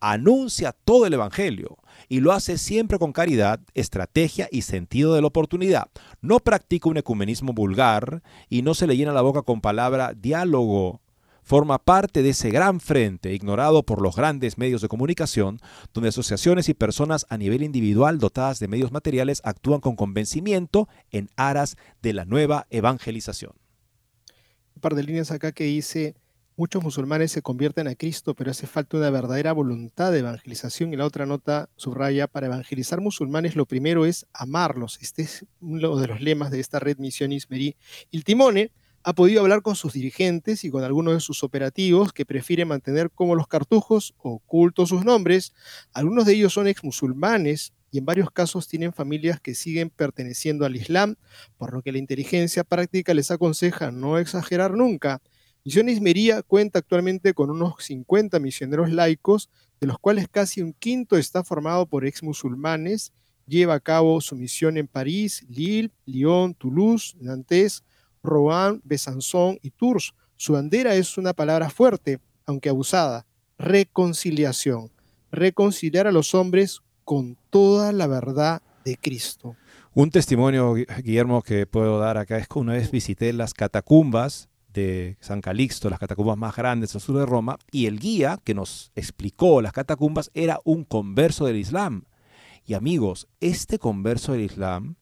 Anuncia 0.00 0.72
todo 0.72 1.04
el 1.04 1.12
Evangelio 1.12 1.76
y 2.12 2.20
lo 2.20 2.32
hace 2.32 2.58
siempre 2.58 2.98
con 2.98 3.14
caridad, 3.14 3.58
estrategia 3.72 4.46
y 4.52 4.60
sentido 4.60 5.14
de 5.14 5.22
la 5.22 5.28
oportunidad. 5.28 5.86
No 6.20 6.40
practica 6.40 6.90
un 6.90 6.98
ecumenismo 6.98 7.54
vulgar 7.54 8.22
y 8.50 8.60
no 8.60 8.74
se 8.74 8.86
le 8.86 8.98
llena 8.98 9.14
la 9.14 9.22
boca 9.22 9.40
con 9.40 9.62
palabra 9.62 10.12
diálogo. 10.12 11.00
Forma 11.42 11.78
parte 11.78 12.22
de 12.22 12.28
ese 12.28 12.50
gran 12.50 12.80
frente 12.80 13.32
ignorado 13.32 13.82
por 13.82 14.02
los 14.02 14.14
grandes 14.14 14.58
medios 14.58 14.82
de 14.82 14.88
comunicación, 14.88 15.58
donde 15.94 16.10
asociaciones 16.10 16.68
y 16.68 16.74
personas 16.74 17.24
a 17.30 17.38
nivel 17.38 17.62
individual 17.62 18.18
dotadas 18.18 18.58
de 18.58 18.68
medios 18.68 18.92
materiales 18.92 19.40
actúan 19.42 19.80
con 19.80 19.96
convencimiento 19.96 20.90
en 21.12 21.30
aras 21.36 21.78
de 22.02 22.12
la 22.12 22.26
nueva 22.26 22.66
evangelización. 22.68 23.52
Un 24.74 24.82
par 24.82 24.94
de 24.96 25.02
líneas 25.02 25.30
acá 25.30 25.52
que 25.52 25.64
dice, 25.64 26.14
Muchos 26.54 26.82
musulmanes 26.82 27.32
se 27.32 27.40
convierten 27.40 27.88
a 27.88 27.94
Cristo, 27.94 28.34
pero 28.34 28.50
hace 28.50 28.66
falta 28.66 28.98
una 28.98 29.08
verdadera 29.08 29.52
voluntad 29.54 30.12
de 30.12 30.18
evangelización. 30.18 30.92
Y 30.92 30.96
la 30.96 31.06
otra 31.06 31.24
nota 31.24 31.70
subraya, 31.76 32.26
para 32.26 32.46
evangelizar 32.46 33.00
musulmanes 33.00 33.56
lo 33.56 33.64
primero 33.64 34.04
es 34.04 34.26
amarlos. 34.34 34.98
Este 35.00 35.22
es 35.22 35.46
uno 35.62 35.96
de 35.98 36.08
los 36.08 36.20
lemas 36.20 36.50
de 36.50 36.60
esta 36.60 36.78
red 36.78 36.98
Misión 36.98 37.32
Ismerí. 37.32 37.76
El 38.10 38.24
Timone 38.24 38.70
ha 39.02 39.14
podido 39.14 39.40
hablar 39.40 39.62
con 39.62 39.76
sus 39.76 39.94
dirigentes 39.94 40.62
y 40.64 40.70
con 40.70 40.84
algunos 40.84 41.14
de 41.14 41.20
sus 41.20 41.42
operativos 41.42 42.12
que 42.12 42.26
prefieren 42.26 42.68
mantener 42.68 43.10
como 43.10 43.34
los 43.34 43.48
cartujos 43.48 44.14
ocultos 44.18 44.90
sus 44.90 45.06
nombres. 45.06 45.54
Algunos 45.94 46.26
de 46.26 46.34
ellos 46.34 46.52
son 46.52 46.68
ex 46.68 46.84
musulmanes 46.84 47.72
y 47.90 47.98
en 47.98 48.04
varios 48.04 48.30
casos 48.30 48.68
tienen 48.68 48.92
familias 48.92 49.40
que 49.40 49.54
siguen 49.54 49.88
perteneciendo 49.88 50.66
al 50.66 50.76
Islam, 50.76 51.16
por 51.56 51.72
lo 51.72 51.80
que 51.80 51.92
la 51.92 51.98
inteligencia 51.98 52.62
práctica 52.62 53.14
les 53.14 53.30
aconseja 53.30 53.90
no 53.90 54.18
exagerar 54.18 54.72
nunca. 54.72 55.22
Misión 55.64 55.88
Ismería 55.88 56.42
cuenta 56.42 56.80
actualmente 56.80 57.34
con 57.34 57.48
unos 57.48 57.74
50 57.78 58.40
misioneros 58.40 58.90
laicos, 58.90 59.48
de 59.80 59.86
los 59.86 59.98
cuales 59.98 60.26
casi 60.28 60.60
un 60.60 60.72
quinto 60.72 61.16
está 61.16 61.44
formado 61.44 61.86
por 61.86 62.04
ex 62.04 62.24
musulmanes. 62.24 63.12
Lleva 63.46 63.74
a 63.74 63.80
cabo 63.80 64.20
su 64.20 64.34
misión 64.34 64.76
en 64.76 64.88
París, 64.88 65.46
Lille, 65.48 65.90
Lyon, 66.04 66.54
Toulouse, 66.54 67.16
Nantes, 67.20 67.84
Rouen, 68.24 68.80
Besançon 68.82 69.58
y 69.62 69.70
Tours. 69.70 70.14
Su 70.36 70.54
bandera 70.54 70.96
es 70.96 71.16
una 71.16 71.32
palabra 71.32 71.70
fuerte, 71.70 72.18
aunque 72.44 72.68
abusada, 72.68 73.26
reconciliación. 73.56 74.90
Reconciliar 75.30 76.08
a 76.08 76.12
los 76.12 76.34
hombres 76.34 76.80
con 77.04 77.36
toda 77.50 77.92
la 77.92 78.08
verdad 78.08 78.62
de 78.84 78.96
Cristo. 78.96 79.56
Un 79.94 80.10
testimonio, 80.10 80.74
Guillermo, 80.74 81.42
que 81.42 81.66
puedo 81.66 82.00
dar 82.00 82.18
acá 82.18 82.38
es 82.38 82.48
que 82.48 82.58
una 82.58 82.72
vez 82.72 82.90
visité 82.90 83.32
las 83.32 83.54
catacumbas 83.54 84.48
de 84.72 85.16
San 85.20 85.40
Calixto, 85.40 85.90
las 85.90 85.98
catacumbas 85.98 86.36
más 86.36 86.56
grandes 86.56 86.94
al 86.94 87.00
sur 87.00 87.18
de 87.18 87.26
Roma, 87.26 87.58
y 87.70 87.86
el 87.86 87.98
guía 87.98 88.38
que 88.42 88.54
nos 88.54 88.92
explicó 88.94 89.60
las 89.62 89.72
catacumbas 89.72 90.30
era 90.34 90.60
un 90.64 90.84
converso 90.84 91.46
del 91.46 91.56
Islam. 91.56 92.04
Y 92.64 92.74
amigos, 92.74 93.28
este 93.40 93.78
converso 93.78 94.32
del 94.32 94.42
Islam 94.42 94.96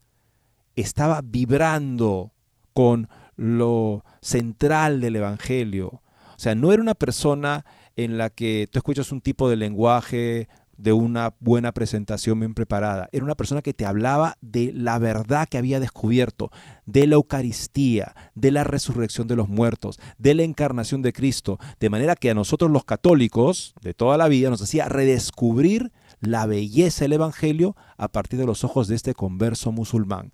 estaba 0.77 1.21
vibrando 1.23 2.33
con 2.73 3.09
lo 3.37 4.05
central 4.21 5.01
del 5.01 5.16
Evangelio. 5.16 5.89
O 5.89 6.39
sea, 6.39 6.55
no 6.55 6.73
era 6.73 6.83
una 6.83 6.95
persona 6.95 7.64
en 7.97 8.16
la 8.16 8.31
que 8.31 8.68
tú 8.71 8.79
escuchas 8.79 9.12
un 9.12 9.21
tipo 9.21 9.51
de 9.51 9.57
lenguaje 9.57 10.49
de 10.81 10.93
una 10.93 11.35
buena 11.41 11.72
presentación 11.72 12.41
bien 12.41 12.55
preparada. 12.55 13.09
Era 13.12 13.24
una 13.24 13.35
persona 13.35 13.61
que 13.61 13.74
te 13.74 13.85
hablaba 13.85 14.37
de 14.41 14.72
la 14.72 14.99
verdad 14.99 15.47
que 15.49 15.59
había 15.59 15.78
descubierto, 15.78 16.51
de 16.87 17.07
la 17.07 17.16
Eucaristía, 17.16 18.14
de 18.35 18.51
la 18.51 18.64
resurrección 18.64 19.28
de 19.28 19.37
los 19.37 19.49
muertos, 19.49 20.01
de 20.18 20.35
la 20.35 20.43
encarnación 20.43 21.03
de 21.03 21.12
Cristo. 21.12 21.59
De 21.78 21.91
manera 21.91 22.16
que 22.16 22.31
a 22.31 22.35
nosotros 22.35 22.70
los 22.70 22.85
católicos 22.85 23.74
de 23.83 23.93
toda 23.93 24.16
la 24.16 24.28
vida 24.28 24.49
nos 24.49 24.62
hacía 24.62 24.89
redescubrir 24.89 25.93
la 26.20 26.47
belleza 26.47 27.05
del 27.05 27.14
Evangelio 27.14 27.76
a 27.99 28.09
partir 28.09 28.39
de 28.39 28.47
los 28.47 28.64
ojos 28.64 28.89
de 28.89 28.97
este 28.97 29.14
converso 29.14 29.72
musulmán. 29.72 30.33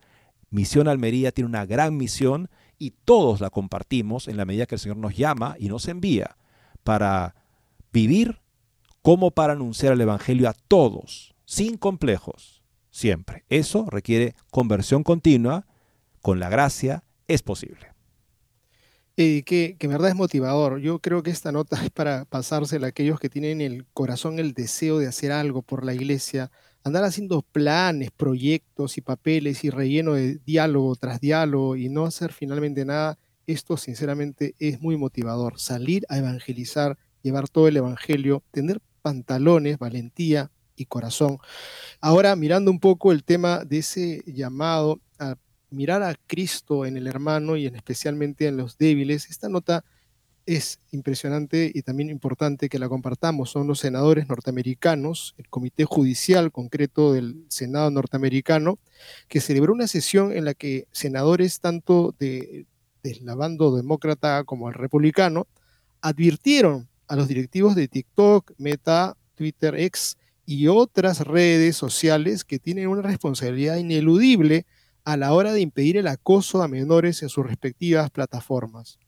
Misión 0.51 0.87
Almería 0.87 1.33
tiene 1.33 1.49
una 1.49 1.67
gran 1.67 1.97
misión 1.97 2.49
y 2.79 2.93
todos 3.05 3.41
la 3.41 3.51
compartimos 3.51 4.29
en 4.29 4.37
la 4.37 4.45
medida 4.45 4.67
que 4.67 4.77
el 4.77 4.81
Señor 4.81 4.99
nos 4.99 5.17
llama 5.17 5.57
y 5.59 5.69
nos 5.69 5.89
envía 5.89 6.37
para 6.85 7.35
vivir 7.93 8.41
como 9.07 9.31
para 9.31 9.53
anunciar 9.53 9.93
el 9.93 10.01
Evangelio 10.01 10.49
a 10.49 10.53
todos, 10.53 11.37
sin 11.45 11.77
complejos, 11.77 12.65
siempre. 12.91 13.45
Eso 13.49 13.87
requiere 13.89 14.35
conversión 14.51 15.05
continua, 15.05 15.65
con 16.23 16.41
la 16.41 16.49
gracia 16.49 17.05
es 17.29 17.41
posible. 17.41 17.93
Y 19.15 19.45
que, 19.45 19.77
que 19.79 19.87
en 19.87 19.93
verdad 19.93 20.09
es 20.09 20.17
motivador. 20.17 20.81
Yo 20.81 20.99
creo 20.99 21.23
que 21.23 21.31
esta 21.31 21.53
nota 21.53 21.81
es 21.85 21.91
para 21.91 22.25
pasársela 22.25 22.89
a 22.89 22.91
aquellos 22.91 23.21
que 23.21 23.29
tienen 23.29 23.61
en 23.61 23.75
el 23.75 23.87
corazón 23.87 24.41
el 24.41 24.55
deseo 24.55 24.99
de 24.99 25.07
hacer 25.07 25.31
algo 25.31 25.63
por 25.63 25.85
la 25.85 25.95
iglesia, 25.95 26.51
andar 26.83 27.05
haciendo 27.05 27.43
planes, 27.43 28.11
proyectos 28.11 28.99
y 28.99 29.03
papeles 29.03 29.63
y 29.63 29.71
relleno 29.71 30.15
de 30.15 30.41
diálogo 30.45 30.97
tras 30.97 31.21
diálogo 31.21 31.77
y 31.77 31.89
no 31.91 32.07
hacer 32.07 32.33
finalmente 32.33 32.85
nada, 32.85 33.21
esto 33.47 33.77
sinceramente 33.77 34.57
es 34.59 34.81
muy 34.81 34.97
motivador. 34.97 35.61
Salir 35.61 36.05
a 36.09 36.19
evangelizar, 36.19 36.99
llevar 37.23 37.49
todo 37.49 37.69
el 37.69 37.77
evangelio, 37.77 38.43
tener 38.51 38.81
pantalones, 39.07 39.79
valentía 39.79 40.51
y 40.75 40.87
corazón. 40.87 41.39
Ahora, 42.01 42.35
mirando 42.35 42.73
un 42.73 42.81
poco 42.81 43.13
el 43.13 43.23
tema 43.23 43.65
de 43.65 43.79
ese 43.79 44.25
llamado 44.27 45.01
a 45.21 45.37
mirar 45.71 46.03
a 46.03 46.17
Cristo 46.27 46.85
en 46.85 46.97
el 46.97 47.07
hermano 47.07 47.57
y 47.57 47.67
en 47.67 47.77
especialmente 47.77 48.49
en 48.49 48.57
los 48.57 48.79
débiles, 48.79 49.31
esta 49.31 49.49
nota 49.49 49.85
es 50.45 50.81
impresionante 50.91 51.71
y 51.73 51.83
también 51.83 52.11
importante 52.11 52.69
que 52.69 52.81
la 52.81 52.89
compartamos. 52.89 53.49
Son 53.51 53.69
los 53.69 53.79
senadores 53.79 54.29
norteamericanos, 54.29 55.37
el 55.39 55.49
Comité 55.49 55.85
Judicial 55.85 56.51
concreto 56.51 57.13
del 57.13 57.45
Senado 57.47 57.93
norteamericano, 57.93 58.81
que 59.29 59.41
celebró 59.41 59.73
una 59.73 59.87
sesión 59.87 60.33
en 60.33 60.45
la 60.45 60.55
que 60.55 60.89
senadores 60.91 61.61
tanto 61.61 62.13
de, 62.19 62.67
del 63.05 63.21
bando 63.37 63.77
demócrata 63.77 64.43
como 64.43 64.69
el 64.69 64.75
republicano 64.75 65.47
advirtieron 66.01 66.89
a 67.09 67.17
los 67.17 67.29
directivos 67.29 67.75
de 67.75 67.89
TikTok, 67.89 68.53
Meta, 68.59 69.17
Twitter, 69.35 69.75
X 69.75 70.17
y 70.45 70.69
otras 70.69 71.21
redes 71.21 71.77
sociales 71.77 72.45
que 72.45 72.59
tienen 72.59 72.89
una 72.89 73.03
responsabilidad 73.03 73.77
ineludible 73.77 74.67
a 75.05 75.17
la 75.17 75.33
hora 75.33 75.53
de 75.53 75.61
impedir 75.61 75.97
el 75.97 76.09
acoso 76.09 76.63
a 76.63 76.69
menores 76.69 77.23
en 77.23 77.29
sus 77.29 77.47
respectivas 77.47 78.11
plataformas. 78.11 78.99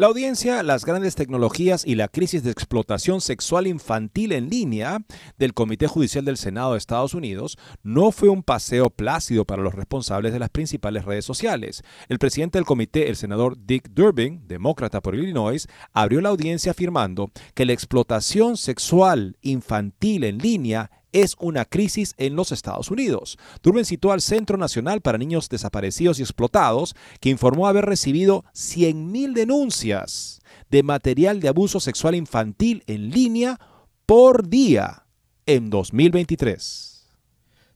La 0.00 0.06
audiencia, 0.06 0.62
las 0.62 0.86
grandes 0.86 1.14
tecnologías 1.14 1.86
y 1.86 1.94
la 1.94 2.08
crisis 2.08 2.42
de 2.42 2.50
explotación 2.50 3.20
sexual 3.20 3.66
infantil 3.66 4.32
en 4.32 4.48
línea 4.48 5.00
del 5.36 5.52
Comité 5.52 5.88
Judicial 5.88 6.24
del 6.24 6.38
Senado 6.38 6.72
de 6.72 6.78
Estados 6.78 7.12
Unidos 7.12 7.58
no 7.82 8.10
fue 8.10 8.30
un 8.30 8.42
paseo 8.42 8.88
plácido 8.88 9.44
para 9.44 9.60
los 9.60 9.74
responsables 9.74 10.32
de 10.32 10.38
las 10.38 10.48
principales 10.48 11.04
redes 11.04 11.26
sociales. 11.26 11.82
El 12.08 12.18
presidente 12.18 12.56
del 12.56 12.64
comité, 12.64 13.10
el 13.10 13.16
senador 13.16 13.58
Dick 13.62 13.90
Durbin, 13.90 14.48
demócrata 14.48 15.02
por 15.02 15.14
Illinois, 15.14 15.68
abrió 15.92 16.22
la 16.22 16.30
audiencia 16.30 16.70
afirmando 16.70 17.30
que 17.52 17.66
la 17.66 17.74
explotación 17.74 18.56
sexual 18.56 19.36
infantil 19.42 20.24
en 20.24 20.38
línea 20.38 20.90
es 21.12 21.36
una 21.38 21.64
crisis 21.64 22.14
en 22.16 22.36
los 22.36 22.52
Estados 22.52 22.90
Unidos. 22.90 23.38
Durbin 23.62 23.84
citó 23.84 24.12
al 24.12 24.20
Centro 24.20 24.56
Nacional 24.56 25.00
para 25.00 25.18
Niños 25.18 25.48
Desaparecidos 25.48 26.18
y 26.18 26.22
Explotados, 26.22 26.94
que 27.20 27.30
informó 27.30 27.66
haber 27.66 27.84
recibido 27.84 28.44
100.000 28.54 29.34
denuncias 29.34 30.40
de 30.70 30.82
material 30.82 31.40
de 31.40 31.48
abuso 31.48 31.80
sexual 31.80 32.14
infantil 32.14 32.84
en 32.86 33.10
línea 33.10 33.58
por 34.06 34.48
día 34.48 35.04
en 35.46 35.70
2023. 35.70 37.08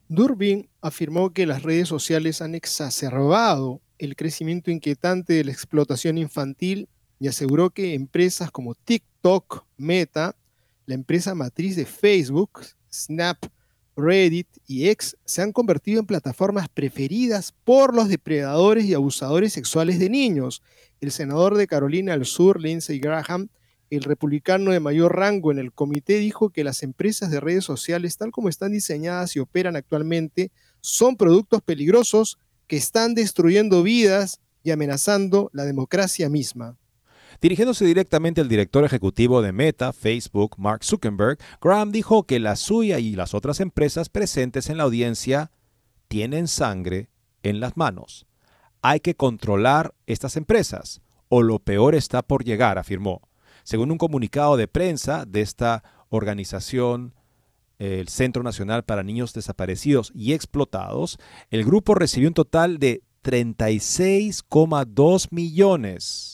Durbin 0.08 0.68
afirmó 0.80 1.32
que 1.32 1.46
las 1.46 1.62
redes 1.62 1.88
sociales 1.88 2.42
han 2.42 2.54
exacerbado 2.54 3.80
el 3.98 4.16
crecimiento 4.16 4.70
inquietante 4.70 5.32
de 5.32 5.44
la 5.44 5.52
explotación 5.52 6.18
infantil 6.18 6.88
y 7.18 7.28
aseguró 7.28 7.70
que 7.70 7.94
empresas 7.94 8.50
como 8.50 8.74
TikTok, 8.74 9.64
Meta, 9.76 10.36
la 10.86 10.94
empresa 10.94 11.34
matriz 11.34 11.76
de 11.76 11.86
Facebook, 11.86 12.60
Snap, 12.94 13.38
Reddit 13.96 14.48
y 14.66 14.88
X 14.88 15.16
se 15.24 15.42
han 15.42 15.52
convertido 15.52 16.00
en 16.00 16.06
plataformas 16.06 16.68
preferidas 16.68 17.52
por 17.64 17.94
los 17.94 18.08
depredadores 18.08 18.84
y 18.84 18.94
abusadores 18.94 19.52
sexuales 19.52 19.98
de 19.98 20.10
niños. 20.10 20.62
El 21.00 21.12
senador 21.12 21.56
de 21.56 21.66
Carolina 21.66 22.12
del 22.12 22.24
Sur, 22.24 22.60
Lindsey 22.60 22.98
Graham, 22.98 23.48
el 23.90 24.02
republicano 24.02 24.72
de 24.72 24.80
mayor 24.80 25.14
rango 25.14 25.52
en 25.52 25.58
el 25.58 25.72
comité, 25.72 26.18
dijo 26.18 26.50
que 26.50 26.64
las 26.64 26.82
empresas 26.82 27.30
de 27.30 27.40
redes 27.40 27.64
sociales, 27.64 28.16
tal 28.16 28.32
como 28.32 28.48
están 28.48 28.72
diseñadas 28.72 29.36
y 29.36 29.40
operan 29.40 29.76
actualmente, 29.76 30.50
son 30.80 31.16
productos 31.16 31.62
peligrosos 31.62 32.38
que 32.66 32.76
están 32.76 33.14
destruyendo 33.14 33.82
vidas 33.82 34.40
y 34.62 34.70
amenazando 34.70 35.50
la 35.52 35.64
democracia 35.64 36.28
misma. 36.28 36.76
Dirigiéndose 37.40 37.84
directamente 37.84 38.40
al 38.40 38.48
director 38.48 38.84
ejecutivo 38.84 39.42
de 39.42 39.52
Meta, 39.52 39.92
Facebook, 39.92 40.54
Mark 40.58 40.84
Zuckerberg, 40.84 41.38
Graham 41.60 41.92
dijo 41.92 42.24
que 42.24 42.40
la 42.40 42.56
suya 42.56 42.98
y 42.98 43.14
las 43.16 43.34
otras 43.34 43.60
empresas 43.60 44.08
presentes 44.08 44.70
en 44.70 44.78
la 44.78 44.84
audiencia 44.84 45.50
tienen 46.08 46.48
sangre 46.48 47.10
en 47.42 47.60
las 47.60 47.76
manos. 47.76 48.26
Hay 48.82 49.00
que 49.00 49.14
controlar 49.14 49.94
estas 50.06 50.36
empresas, 50.36 51.02
o 51.28 51.42
lo 51.42 51.58
peor 51.58 51.94
está 51.94 52.22
por 52.22 52.44
llegar, 52.44 52.78
afirmó. 52.78 53.28
Según 53.62 53.90
un 53.90 53.98
comunicado 53.98 54.56
de 54.56 54.68
prensa 54.68 55.26
de 55.26 55.40
esta 55.40 55.82
organización, 56.10 57.14
el 57.78 58.08
Centro 58.08 58.42
Nacional 58.42 58.84
para 58.84 59.02
Niños 59.02 59.32
Desaparecidos 59.32 60.12
y 60.14 60.34
Explotados, 60.34 61.18
el 61.50 61.64
grupo 61.64 61.94
recibió 61.94 62.28
un 62.28 62.34
total 62.34 62.78
de 62.78 63.02
36,2 63.22 65.28
millones 65.30 66.33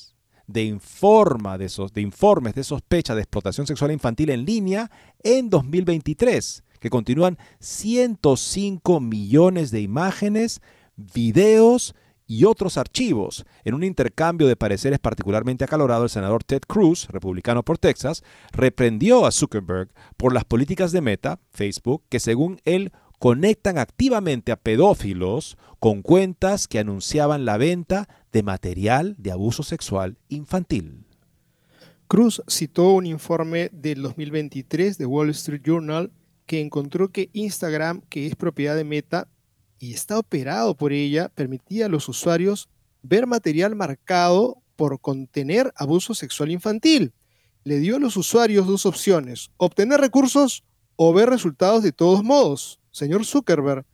de, 0.52 0.64
informa 0.64 1.58
de, 1.58 1.70
de 1.92 2.00
informes 2.00 2.54
de 2.54 2.64
sospecha 2.64 3.14
de 3.14 3.22
explotación 3.22 3.66
sexual 3.66 3.92
infantil 3.92 4.30
en 4.30 4.44
línea 4.44 4.90
en 5.22 5.50
2023, 5.50 6.64
que 6.78 6.90
continúan 6.90 7.38
105 7.60 9.00
millones 9.00 9.70
de 9.70 9.80
imágenes, 9.80 10.60
videos 10.96 11.94
y 12.30 12.44
otros 12.44 12.76
archivos. 12.76 13.44
En 13.64 13.74
un 13.74 13.82
intercambio 13.82 14.46
de 14.46 14.54
pareceres 14.54 15.00
particularmente 15.00 15.64
acalorado, 15.64 16.04
el 16.04 16.10
senador 16.10 16.44
Ted 16.44 16.60
Cruz, 16.66 17.08
republicano 17.08 17.64
por 17.64 17.76
Texas, 17.76 18.22
reprendió 18.52 19.26
a 19.26 19.32
Zuckerberg 19.32 19.90
por 20.16 20.32
las 20.32 20.44
políticas 20.44 20.92
de 20.92 21.00
Meta, 21.00 21.40
Facebook, 21.50 22.04
que 22.08 22.20
según 22.20 22.60
él 22.64 22.92
conectan 23.20 23.76
activamente 23.76 24.50
a 24.50 24.56
pedófilos 24.56 25.58
con 25.78 26.00
cuentas 26.00 26.66
que 26.66 26.78
anunciaban 26.78 27.44
la 27.44 27.58
venta 27.58 28.08
de 28.32 28.42
material 28.42 29.14
de 29.18 29.30
abuso 29.30 29.62
sexual 29.62 30.16
infantil. 30.30 31.04
Cruz 32.08 32.42
citó 32.48 32.92
un 32.94 33.04
informe 33.04 33.68
del 33.74 34.00
2023 34.00 34.96
de 34.96 35.04
Wall 35.04 35.28
Street 35.30 35.60
Journal 35.62 36.10
que 36.46 36.62
encontró 36.62 37.12
que 37.12 37.28
Instagram, 37.34 38.00
que 38.08 38.26
es 38.26 38.36
propiedad 38.36 38.74
de 38.74 38.84
Meta 38.84 39.28
y 39.78 39.92
está 39.92 40.18
operado 40.18 40.74
por 40.74 40.94
ella, 40.94 41.28
permitía 41.28 41.86
a 41.86 41.88
los 41.90 42.08
usuarios 42.08 42.70
ver 43.02 43.26
material 43.26 43.76
marcado 43.76 44.62
por 44.76 44.98
contener 44.98 45.74
abuso 45.76 46.14
sexual 46.14 46.50
infantil. 46.50 47.12
Le 47.64 47.80
dio 47.80 47.96
a 47.96 48.00
los 48.00 48.16
usuarios 48.16 48.66
dos 48.66 48.86
opciones, 48.86 49.50
obtener 49.58 50.00
recursos 50.00 50.64
o 50.96 51.12
ver 51.12 51.28
resultados 51.28 51.82
de 51.82 51.92
todos 51.92 52.24
modos. 52.24 52.79
Señor 52.90 53.24
Zuckerberg, 53.24 53.84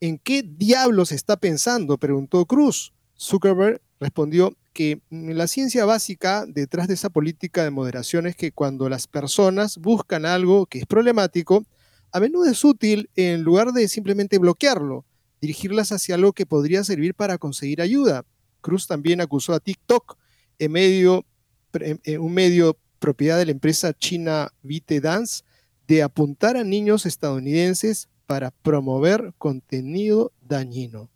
¿en 0.00 0.18
qué 0.18 0.42
diablos 0.42 1.12
está 1.12 1.36
pensando? 1.36 1.98
preguntó 1.98 2.44
Cruz. 2.46 2.92
Zuckerberg 3.18 3.80
respondió 4.00 4.56
que 4.72 5.00
la 5.10 5.46
ciencia 5.46 5.84
básica 5.84 6.44
detrás 6.46 6.88
de 6.88 6.94
esa 6.94 7.08
política 7.08 7.62
de 7.64 7.70
moderación 7.70 8.26
es 8.26 8.36
que 8.36 8.52
cuando 8.52 8.88
las 8.88 9.06
personas 9.06 9.78
buscan 9.78 10.26
algo 10.26 10.66
que 10.66 10.80
es 10.80 10.86
problemático, 10.86 11.64
a 12.12 12.20
menudo 12.20 12.50
es 12.50 12.64
útil, 12.64 13.08
en 13.16 13.42
lugar 13.42 13.72
de 13.72 13.88
simplemente 13.88 14.38
bloquearlo, 14.38 15.04
dirigirlas 15.40 15.92
hacia 15.92 16.16
algo 16.16 16.32
que 16.32 16.46
podría 16.46 16.84
servir 16.84 17.14
para 17.14 17.38
conseguir 17.38 17.80
ayuda. 17.80 18.24
Cruz 18.60 18.86
también 18.86 19.20
acusó 19.20 19.52
a 19.52 19.60
TikTok, 19.60 20.16
en 20.58 20.72
medio, 20.72 21.24
en 21.72 22.20
un 22.20 22.32
medio 22.32 22.78
propiedad 22.98 23.38
de 23.38 23.46
la 23.46 23.52
empresa 23.52 23.92
china 23.92 24.52
ByteDance, 24.62 25.44
de 25.86 26.02
apuntar 26.02 26.56
a 26.56 26.64
niños 26.64 27.04
estadounidenses 27.04 28.08
para 28.26 28.50
promover 28.50 29.32
contenido 29.38 30.32
dañino. 30.40 31.10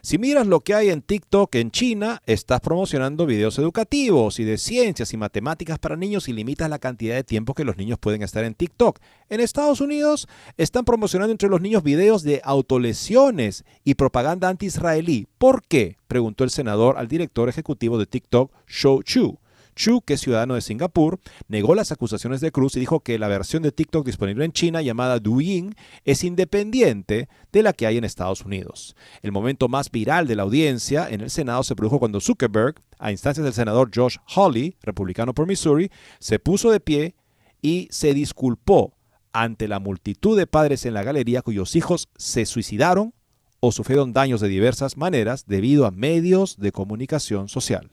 Si 0.00 0.16
miras 0.16 0.46
lo 0.46 0.60
que 0.60 0.74
hay 0.74 0.90
en 0.90 1.02
TikTok 1.02 1.54
en 1.56 1.70
China, 1.70 2.22
estás 2.24 2.60
promocionando 2.60 3.26
videos 3.26 3.58
educativos 3.58 4.38
y 4.38 4.44
de 4.44 4.56
ciencias 4.56 5.12
y 5.12 5.16
matemáticas 5.16 5.78
para 5.78 5.96
niños 5.96 6.28
y 6.28 6.32
limitas 6.32 6.70
la 6.70 6.78
cantidad 6.78 7.16
de 7.16 7.24
tiempo 7.24 7.52
que 7.52 7.64
los 7.64 7.76
niños 7.76 7.98
pueden 7.98 8.22
estar 8.22 8.44
en 8.44 8.54
TikTok. 8.54 9.00
En 9.28 9.40
Estados 9.40 9.80
Unidos 9.80 10.28
están 10.56 10.84
promocionando 10.84 11.32
entre 11.32 11.48
los 11.48 11.60
niños 11.60 11.82
videos 11.82 12.22
de 12.22 12.40
autolesiones 12.44 13.64
y 13.84 13.94
propaganda 13.94 14.48
anti-israelí. 14.48 15.26
¿Por 15.36 15.62
qué? 15.66 15.96
preguntó 16.06 16.44
el 16.44 16.50
senador 16.50 16.96
al 16.96 17.08
director 17.08 17.48
ejecutivo 17.48 17.98
de 17.98 18.06
TikTok, 18.06 18.52
Shou 18.66 19.02
Chu. 19.02 19.38
Chu, 19.78 20.02
que 20.02 20.14
es 20.14 20.20
ciudadano 20.20 20.56
de 20.56 20.60
Singapur, 20.60 21.20
negó 21.46 21.76
las 21.76 21.92
acusaciones 21.92 22.40
de 22.40 22.50
Cruz 22.50 22.76
y 22.76 22.80
dijo 22.80 23.00
que 23.00 23.16
la 23.16 23.28
versión 23.28 23.62
de 23.62 23.70
TikTok 23.70 24.04
disponible 24.04 24.44
en 24.44 24.50
China, 24.50 24.82
llamada 24.82 25.20
Douyin, 25.20 25.76
es 26.04 26.24
independiente 26.24 27.28
de 27.52 27.62
la 27.62 27.72
que 27.72 27.86
hay 27.86 27.96
en 27.96 28.04
Estados 28.04 28.44
Unidos. 28.44 28.96
El 29.22 29.30
momento 29.30 29.68
más 29.68 29.92
viral 29.92 30.26
de 30.26 30.34
la 30.34 30.42
audiencia 30.42 31.08
en 31.08 31.20
el 31.20 31.30
Senado 31.30 31.62
se 31.62 31.76
produjo 31.76 32.00
cuando 32.00 32.20
Zuckerberg, 32.20 32.74
a 32.98 33.12
instancias 33.12 33.44
del 33.44 33.54
senador 33.54 33.90
Josh 33.94 34.16
Hawley, 34.34 34.76
republicano 34.82 35.32
por 35.32 35.46
Missouri, 35.46 35.90
se 36.18 36.40
puso 36.40 36.72
de 36.72 36.80
pie 36.80 37.14
y 37.62 37.86
se 37.92 38.14
disculpó 38.14 38.96
ante 39.32 39.68
la 39.68 39.78
multitud 39.78 40.36
de 40.36 40.48
padres 40.48 40.86
en 40.86 40.94
la 40.94 41.04
galería 41.04 41.42
cuyos 41.42 41.76
hijos 41.76 42.08
se 42.16 42.46
suicidaron 42.46 43.14
o 43.60 43.70
sufrieron 43.70 44.12
daños 44.12 44.40
de 44.40 44.48
diversas 44.48 44.96
maneras 44.96 45.46
debido 45.46 45.86
a 45.86 45.92
medios 45.92 46.56
de 46.56 46.72
comunicación 46.72 47.48
social. 47.48 47.92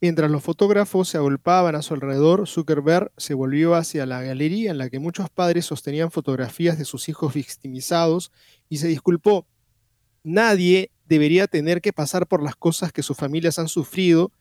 Mientras 0.00 0.30
los 0.30 0.42
fotógrafos 0.42 1.08
se 1.08 1.18
agolpaban 1.18 1.74
a 1.74 1.82
su 1.82 1.94
alrededor, 1.94 2.46
Zuckerberg 2.46 3.12
se 3.16 3.34
volvió 3.34 3.74
hacia 3.74 4.06
la 4.06 4.22
galería 4.22 4.70
en 4.70 4.78
la 4.78 4.90
que 4.90 4.98
muchos 4.98 5.30
padres 5.30 5.66
sostenían 5.66 6.10
fotografías 6.10 6.78
de 6.78 6.84
sus 6.84 7.08
hijos 7.08 7.34
victimizados 7.34 8.32
y 8.68 8.78
se 8.78 8.88
disculpó. 8.88 9.46
Nadie 10.22 10.90
debería 11.06 11.46
tener 11.46 11.80
que 11.80 11.92
pasar 11.92 12.26
por 12.26 12.42
las 12.42 12.56
cosas 12.56 12.92
que 12.92 13.02
sus 13.02 13.16
familias 13.16 13.58
han 13.58 13.68
sufrido 13.68 14.32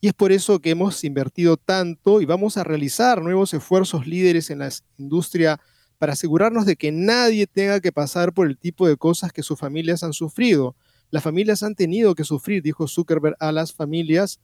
y 0.00 0.08
es 0.08 0.14
por 0.14 0.32
eso 0.32 0.58
que 0.58 0.70
hemos 0.70 1.04
invertido 1.04 1.56
tanto 1.56 2.20
y 2.20 2.24
vamos 2.24 2.56
a 2.56 2.64
realizar 2.64 3.22
nuevos 3.22 3.54
esfuerzos 3.54 4.04
líderes 4.06 4.50
en 4.50 4.58
la 4.58 4.68
industria 4.98 5.60
para 5.98 6.14
asegurarnos 6.14 6.66
de 6.66 6.74
que 6.74 6.90
nadie 6.90 7.46
tenga 7.46 7.78
que 7.80 7.92
pasar 7.92 8.32
por 8.32 8.48
el 8.48 8.58
tipo 8.58 8.88
de 8.88 8.96
cosas 8.96 9.32
que 9.32 9.44
sus 9.44 9.56
familias 9.56 10.02
han 10.02 10.12
sufrido. 10.12 10.74
Las 11.12 11.22
familias 11.22 11.62
han 11.62 11.74
tenido 11.74 12.14
que 12.14 12.24
sufrir, 12.24 12.62
dijo 12.62 12.88
Zuckerberg 12.88 13.36
a 13.38 13.52
las 13.52 13.74
familias. 13.74 14.40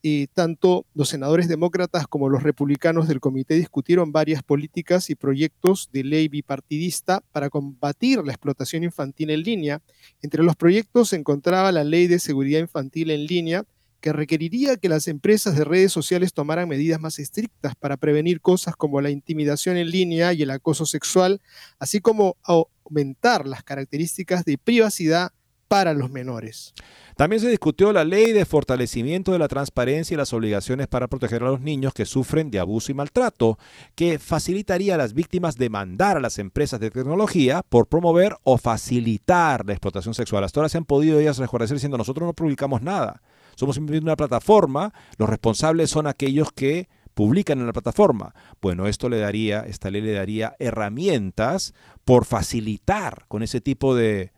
Y 0.00 0.28
tanto 0.28 0.86
los 0.94 1.08
senadores 1.08 1.48
demócratas 1.48 2.06
como 2.06 2.28
los 2.28 2.44
republicanos 2.44 3.08
del 3.08 3.18
comité 3.18 3.54
discutieron 3.54 4.12
varias 4.12 4.44
políticas 4.44 5.10
y 5.10 5.16
proyectos 5.16 5.88
de 5.92 6.04
ley 6.04 6.28
bipartidista 6.28 7.24
para 7.32 7.50
combatir 7.50 8.22
la 8.24 8.30
explotación 8.30 8.84
infantil 8.84 9.30
en 9.30 9.42
línea. 9.42 9.82
Entre 10.22 10.44
los 10.44 10.54
proyectos 10.54 11.08
se 11.08 11.16
encontraba 11.16 11.72
la 11.72 11.82
ley 11.82 12.06
de 12.06 12.20
seguridad 12.20 12.60
infantil 12.60 13.10
en 13.10 13.26
línea, 13.26 13.64
que 14.00 14.12
requeriría 14.12 14.76
que 14.76 14.88
las 14.88 15.08
empresas 15.08 15.56
de 15.56 15.64
redes 15.64 15.90
sociales 15.90 16.32
tomaran 16.32 16.68
medidas 16.68 17.00
más 17.00 17.18
estrictas 17.18 17.74
para 17.74 17.96
prevenir 17.96 18.40
cosas 18.40 18.76
como 18.76 19.00
la 19.00 19.10
intimidación 19.10 19.78
en 19.78 19.90
línea 19.90 20.32
y 20.32 20.42
el 20.42 20.50
acoso 20.50 20.86
sexual, 20.86 21.40
así 21.80 22.00
como 22.00 22.36
aumentar 22.44 23.48
las 23.48 23.64
características 23.64 24.44
de 24.44 24.58
privacidad 24.58 25.32
para 25.74 25.92
los 25.92 26.08
menores. 26.08 26.72
También 27.16 27.42
se 27.42 27.48
discutió 27.48 27.92
la 27.92 28.04
ley 28.04 28.30
de 28.30 28.44
fortalecimiento 28.44 29.32
de 29.32 29.40
la 29.40 29.48
transparencia 29.48 30.14
y 30.14 30.16
las 30.16 30.32
obligaciones 30.32 30.86
para 30.86 31.08
proteger 31.08 31.42
a 31.42 31.46
los 31.46 31.60
niños 31.60 31.92
que 31.92 32.04
sufren 32.04 32.48
de 32.52 32.60
abuso 32.60 32.92
y 32.92 32.94
maltrato, 32.94 33.58
que 33.96 34.20
facilitaría 34.20 34.94
a 34.94 34.98
las 34.98 35.14
víctimas 35.14 35.56
demandar 35.56 36.16
a 36.16 36.20
las 36.20 36.38
empresas 36.38 36.78
de 36.78 36.92
tecnología 36.92 37.64
por 37.68 37.88
promover 37.88 38.36
o 38.44 38.56
facilitar 38.56 39.66
la 39.66 39.72
explotación 39.72 40.14
sexual. 40.14 40.44
Hasta 40.44 40.60
ahora 40.60 40.68
se 40.68 40.78
han 40.78 40.84
podido 40.84 41.18
ellas 41.18 41.38
rejuvenecer 41.38 41.74
diciendo 41.74 41.98
nosotros 41.98 42.24
no 42.24 42.34
publicamos 42.34 42.80
nada. 42.80 43.20
Somos 43.56 43.74
simplemente 43.74 44.04
una 44.06 44.14
plataforma, 44.14 44.94
los 45.18 45.28
responsables 45.28 45.90
son 45.90 46.06
aquellos 46.06 46.52
que 46.52 46.88
publican 47.14 47.58
en 47.58 47.66
la 47.66 47.72
plataforma. 47.72 48.32
Bueno, 48.62 48.86
esto 48.86 49.08
le 49.08 49.18
daría, 49.18 49.62
esta 49.62 49.90
ley 49.90 50.02
le 50.02 50.12
daría 50.12 50.54
herramientas 50.60 51.74
por 52.04 52.26
facilitar 52.26 53.24
con 53.26 53.42
ese 53.42 53.60
tipo 53.60 53.96
de 53.96 54.30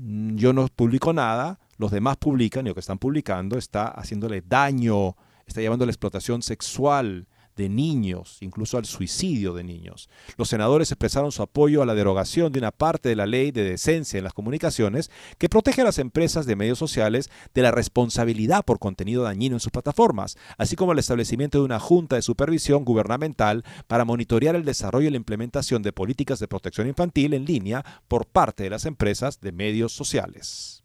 yo 0.00 0.52
no 0.52 0.68
publico 0.68 1.12
nada, 1.12 1.58
los 1.76 1.90
demás 1.90 2.16
publican 2.18 2.66
y 2.66 2.70
lo 2.70 2.74
que 2.74 2.80
están 2.80 2.98
publicando 2.98 3.58
está 3.58 3.88
haciéndole 3.88 4.42
daño, 4.42 5.16
está 5.46 5.60
llevando 5.60 5.86
la 5.86 5.92
explotación 5.92 6.42
sexual, 6.42 7.26
de 7.58 7.68
niños, 7.68 8.38
incluso 8.40 8.78
al 8.78 8.86
suicidio 8.86 9.52
de 9.52 9.64
niños. 9.64 10.08
Los 10.36 10.48
senadores 10.48 10.92
expresaron 10.92 11.32
su 11.32 11.42
apoyo 11.42 11.82
a 11.82 11.86
la 11.86 11.96
derogación 11.96 12.52
de 12.52 12.60
una 12.60 12.70
parte 12.70 13.08
de 13.08 13.16
la 13.16 13.26
ley 13.26 13.50
de 13.50 13.64
decencia 13.64 14.16
en 14.16 14.24
las 14.24 14.32
comunicaciones 14.32 15.10
que 15.38 15.48
protege 15.48 15.80
a 15.80 15.84
las 15.84 15.98
empresas 15.98 16.46
de 16.46 16.54
medios 16.54 16.78
sociales 16.78 17.30
de 17.54 17.62
la 17.62 17.72
responsabilidad 17.72 18.64
por 18.64 18.78
contenido 18.78 19.24
dañino 19.24 19.56
en 19.56 19.60
sus 19.60 19.72
plataformas, 19.72 20.38
así 20.56 20.76
como 20.76 20.92
el 20.92 21.00
establecimiento 21.00 21.58
de 21.58 21.64
una 21.64 21.80
junta 21.80 22.14
de 22.14 22.22
supervisión 22.22 22.84
gubernamental 22.84 23.64
para 23.88 24.04
monitorear 24.04 24.54
el 24.54 24.64
desarrollo 24.64 25.08
y 25.08 25.10
la 25.10 25.16
implementación 25.16 25.82
de 25.82 25.92
políticas 25.92 26.38
de 26.38 26.46
protección 26.46 26.86
infantil 26.86 27.34
en 27.34 27.44
línea 27.44 27.84
por 28.06 28.26
parte 28.26 28.62
de 28.62 28.70
las 28.70 28.86
empresas 28.86 29.40
de 29.40 29.50
medios 29.50 29.92
sociales. 29.92 30.84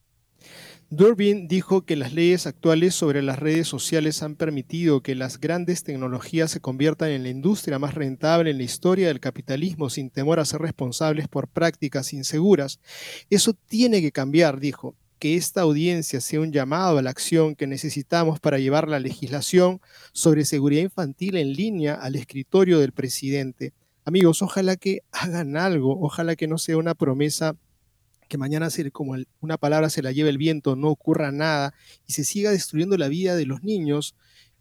Durbin 0.96 1.48
dijo 1.48 1.86
que 1.86 1.96
las 1.96 2.14
leyes 2.14 2.46
actuales 2.46 2.94
sobre 2.94 3.24
las 3.24 3.40
redes 3.40 3.68
sociales 3.68 4.22
han 4.22 4.36
permitido 4.36 5.02
que 5.02 5.16
las 5.16 5.40
grandes 5.40 5.84
tecnologías 5.84 6.52
se 6.52 6.60
conviertan 6.60 7.10
en 7.10 7.24
la 7.24 7.30
industria 7.30 7.80
más 7.80 7.96
rentable 7.96 8.52
en 8.52 8.58
la 8.58 8.64
historia 8.64 9.08
del 9.08 9.20
capitalismo 9.20 9.90
sin 9.90 10.12
temor 10.12 10.40
a 10.40 10.46
ser 10.46 10.62
responsables 10.62 11.28
por 11.28 11.48
prácticas 11.48 12.14
inseguras. 12.14 12.80
Eso 13.32 13.54
tiene 13.54 14.02
que 14.02 14.12
cambiar, 14.12 14.60
dijo. 14.60 14.96
Que 15.18 15.36
esta 15.36 15.62
audiencia 15.62 16.22
sea 16.22 16.42
un 16.42 16.52
llamado 16.52 17.00
a 17.00 17.02
la 17.02 17.10
acción 17.10 17.56
que 17.56 17.66
necesitamos 17.66 18.40
para 18.40 18.60
llevar 18.60 18.88
la 18.88 19.00
legislación 19.00 19.82
sobre 20.12 20.46
seguridad 20.46 20.84
infantil 20.84 21.38
en 21.38 21.54
línea 21.54 21.96
al 21.96 22.16
escritorio 22.18 22.78
del 22.80 22.92
presidente. 22.92 23.74
Amigos, 24.06 24.42
ojalá 24.42 24.76
que 24.76 25.02
hagan 25.12 25.56
algo, 25.58 25.98
ojalá 26.02 26.36
que 26.36 26.48
no 26.48 26.58
sea 26.58 26.78
una 26.78 26.94
promesa 26.94 27.56
que 28.34 28.38
mañana 28.40 28.72
se, 28.72 28.90
como 28.90 29.16
una 29.42 29.60
palabra 29.60 29.92
se 29.92 30.02
la 30.02 30.12
lleve 30.12 30.32
el 30.32 30.40
viento, 30.40 30.76
no 30.76 30.90
ocurra 30.90 31.32
nada 31.32 31.76
y 32.08 32.14
se 32.14 32.24
siga 32.24 32.50
destruyendo 32.50 32.98
la 32.98 33.08
vida 33.08 33.36
de 33.36 33.46
los 33.46 33.62
niños 33.62 34.16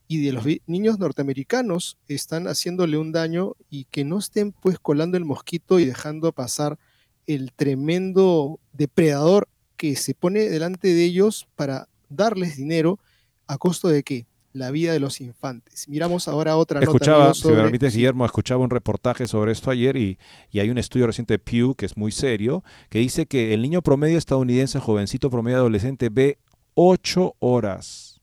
y 0.06 0.22
de 0.22 0.32
los 0.32 0.44
niños 0.66 0.98
norteamericanos 0.98 1.96
están 2.06 2.48
haciéndole 2.48 2.98
un 2.98 3.12
daño 3.12 3.54
y 3.70 3.84
que 3.84 4.04
no 4.04 4.18
estén 4.18 4.52
pues 4.52 4.78
colando 4.78 5.16
el 5.16 5.24
mosquito 5.24 5.80
y 5.80 5.86
dejando 5.86 6.32
pasar 6.32 6.78
el 7.26 7.50
tremendo 7.54 8.60
depredador 8.74 9.48
que 9.78 9.96
se 9.96 10.12
pone 10.12 10.50
delante 10.50 10.88
de 10.88 11.04
ellos 11.04 11.48
para 11.56 11.88
darles 12.10 12.58
dinero 12.58 12.98
a 13.46 13.56
costo 13.56 13.88
de 13.88 14.02
qué? 14.02 14.26
La 14.52 14.70
vida 14.70 14.92
de 14.92 15.00
los 15.00 15.20
infantes. 15.20 15.88
Miramos 15.88 16.28
ahora 16.28 16.56
otra 16.56 16.80
escuchaba, 16.80 17.28
nota. 17.28 17.34
Si 17.34 17.48
me 17.48 17.54
permites, 17.54 17.94
Guillermo, 17.94 18.24
escuchaba 18.24 18.62
un 18.62 18.70
reportaje 18.70 19.26
sobre 19.26 19.52
esto 19.52 19.70
ayer 19.70 19.96
y, 19.96 20.18
y, 20.50 20.60
hay 20.60 20.70
un 20.70 20.78
estudio 20.78 21.06
reciente 21.06 21.34
de 21.34 21.38
Pew 21.38 21.74
que 21.74 21.86
es 21.86 21.96
muy 21.96 22.12
serio, 22.12 22.62
que 22.88 22.98
dice 22.98 23.26
que 23.26 23.54
el 23.54 23.62
niño 23.62 23.82
promedio 23.82 24.18
estadounidense, 24.18 24.78
jovencito 24.78 25.30
promedio 25.30 25.58
adolescente, 25.58 26.08
ve 26.10 26.38
ocho 26.74 27.34
horas 27.38 28.20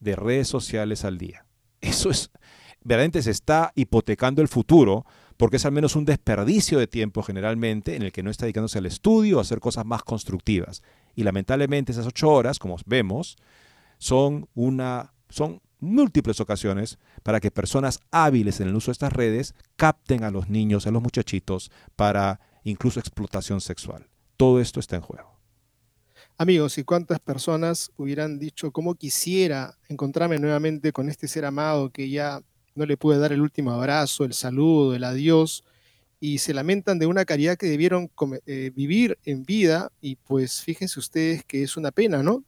de 0.00 0.16
redes 0.16 0.48
sociales 0.48 1.04
al 1.04 1.18
día. 1.18 1.46
Eso 1.80 2.10
es, 2.10 2.30
verdaderamente 2.82 3.22
se 3.22 3.30
está 3.30 3.72
hipotecando 3.74 4.42
el 4.42 4.48
futuro 4.48 5.06
porque 5.36 5.56
es 5.56 5.66
al 5.66 5.72
menos 5.72 5.96
un 5.96 6.04
desperdicio 6.04 6.78
de 6.78 6.86
tiempo 6.86 7.22
generalmente 7.22 7.96
en 7.96 8.02
el 8.02 8.12
que 8.12 8.22
no 8.22 8.30
está 8.30 8.46
dedicándose 8.46 8.78
al 8.78 8.86
estudio 8.86 9.38
a 9.38 9.42
hacer 9.42 9.58
cosas 9.58 9.84
más 9.84 10.02
constructivas. 10.02 10.82
Y 11.16 11.24
lamentablemente 11.24 11.92
esas 11.92 12.06
ocho 12.06 12.30
horas, 12.30 12.58
como 12.58 12.76
vemos, 12.86 13.36
son 13.98 14.48
una 14.54 15.13
son 15.34 15.60
múltiples 15.80 16.40
ocasiones 16.40 16.98
para 17.22 17.40
que 17.40 17.50
personas 17.50 18.00
hábiles 18.10 18.60
en 18.60 18.68
el 18.68 18.76
uso 18.76 18.90
de 18.90 18.92
estas 18.92 19.12
redes 19.12 19.54
capten 19.76 20.24
a 20.24 20.30
los 20.30 20.48
niños, 20.48 20.86
a 20.86 20.90
los 20.90 21.02
muchachitos, 21.02 21.70
para 21.96 22.40
incluso 22.62 23.00
explotación 23.00 23.60
sexual. 23.60 24.06
Todo 24.36 24.60
esto 24.60 24.80
está 24.80 24.96
en 24.96 25.02
juego. 25.02 25.34
Amigos, 26.38 26.78
¿y 26.78 26.84
cuántas 26.84 27.20
personas 27.20 27.90
hubieran 27.96 28.38
dicho 28.38 28.72
cómo 28.72 28.94
quisiera 28.94 29.76
encontrarme 29.88 30.38
nuevamente 30.38 30.92
con 30.92 31.08
este 31.08 31.28
ser 31.28 31.44
amado 31.44 31.90
que 31.90 32.08
ya 32.08 32.40
no 32.74 32.86
le 32.86 32.96
pude 32.96 33.18
dar 33.18 33.32
el 33.32 33.40
último 33.40 33.72
abrazo, 33.72 34.24
el 34.24 34.32
saludo, 34.32 34.94
el 34.94 35.04
adiós, 35.04 35.64
y 36.18 36.38
se 36.38 36.54
lamentan 36.54 36.98
de 36.98 37.06
una 37.06 37.24
caridad 37.24 37.56
que 37.56 37.66
debieron 37.66 38.10
eh, 38.46 38.72
vivir 38.74 39.18
en 39.24 39.44
vida, 39.44 39.92
y 40.00 40.16
pues 40.16 40.62
fíjense 40.62 40.98
ustedes 40.98 41.44
que 41.44 41.62
es 41.62 41.76
una 41.76 41.90
pena, 41.90 42.22
¿no? 42.22 42.44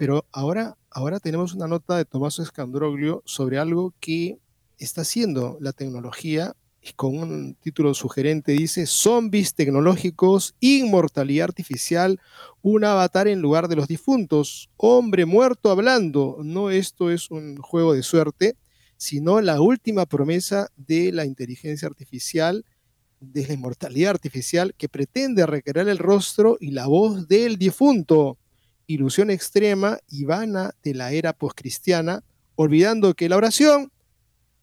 Pero 0.00 0.24
ahora, 0.32 0.78
ahora 0.90 1.20
tenemos 1.20 1.52
una 1.52 1.68
nota 1.68 1.98
de 1.98 2.06
Tomás 2.06 2.38
Escandroglio 2.38 3.22
sobre 3.26 3.58
algo 3.58 3.92
que 4.00 4.38
está 4.78 5.02
haciendo 5.02 5.58
la 5.60 5.74
tecnología 5.74 6.56
y 6.80 6.94
con 6.94 7.18
un 7.18 7.54
título 7.56 7.92
sugerente 7.92 8.52
dice 8.52 8.86
Zombies 8.86 9.52
tecnológicos, 9.52 10.54
inmortalidad 10.58 11.48
artificial, 11.48 12.18
un 12.62 12.84
avatar 12.84 13.28
en 13.28 13.42
lugar 13.42 13.68
de 13.68 13.76
los 13.76 13.88
difuntos, 13.88 14.70
hombre 14.78 15.26
muerto 15.26 15.70
hablando. 15.70 16.38
No 16.42 16.70
esto 16.70 17.10
es 17.10 17.30
un 17.30 17.58
juego 17.58 17.92
de 17.92 18.02
suerte, 18.02 18.56
sino 18.96 19.42
la 19.42 19.60
última 19.60 20.06
promesa 20.06 20.68
de 20.78 21.12
la 21.12 21.26
inteligencia 21.26 21.86
artificial, 21.86 22.64
de 23.20 23.46
la 23.46 23.52
inmortalidad 23.52 24.12
artificial 24.12 24.74
que 24.78 24.88
pretende 24.88 25.44
recrear 25.44 25.90
el 25.90 25.98
rostro 25.98 26.56
y 26.58 26.70
la 26.70 26.86
voz 26.86 27.28
del 27.28 27.58
difunto 27.58 28.38
ilusión 28.92 29.30
extrema 29.30 29.98
y 30.08 30.24
vana 30.24 30.74
de 30.82 30.94
la 30.94 31.12
era 31.12 31.32
poscristiana, 31.32 32.22
olvidando 32.56 33.14
que 33.14 33.28
la 33.28 33.36
oración 33.36 33.92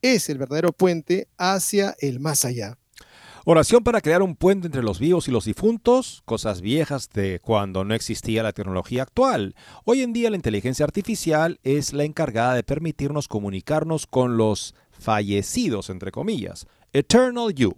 es 0.01 0.29
el 0.29 0.37
verdadero 0.37 0.73
puente 0.73 1.27
hacia 1.37 1.95
el 1.99 2.19
más 2.19 2.45
allá. 2.45 2.77
Oración 3.45 3.85
para 3.85 4.01
crear 4.01 4.21
un 4.21 4.35
puente 4.35 4.67
entre 4.67 4.83
los 4.83 4.99
vivos 4.99 5.29
y 5.29 5.31
los 5.31 5.45
difuntos, 5.45 6.21
cosas 6.25 6.59
viejas 6.59 7.09
de 7.13 7.39
cuando 7.39 7.85
no 7.85 7.93
existía 7.93 8.43
la 8.43 8.51
tecnología 8.51 9.03
actual. 9.03 9.55
Hoy 9.85 10.01
en 10.01 10.11
día 10.11 10.29
la 10.29 10.35
inteligencia 10.35 10.83
artificial 10.83 11.57
es 11.63 11.93
la 11.93 12.03
encargada 12.03 12.55
de 12.55 12.63
permitirnos 12.63 13.29
comunicarnos 13.29 14.05
con 14.05 14.35
los 14.35 14.75
fallecidos, 14.91 15.89
entre 15.89 16.11
comillas. 16.11 16.67
Eternal 16.91 17.53
You, 17.53 17.77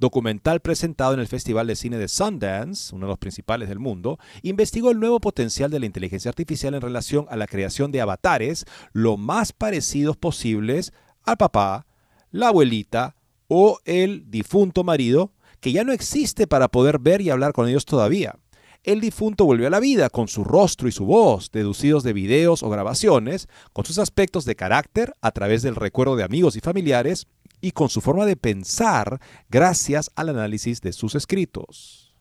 documental 0.00 0.60
presentado 0.60 1.14
en 1.14 1.20
el 1.20 1.28
Festival 1.28 1.66
de 1.66 1.76
Cine 1.76 1.98
de 1.98 2.08
Sundance, 2.08 2.94
uno 2.94 3.06
de 3.06 3.10
los 3.10 3.18
principales 3.18 3.68
del 3.68 3.78
mundo, 3.78 4.18
investigó 4.42 4.90
el 4.90 4.98
nuevo 4.98 5.20
potencial 5.20 5.70
de 5.70 5.78
la 5.78 5.86
inteligencia 5.86 6.30
artificial 6.30 6.74
en 6.74 6.80
relación 6.80 7.26
a 7.30 7.36
la 7.36 7.46
creación 7.46 7.92
de 7.92 8.00
avatares 8.00 8.64
lo 8.92 9.16
más 9.16 9.52
parecidos 9.52 10.16
posibles 10.16 10.92
al 11.22 11.36
papá, 11.36 11.86
la 12.30 12.48
abuelita, 12.48 13.14
o 13.52 13.80
el 13.84 14.30
difunto 14.30 14.84
marido, 14.84 15.32
que 15.58 15.72
ya 15.72 15.82
no 15.84 15.92
existe 15.92 16.46
para 16.46 16.68
poder 16.68 17.00
ver 17.00 17.20
y 17.20 17.30
hablar 17.30 17.52
con 17.52 17.68
ellos 17.68 17.84
todavía. 17.84 18.36
El 18.82 19.00
difunto 19.00 19.44
volvió 19.44 19.66
a 19.66 19.70
la 19.70 19.80
vida 19.80 20.08
con 20.08 20.28
su 20.28 20.44
rostro 20.44 20.88
y 20.88 20.92
su 20.92 21.04
voz, 21.04 21.50
deducidos 21.50 22.02
de 22.02 22.14
videos 22.14 22.62
o 22.62 22.70
grabaciones, 22.70 23.48
con 23.74 23.84
sus 23.84 23.98
aspectos 23.98 24.46
de 24.46 24.56
carácter 24.56 25.14
a 25.20 25.32
través 25.32 25.62
del 25.62 25.76
recuerdo 25.76 26.16
de 26.16 26.22
amigos 26.22 26.56
y 26.56 26.60
familiares, 26.60 27.26
y 27.60 27.72
con 27.72 27.88
su 27.88 28.00
forma 28.00 28.26
de 28.26 28.36
pensar 28.36 29.20
gracias 29.48 30.10
al 30.14 30.30
análisis 30.30 30.80
de 30.80 30.92
sus 30.92 31.14
escritos. 31.14 32.14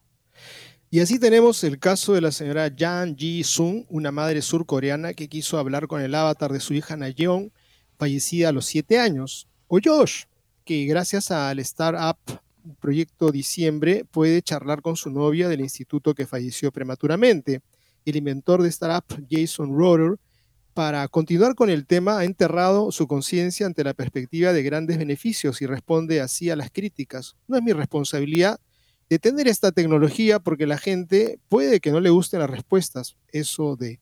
Y 0.91 1.01
así 1.01 1.19
tenemos 1.19 1.63
el 1.63 1.77
caso 1.77 2.13
de 2.13 2.21
la 2.21 2.31
señora 2.31 2.73
Jan 2.75 3.15
Ji-sung, 3.15 3.85
una 3.89 4.11
madre 4.11 4.41
surcoreana 4.41 5.13
que 5.13 5.27
quiso 5.27 5.59
hablar 5.59 5.87
con 5.87 6.01
el 6.01 6.15
avatar 6.15 6.51
de 6.51 6.59
su 6.59 6.73
hija 6.73 6.97
Nayeon, 6.97 7.51
fallecida 7.97 8.49
a 8.49 8.51
los 8.51 8.65
siete 8.65 8.97
años, 8.97 9.47
o 9.67 9.77
Josh, 9.83 10.23
que 10.65 10.85
gracias 10.85 11.29
al 11.29 11.59
Startup 11.59 12.17
Proyecto 12.79 13.31
Diciembre 13.31 14.05
puede 14.09 14.41
charlar 14.41 14.81
con 14.81 14.95
su 14.95 15.09
novia 15.11 15.47
del 15.47 15.61
instituto 15.61 16.15
que 16.15 16.25
falleció 16.25 16.71
prematuramente. 16.71 17.61
El 18.05 18.15
inventor 18.15 18.63
de 18.63 18.69
Startup, 18.69 19.25
Jason 19.29 19.77
Roder, 19.77 20.17
para 20.80 21.09
continuar 21.09 21.55
con 21.55 21.69
el 21.69 21.86
tema, 21.86 22.19
ha 22.19 22.23
enterrado 22.23 22.93
su 22.93 23.05
conciencia 23.05 23.65
ante 23.65 23.84
la 23.84 23.93
perspectiva 23.93 24.53
de 24.53 24.63
grandes 24.63 24.97
beneficios 24.97 25.61
y 25.61 25.65
responde 25.65 26.21
así 26.21 26.49
a 26.49 26.55
las 26.55 26.71
críticas. 26.71 27.36
No 27.49 27.57
es 27.57 27.63
mi 27.63 27.73
responsabilidad 27.73 28.61
detener 29.09 29.49
esta 29.49 29.73
tecnología 29.73 30.39
porque 30.39 30.65
la 30.65 30.77
gente 30.77 31.38
puede 31.49 31.82
que 31.82 31.91
no 31.91 31.99
le 31.99 32.11
gusten 32.11 32.39
las 32.39 32.49
respuestas. 32.49 33.17
Eso 33.34 33.75
de... 33.75 33.99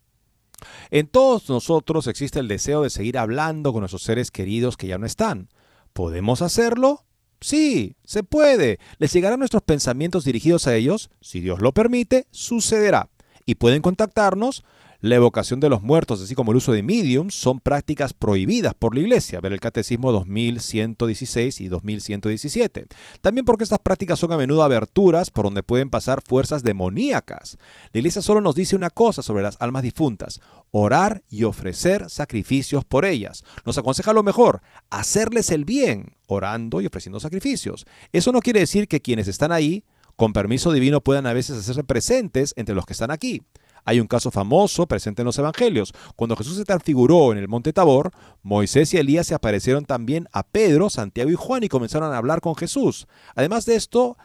En 0.92 1.08
todos 1.08 1.50
nosotros 1.50 2.06
existe 2.06 2.38
el 2.40 2.48
deseo 2.48 2.84
de 2.84 2.92
seguir 2.92 3.18
hablando 3.18 3.74
con 3.74 3.80
nuestros 3.80 4.04
seres 4.04 4.30
queridos 4.30 4.78
que 4.78 4.86
ya 4.86 5.00
no 5.00 5.08
están. 5.08 5.50
¿Podemos 5.94 6.44
hacerlo? 6.44 7.06
Sí, 7.42 7.96
se 8.04 8.22
puede. 8.22 8.78
Les 9.00 9.12
llegarán 9.12 9.40
nuestros 9.40 9.64
pensamientos 9.64 10.26
dirigidos 10.26 10.68
a 10.68 10.76
ellos. 10.76 11.10
Si 11.22 11.40
Dios 11.40 11.60
lo 11.60 11.74
permite, 11.74 12.28
sucederá. 12.30 13.10
Y 13.48 13.56
pueden 13.56 13.82
contactarnos 13.82 14.64
la 15.00 15.16
evocación 15.16 15.60
de 15.60 15.70
los 15.70 15.82
muertos, 15.82 16.22
así 16.22 16.34
como 16.36 16.52
el 16.52 16.58
uso 16.58 16.72
de 16.72 16.84
mediums, 16.84 17.36
son 17.36 17.60
prácticas 17.60 18.14
prohibidas 18.14 18.74
por 18.74 18.96
la 18.96 19.02
Iglesia, 19.02 19.40
ver 19.40 19.54
el 19.54 19.60
Catecismo 19.60 20.12
2116 20.12 21.62
y 21.62 21.68
2117. 21.68 22.88
También 23.22 23.46
porque 23.46 23.64
estas 23.64 23.80
prácticas 23.80 24.20
son 24.20 24.32
a 24.32 24.38
menudo 24.38 24.64
aberturas 24.64 25.30
por 25.30 25.46
donde 25.46 25.64
pueden 25.64 25.90
pasar 25.90 26.22
fuerzas 26.22 26.64
demoníacas. 26.64 27.58
La 27.94 28.00
Iglesia 28.00 28.22
solo 28.22 28.42
nos 28.42 28.56
dice 28.56 28.76
una 28.76 28.90
cosa 28.90 29.22
sobre 29.22 29.44
las 29.44 29.58
almas 29.60 29.84
difuntas, 29.84 30.42
orar 30.72 31.24
y 31.30 31.44
ofrecer 31.44 32.10
sacrificios 32.10 32.84
por 32.84 33.06
ellas. 33.06 33.44
Nos 33.66 33.78
aconseja 33.78 34.14
lo 34.14 34.24
mejor, 34.24 34.62
hacerles 34.90 35.52
el 35.52 35.66
bien, 35.66 36.16
orando 36.28 36.82
y 36.82 36.88
ofreciendo 36.88 37.20
sacrificios. 37.20 37.86
Eso 38.12 38.32
no 38.32 38.40
quiere 38.40 38.62
decir 38.62 38.88
que 38.88 39.02
quienes 39.02 39.28
están 39.28 39.52
ahí, 39.52 39.84
con 40.16 40.34
permiso 40.34 40.72
divino, 40.72 41.02
puedan 41.02 41.28
a 41.28 41.34
veces 41.34 41.60
hacerse 41.60 41.84
presentes 41.84 42.54
entre 42.58 42.74
los 42.74 42.86
que 42.86 42.94
están 42.94 43.12
aquí. 43.12 43.44
Hay 43.88 44.02
un 44.02 44.08
caso 44.08 44.32
famoso 44.32 44.86
presente 44.86 45.22
en 45.22 45.28
los 45.28 45.40
Evangelios. 45.40 45.94
Cuando 46.18 46.36
Jesús 46.36 46.58
se 46.58 46.66
transfiguró 46.66 47.32
en 47.32 47.38
el 47.38 47.48
monte 47.48 47.72
Tabor, 47.72 48.12
Moisés 48.44 48.94
y 48.94 48.98
Elías 48.98 49.28
se 49.28 49.34
aparecieron 49.34 49.86
también 49.86 50.28
a 50.34 50.44
Pedro, 50.44 50.90
Santiago 50.90 51.30
y 51.32 51.36
Juan 51.36 51.64
y 51.64 51.70
comenzaron 51.70 52.12
a 52.14 52.18
hablar 52.18 52.42
con 52.42 52.58
Jesús. 52.58 53.08
Además 53.34 53.66
de 53.66 53.76
esto, 53.76 54.18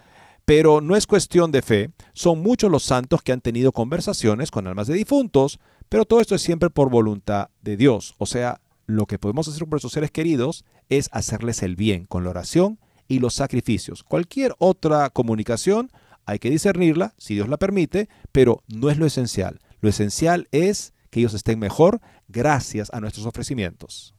pero 0.45 0.81
no 0.81 0.97
es 0.97 1.07
cuestión 1.07 1.53
de 1.53 1.63
fe, 1.63 1.93
son 2.13 2.43
muchos 2.43 2.73
los 2.73 2.83
santos 2.83 3.23
que 3.23 3.31
han 3.31 3.41
tenido 3.41 3.71
conversaciones 3.71 4.51
con 4.51 4.67
almas 4.67 4.89
de 4.89 4.95
difuntos, 4.95 5.61
pero 5.89 6.07
todo 6.07 6.21
esto 6.21 6.35
es 6.35 6.43
siempre 6.43 6.69
por 6.69 6.91
voluntad 6.91 7.51
de 7.61 7.77
Dios. 7.77 8.17
O 8.19 8.27
sea, 8.27 8.61
lo 8.87 9.07
que 9.07 9.21
podemos 9.21 9.47
hacer 9.47 9.61
por 9.61 9.75
nuestros 9.75 9.93
seres 9.93 10.11
queridos 10.11 10.65
es 10.89 11.09
hacerles 11.13 11.63
el 11.63 11.77
bien 11.77 12.07
con 12.07 12.25
la 12.25 12.31
oración 12.31 12.81
y 13.07 13.21
los 13.21 13.35
sacrificios. 13.35 14.03
Cualquier 14.03 14.57
otra 14.59 15.11
comunicación 15.11 15.93
hay 16.27 16.39
que 16.39 16.51
discernirla, 16.51 17.15
si 17.19 17.35
Dios 17.35 17.49
la 17.49 17.57
permite, 17.57 18.09
pero 18.31 18.63
no 18.69 18.91
es 18.91 18.99
lo 18.99 19.07
esencial. 19.07 19.61
Lo 19.81 19.89
esencial 19.89 20.49
es 20.53 20.93
que 21.11 21.21
ellos 21.21 21.35
estén 21.35 21.59
mejor 21.59 22.01
gracias 22.29 22.89
a 22.93 23.01
nuestros 23.01 23.27
ofrecimientos. 23.27 24.15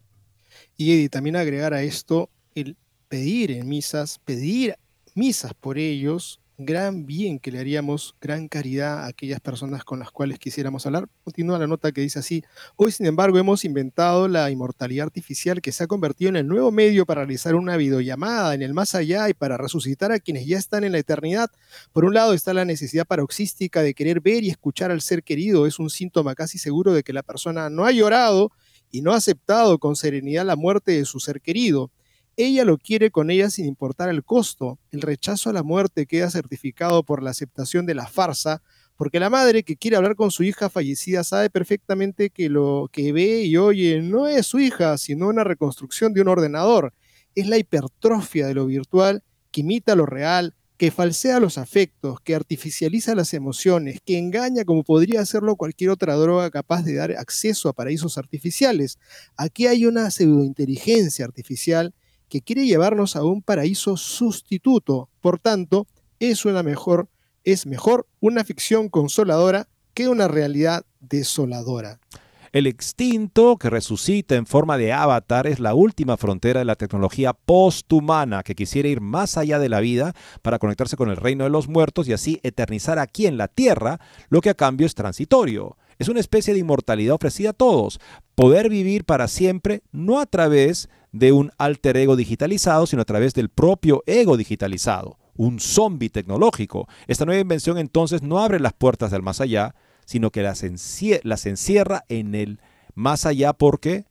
Y 0.78 1.10
también 1.10 1.36
agregar 1.36 1.74
a 1.74 1.82
esto 1.82 2.30
el 2.56 2.78
pedir 3.08 3.52
en 3.52 3.68
misas, 3.68 4.20
pedir 4.20 4.76
misas 5.16 5.54
por 5.54 5.78
ellos, 5.78 6.40
gran 6.58 7.06
bien 7.06 7.40
que 7.40 7.52
le 7.52 7.60
haríamos, 7.60 8.16
gran 8.22 8.48
caridad 8.48 9.04
a 9.04 9.08
aquellas 9.08 9.40
personas 9.40 9.84
con 9.84 10.00
las 10.00 10.12
cuales 10.12 10.40
quisiéramos 10.40 10.86
hablar. 10.86 11.08
Continúa 11.24 11.58
la 11.58 11.68
nota 11.68 11.92
que 11.92 12.02
dice 12.02 12.20
así, 12.20 12.44
hoy 12.76 12.92
sin 12.92 13.06
embargo 13.06 13.38
hemos 13.40 13.66
inventado 13.66 14.28
la 14.28 14.50
inmortalidad 14.52 15.08
artificial 15.08 15.62
que 15.62 15.72
se 15.72 15.84
ha 15.84 15.88
convertido 15.88 16.30
en 16.30 16.36
el 16.36 16.48
nuevo 16.48 16.72
medio 16.72 17.06
para 17.06 17.22
realizar 17.22 17.56
una 17.56 17.76
videollamada 17.78 18.54
en 18.54 18.62
el 18.62 18.74
más 18.74 18.96
allá 18.96 19.30
y 19.30 19.34
para 19.34 19.58
resucitar 19.58 20.12
a 20.12 20.20
quienes 20.20 20.46
ya 20.46 20.58
están 20.58 20.84
en 20.84 20.92
la 20.92 21.00
eternidad. 21.00 21.50
Por 21.92 22.06
un 22.06 22.14
lado 22.14 22.34
está 22.34 22.54
la 22.54 22.66
necesidad 22.66 23.06
paroxística 23.06 23.82
de 23.82 23.94
querer 23.94 24.22
ver 24.22 24.44
y 24.44 24.50
escuchar 24.50 24.92
al 24.92 25.02
ser 25.02 25.24
querido, 25.24 25.66
es 25.66 25.80
un 25.80 25.90
síntoma 25.90 26.36
casi 26.36 26.58
seguro 26.58 26.94
de 26.94 27.04
que 27.04 27.14
la 27.14 27.24
persona 27.24 27.70
no 27.70 27.86
ha 27.86 27.92
llorado 27.92 28.52
y 28.92 29.02
no 29.02 29.14
ha 29.14 29.18
aceptado 29.18 29.80
con 29.80 29.96
serenidad 29.96 30.46
la 30.46 30.56
muerte 30.56 30.92
de 30.92 31.06
su 31.06 31.20
ser 31.20 31.42
querido. 31.42 31.92
Ella 32.36 32.66
lo 32.66 32.80
quiere 32.80 33.12
con 33.12 33.30
ella 33.30 33.50
sin 33.52 33.66
importar 33.66 34.10
el 34.10 34.24
costo. 34.24 34.80
El 34.92 35.02
rechazo 35.02 35.50
a 35.50 35.54
la 35.54 35.62
muerte 35.62 36.08
queda 36.08 36.32
certificado 36.32 37.04
por 37.04 37.22
la 37.22 37.30
aceptación 37.30 37.86
de 37.86 37.94
la 37.94 38.08
farsa, 38.08 38.64
porque 38.96 39.20
la 39.20 39.30
madre 39.30 39.64
que 39.64 39.76
quiere 39.76 39.98
hablar 39.98 40.16
con 40.16 40.32
su 40.32 40.44
hija 40.44 40.70
fallecida 40.70 41.24
sabe 41.24 41.52
perfectamente 41.52 42.32
que 42.32 42.50
lo 42.50 42.90
que 42.92 43.12
ve 43.12 43.44
y 43.44 43.58
oye 43.58 44.02
no 44.02 44.28
es 44.28 44.48
su 44.48 44.60
hija, 44.60 44.98
sino 44.98 45.28
una 45.28 45.44
reconstrucción 45.44 46.14
de 46.14 46.22
un 46.22 46.28
ordenador. 46.28 46.94
Es 47.36 47.48
la 47.48 47.58
hipertrofia 47.58 48.48
de 48.48 48.56
lo 48.56 48.66
virtual 48.66 49.24
que 49.52 49.62
imita 49.62 49.96
lo 49.96 50.08
real, 50.08 50.56
que 50.78 50.90
falsea 50.90 51.40
los 51.40 51.60
afectos, 51.60 52.20
que 52.22 52.34
artificializa 52.34 53.14
las 53.14 53.36
emociones, 53.36 54.00
que 54.04 54.18
engaña 54.18 54.66
como 54.66 54.84
podría 54.84 55.22
hacerlo 55.22 55.56
cualquier 55.56 55.92
otra 55.92 56.16
droga 56.16 56.50
capaz 56.50 56.84
de 56.84 56.96
dar 56.96 57.12
acceso 57.12 57.70
a 57.70 57.74
paraísos 57.74 58.18
artificiales. 58.18 58.98
Aquí 59.38 59.68
hay 59.68 59.86
una 59.86 60.10
pseudointeligencia 60.10 61.26
artificial 61.26 61.94
que 62.30 62.42
quiere 62.42 62.66
llevarnos 62.66 63.16
a 63.16 63.24
un 63.24 63.42
paraíso 63.42 63.98
sustituto. 63.98 65.10
Por 65.22 65.40
tanto, 65.40 65.88
es 66.20 66.46
una 66.46 66.64
mejor 66.64 67.08
es 67.44 67.66
mejor 67.66 68.08
una 68.20 68.44
ficción 68.44 68.90
consoladora 68.90 69.68
que 69.94 70.08
una 70.08 70.28
realidad 70.28 70.86
desoladora. 71.02 72.00
El 72.54 72.68
extinto 72.68 73.58
que 73.58 73.72
resucita 73.72 74.36
en 74.36 74.46
forma 74.46 74.78
de 74.78 74.94
avatar 74.94 75.48
es 75.48 75.60
la 75.60 75.74
última 75.74 76.18
frontera 76.18 76.60
de 76.60 76.66
la 76.66 76.76
tecnología 76.76 77.34
posthumana 77.34 78.44
que 78.44 78.54
quisiera 78.54 78.88
ir 78.88 79.02
más 79.02 79.38
allá 79.38 79.58
de 79.58 79.70
la 79.70 79.80
vida 79.80 80.14
para 80.44 80.60
conectarse 80.60 80.96
con 80.96 81.10
el 81.10 81.18
reino 81.18 81.46
de 81.46 81.50
los 81.50 81.68
muertos 81.68 82.08
y 82.08 82.14
así 82.14 82.40
eternizar 82.44 83.00
aquí 83.00 83.26
en 83.26 83.38
la 83.38 83.48
tierra 83.48 84.00
lo 84.30 84.40
que 84.40 84.52
a 84.52 84.54
cambio 84.54 84.86
es 84.86 84.94
transitorio. 84.94 85.78
Es 85.98 86.10
una 86.10 86.20
especie 86.20 86.54
de 86.54 86.60
inmortalidad 86.60 87.16
ofrecida 87.16 87.52
a 87.52 87.54
todos, 87.54 88.00
poder 88.36 88.70
vivir 88.70 89.04
para 89.04 89.28
siempre 89.28 89.82
no 89.92 90.20
a 90.20 90.28
través 90.28 90.86
de 90.86 90.94
un 91.32 91.52
alter 91.58 91.96
ego 91.98 92.16
digitalizado, 92.16 92.88
sino 92.88 93.04
a 93.04 93.06
través 93.06 93.34
del 93.34 93.50
propio 93.50 94.04
ego 94.06 94.36
digitalizado, 94.36 95.18
un 95.36 95.60
zombie 95.60 96.10
tecnológico. 96.10 96.88
Esta 97.08 97.26
nueva 97.26 97.42
invención 97.42 97.78
entonces 97.78 98.24
no 98.24 98.40
abre 98.40 98.60
las 98.60 98.74
puertas 98.74 99.12
del 99.12 99.22
más 99.22 99.40
allá, 99.40 99.76
sino 100.06 100.32
que 100.32 100.42
las, 100.42 100.64
las 101.24 101.46
encierra 101.46 102.04
en 102.10 102.36
el 102.36 102.60
más 102.96 103.26
allá 103.26 103.54
porque 103.54 104.06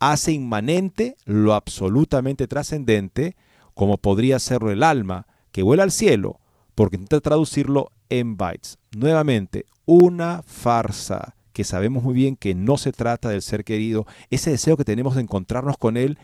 hace 0.00 0.32
inmanente 0.32 1.16
lo 1.24 1.54
absolutamente 1.54 2.46
trascendente, 2.46 3.36
como 3.74 3.98
podría 3.98 4.38
serlo 4.38 4.70
el 4.70 4.82
alma, 4.82 5.26
que 5.52 5.62
vuela 5.62 5.82
al 5.82 5.92
cielo, 5.92 6.40
porque 6.74 6.96
intenta 6.96 7.20
traducirlo 7.20 7.92
en 8.08 8.36
bytes. 8.36 8.78
Nuevamente, 8.96 9.66
una 9.84 10.42
farsa 10.42 11.34
que 11.52 11.64
sabemos 11.64 12.04
muy 12.04 12.14
bien 12.14 12.36
que 12.36 12.54
no 12.54 12.78
se 12.78 12.92
trata 12.92 13.30
del 13.30 13.42
ser 13.42 13.64
querido, 13.64 14.06
ese 14.30 14.52
deseo 14.52 14.76
que 14.76 14.84
tenemos 14.84 15.16
de 15.16 15.22
encontrarnos 15.22 15.76
con 15.76 15.96
él 15.96 16.16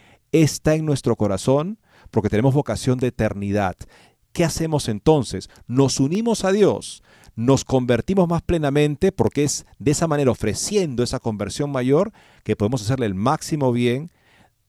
está 0.43 0.75
en 0.75 0.85
nuestro 0.85 1.17
corazón 1.17 1.79
porque 2.11 2.29
tenemos 2.29 2.55
vocación 2.55 2.99
de 2.99 3.09
eternidad. 3.09 3.77
¿Qué 4.33 4.45
hacemos 4.45 4.89
entonces? 4.89 5.49
Nos 5.67 6.01
unimos 6.01 6.45
a 6.45 6.53
Dios, 6.53 7.03
nos 7.37 7.65
convertimos 7.65 8.29
más 8.29 8.43
plenamente 8.43 9.13
porque 9.13 9.45
es 9.45 9.65
de 9.79 9.93
esa 9.93 10.09
manera 10.09 10.31
ofreciendo 10.31 11.03
esa 11.03 11.21
conversión 11.21 11.71
mayor 11.71 12.13
que 12.43 12.57
podemos 12.57 12.83
hacerle 12.83 13.07
el 13.07 13.15
máximo 13.15 13.71
bien 13.73 14.11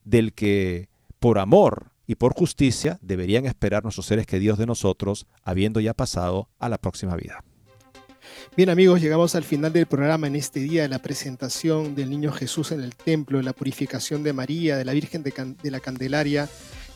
del 0.03 0.34
que 0.34 0.88
por 1.20 1.39
amor 1.39 1.91
y 2.05 2.16
por 2.16 2.34
justicia 2.34 2.99
deberían 3.01 3.47
esperar 3.47 3.84
nuestros 3.84 4.05
seres 4.05 4.28
queridos 4.28 4.59
de 4.59 4.68
nosotros, 4.68 5.26
habiendo 5.41 5.80
ya 5.80 5.95
pasado 5.95 6.49
a 6.59 6.70
la 6.70 6.78
próxima 6.78 7.16
vida. 7.16 7.43
Bien 8.58 8.70
amigos, 8.70 9.01
llegamos 9.01 9.36
al 9.36 9.43
final 9.43 9.74
del 9.74 9.86
programa 9.86 10.28
en 10.28 10.38
este 10.38 10.62
día 10.62 10.84
de 10.84 10.88
la 10.88 10.99
presentación 10.99 11.93
del 11.93 12.10
Niño 12.10 12.32
Jesús 12.32 12.72
en 12.72 12.80
el 12.80 12.95
templo, 12.95 13.38
de 13.38 13.43
la 13.43 13.51
purificación 13.51 14.24
de 14.24 14.32
María, 14.32 14.78
de 14.78 14.86
la 14.86 14.93
Virgen 14.93 15.24
de, 15.24 15.34
de 15.62 15.72
la 15.72 15.82
Candelaria. 15.82 16.47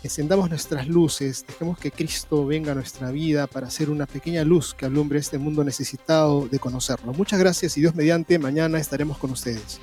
Encendamos 0.01 0.49
nuestras 0.49 0.87
luces, 0.87 1.43
dejemos 1.45 1.77
que 1.77 1.91
Cristo 1.91 2.45
venga 2.45 2.71
a 2.71 2.75
nuestra 2.75 3.11
vida 3.11 3.45
para 3.45 3.69
ser 3.69 3.89
una 3.89 4.05
pequeña 4.05 4.45
luz 4.45 4.73
que 4.73 4.85
alumbre 4.85 5.19
este 5.19 5.37
mundo 5.37 5.65
necesitado 5.65 6.47
de 6.47 6.59
conocerlo. 6.59 7.11
Muchas 7.11 7.37
gracias 7.37 7.75
y 7.77 7.81
Dios 7.81 7.93
mediante, 7.93 8.39
mañana 8.39 8.79
estaremos 8.79 9.17
con 9.17 9.31
ustedes. 9.31 9.81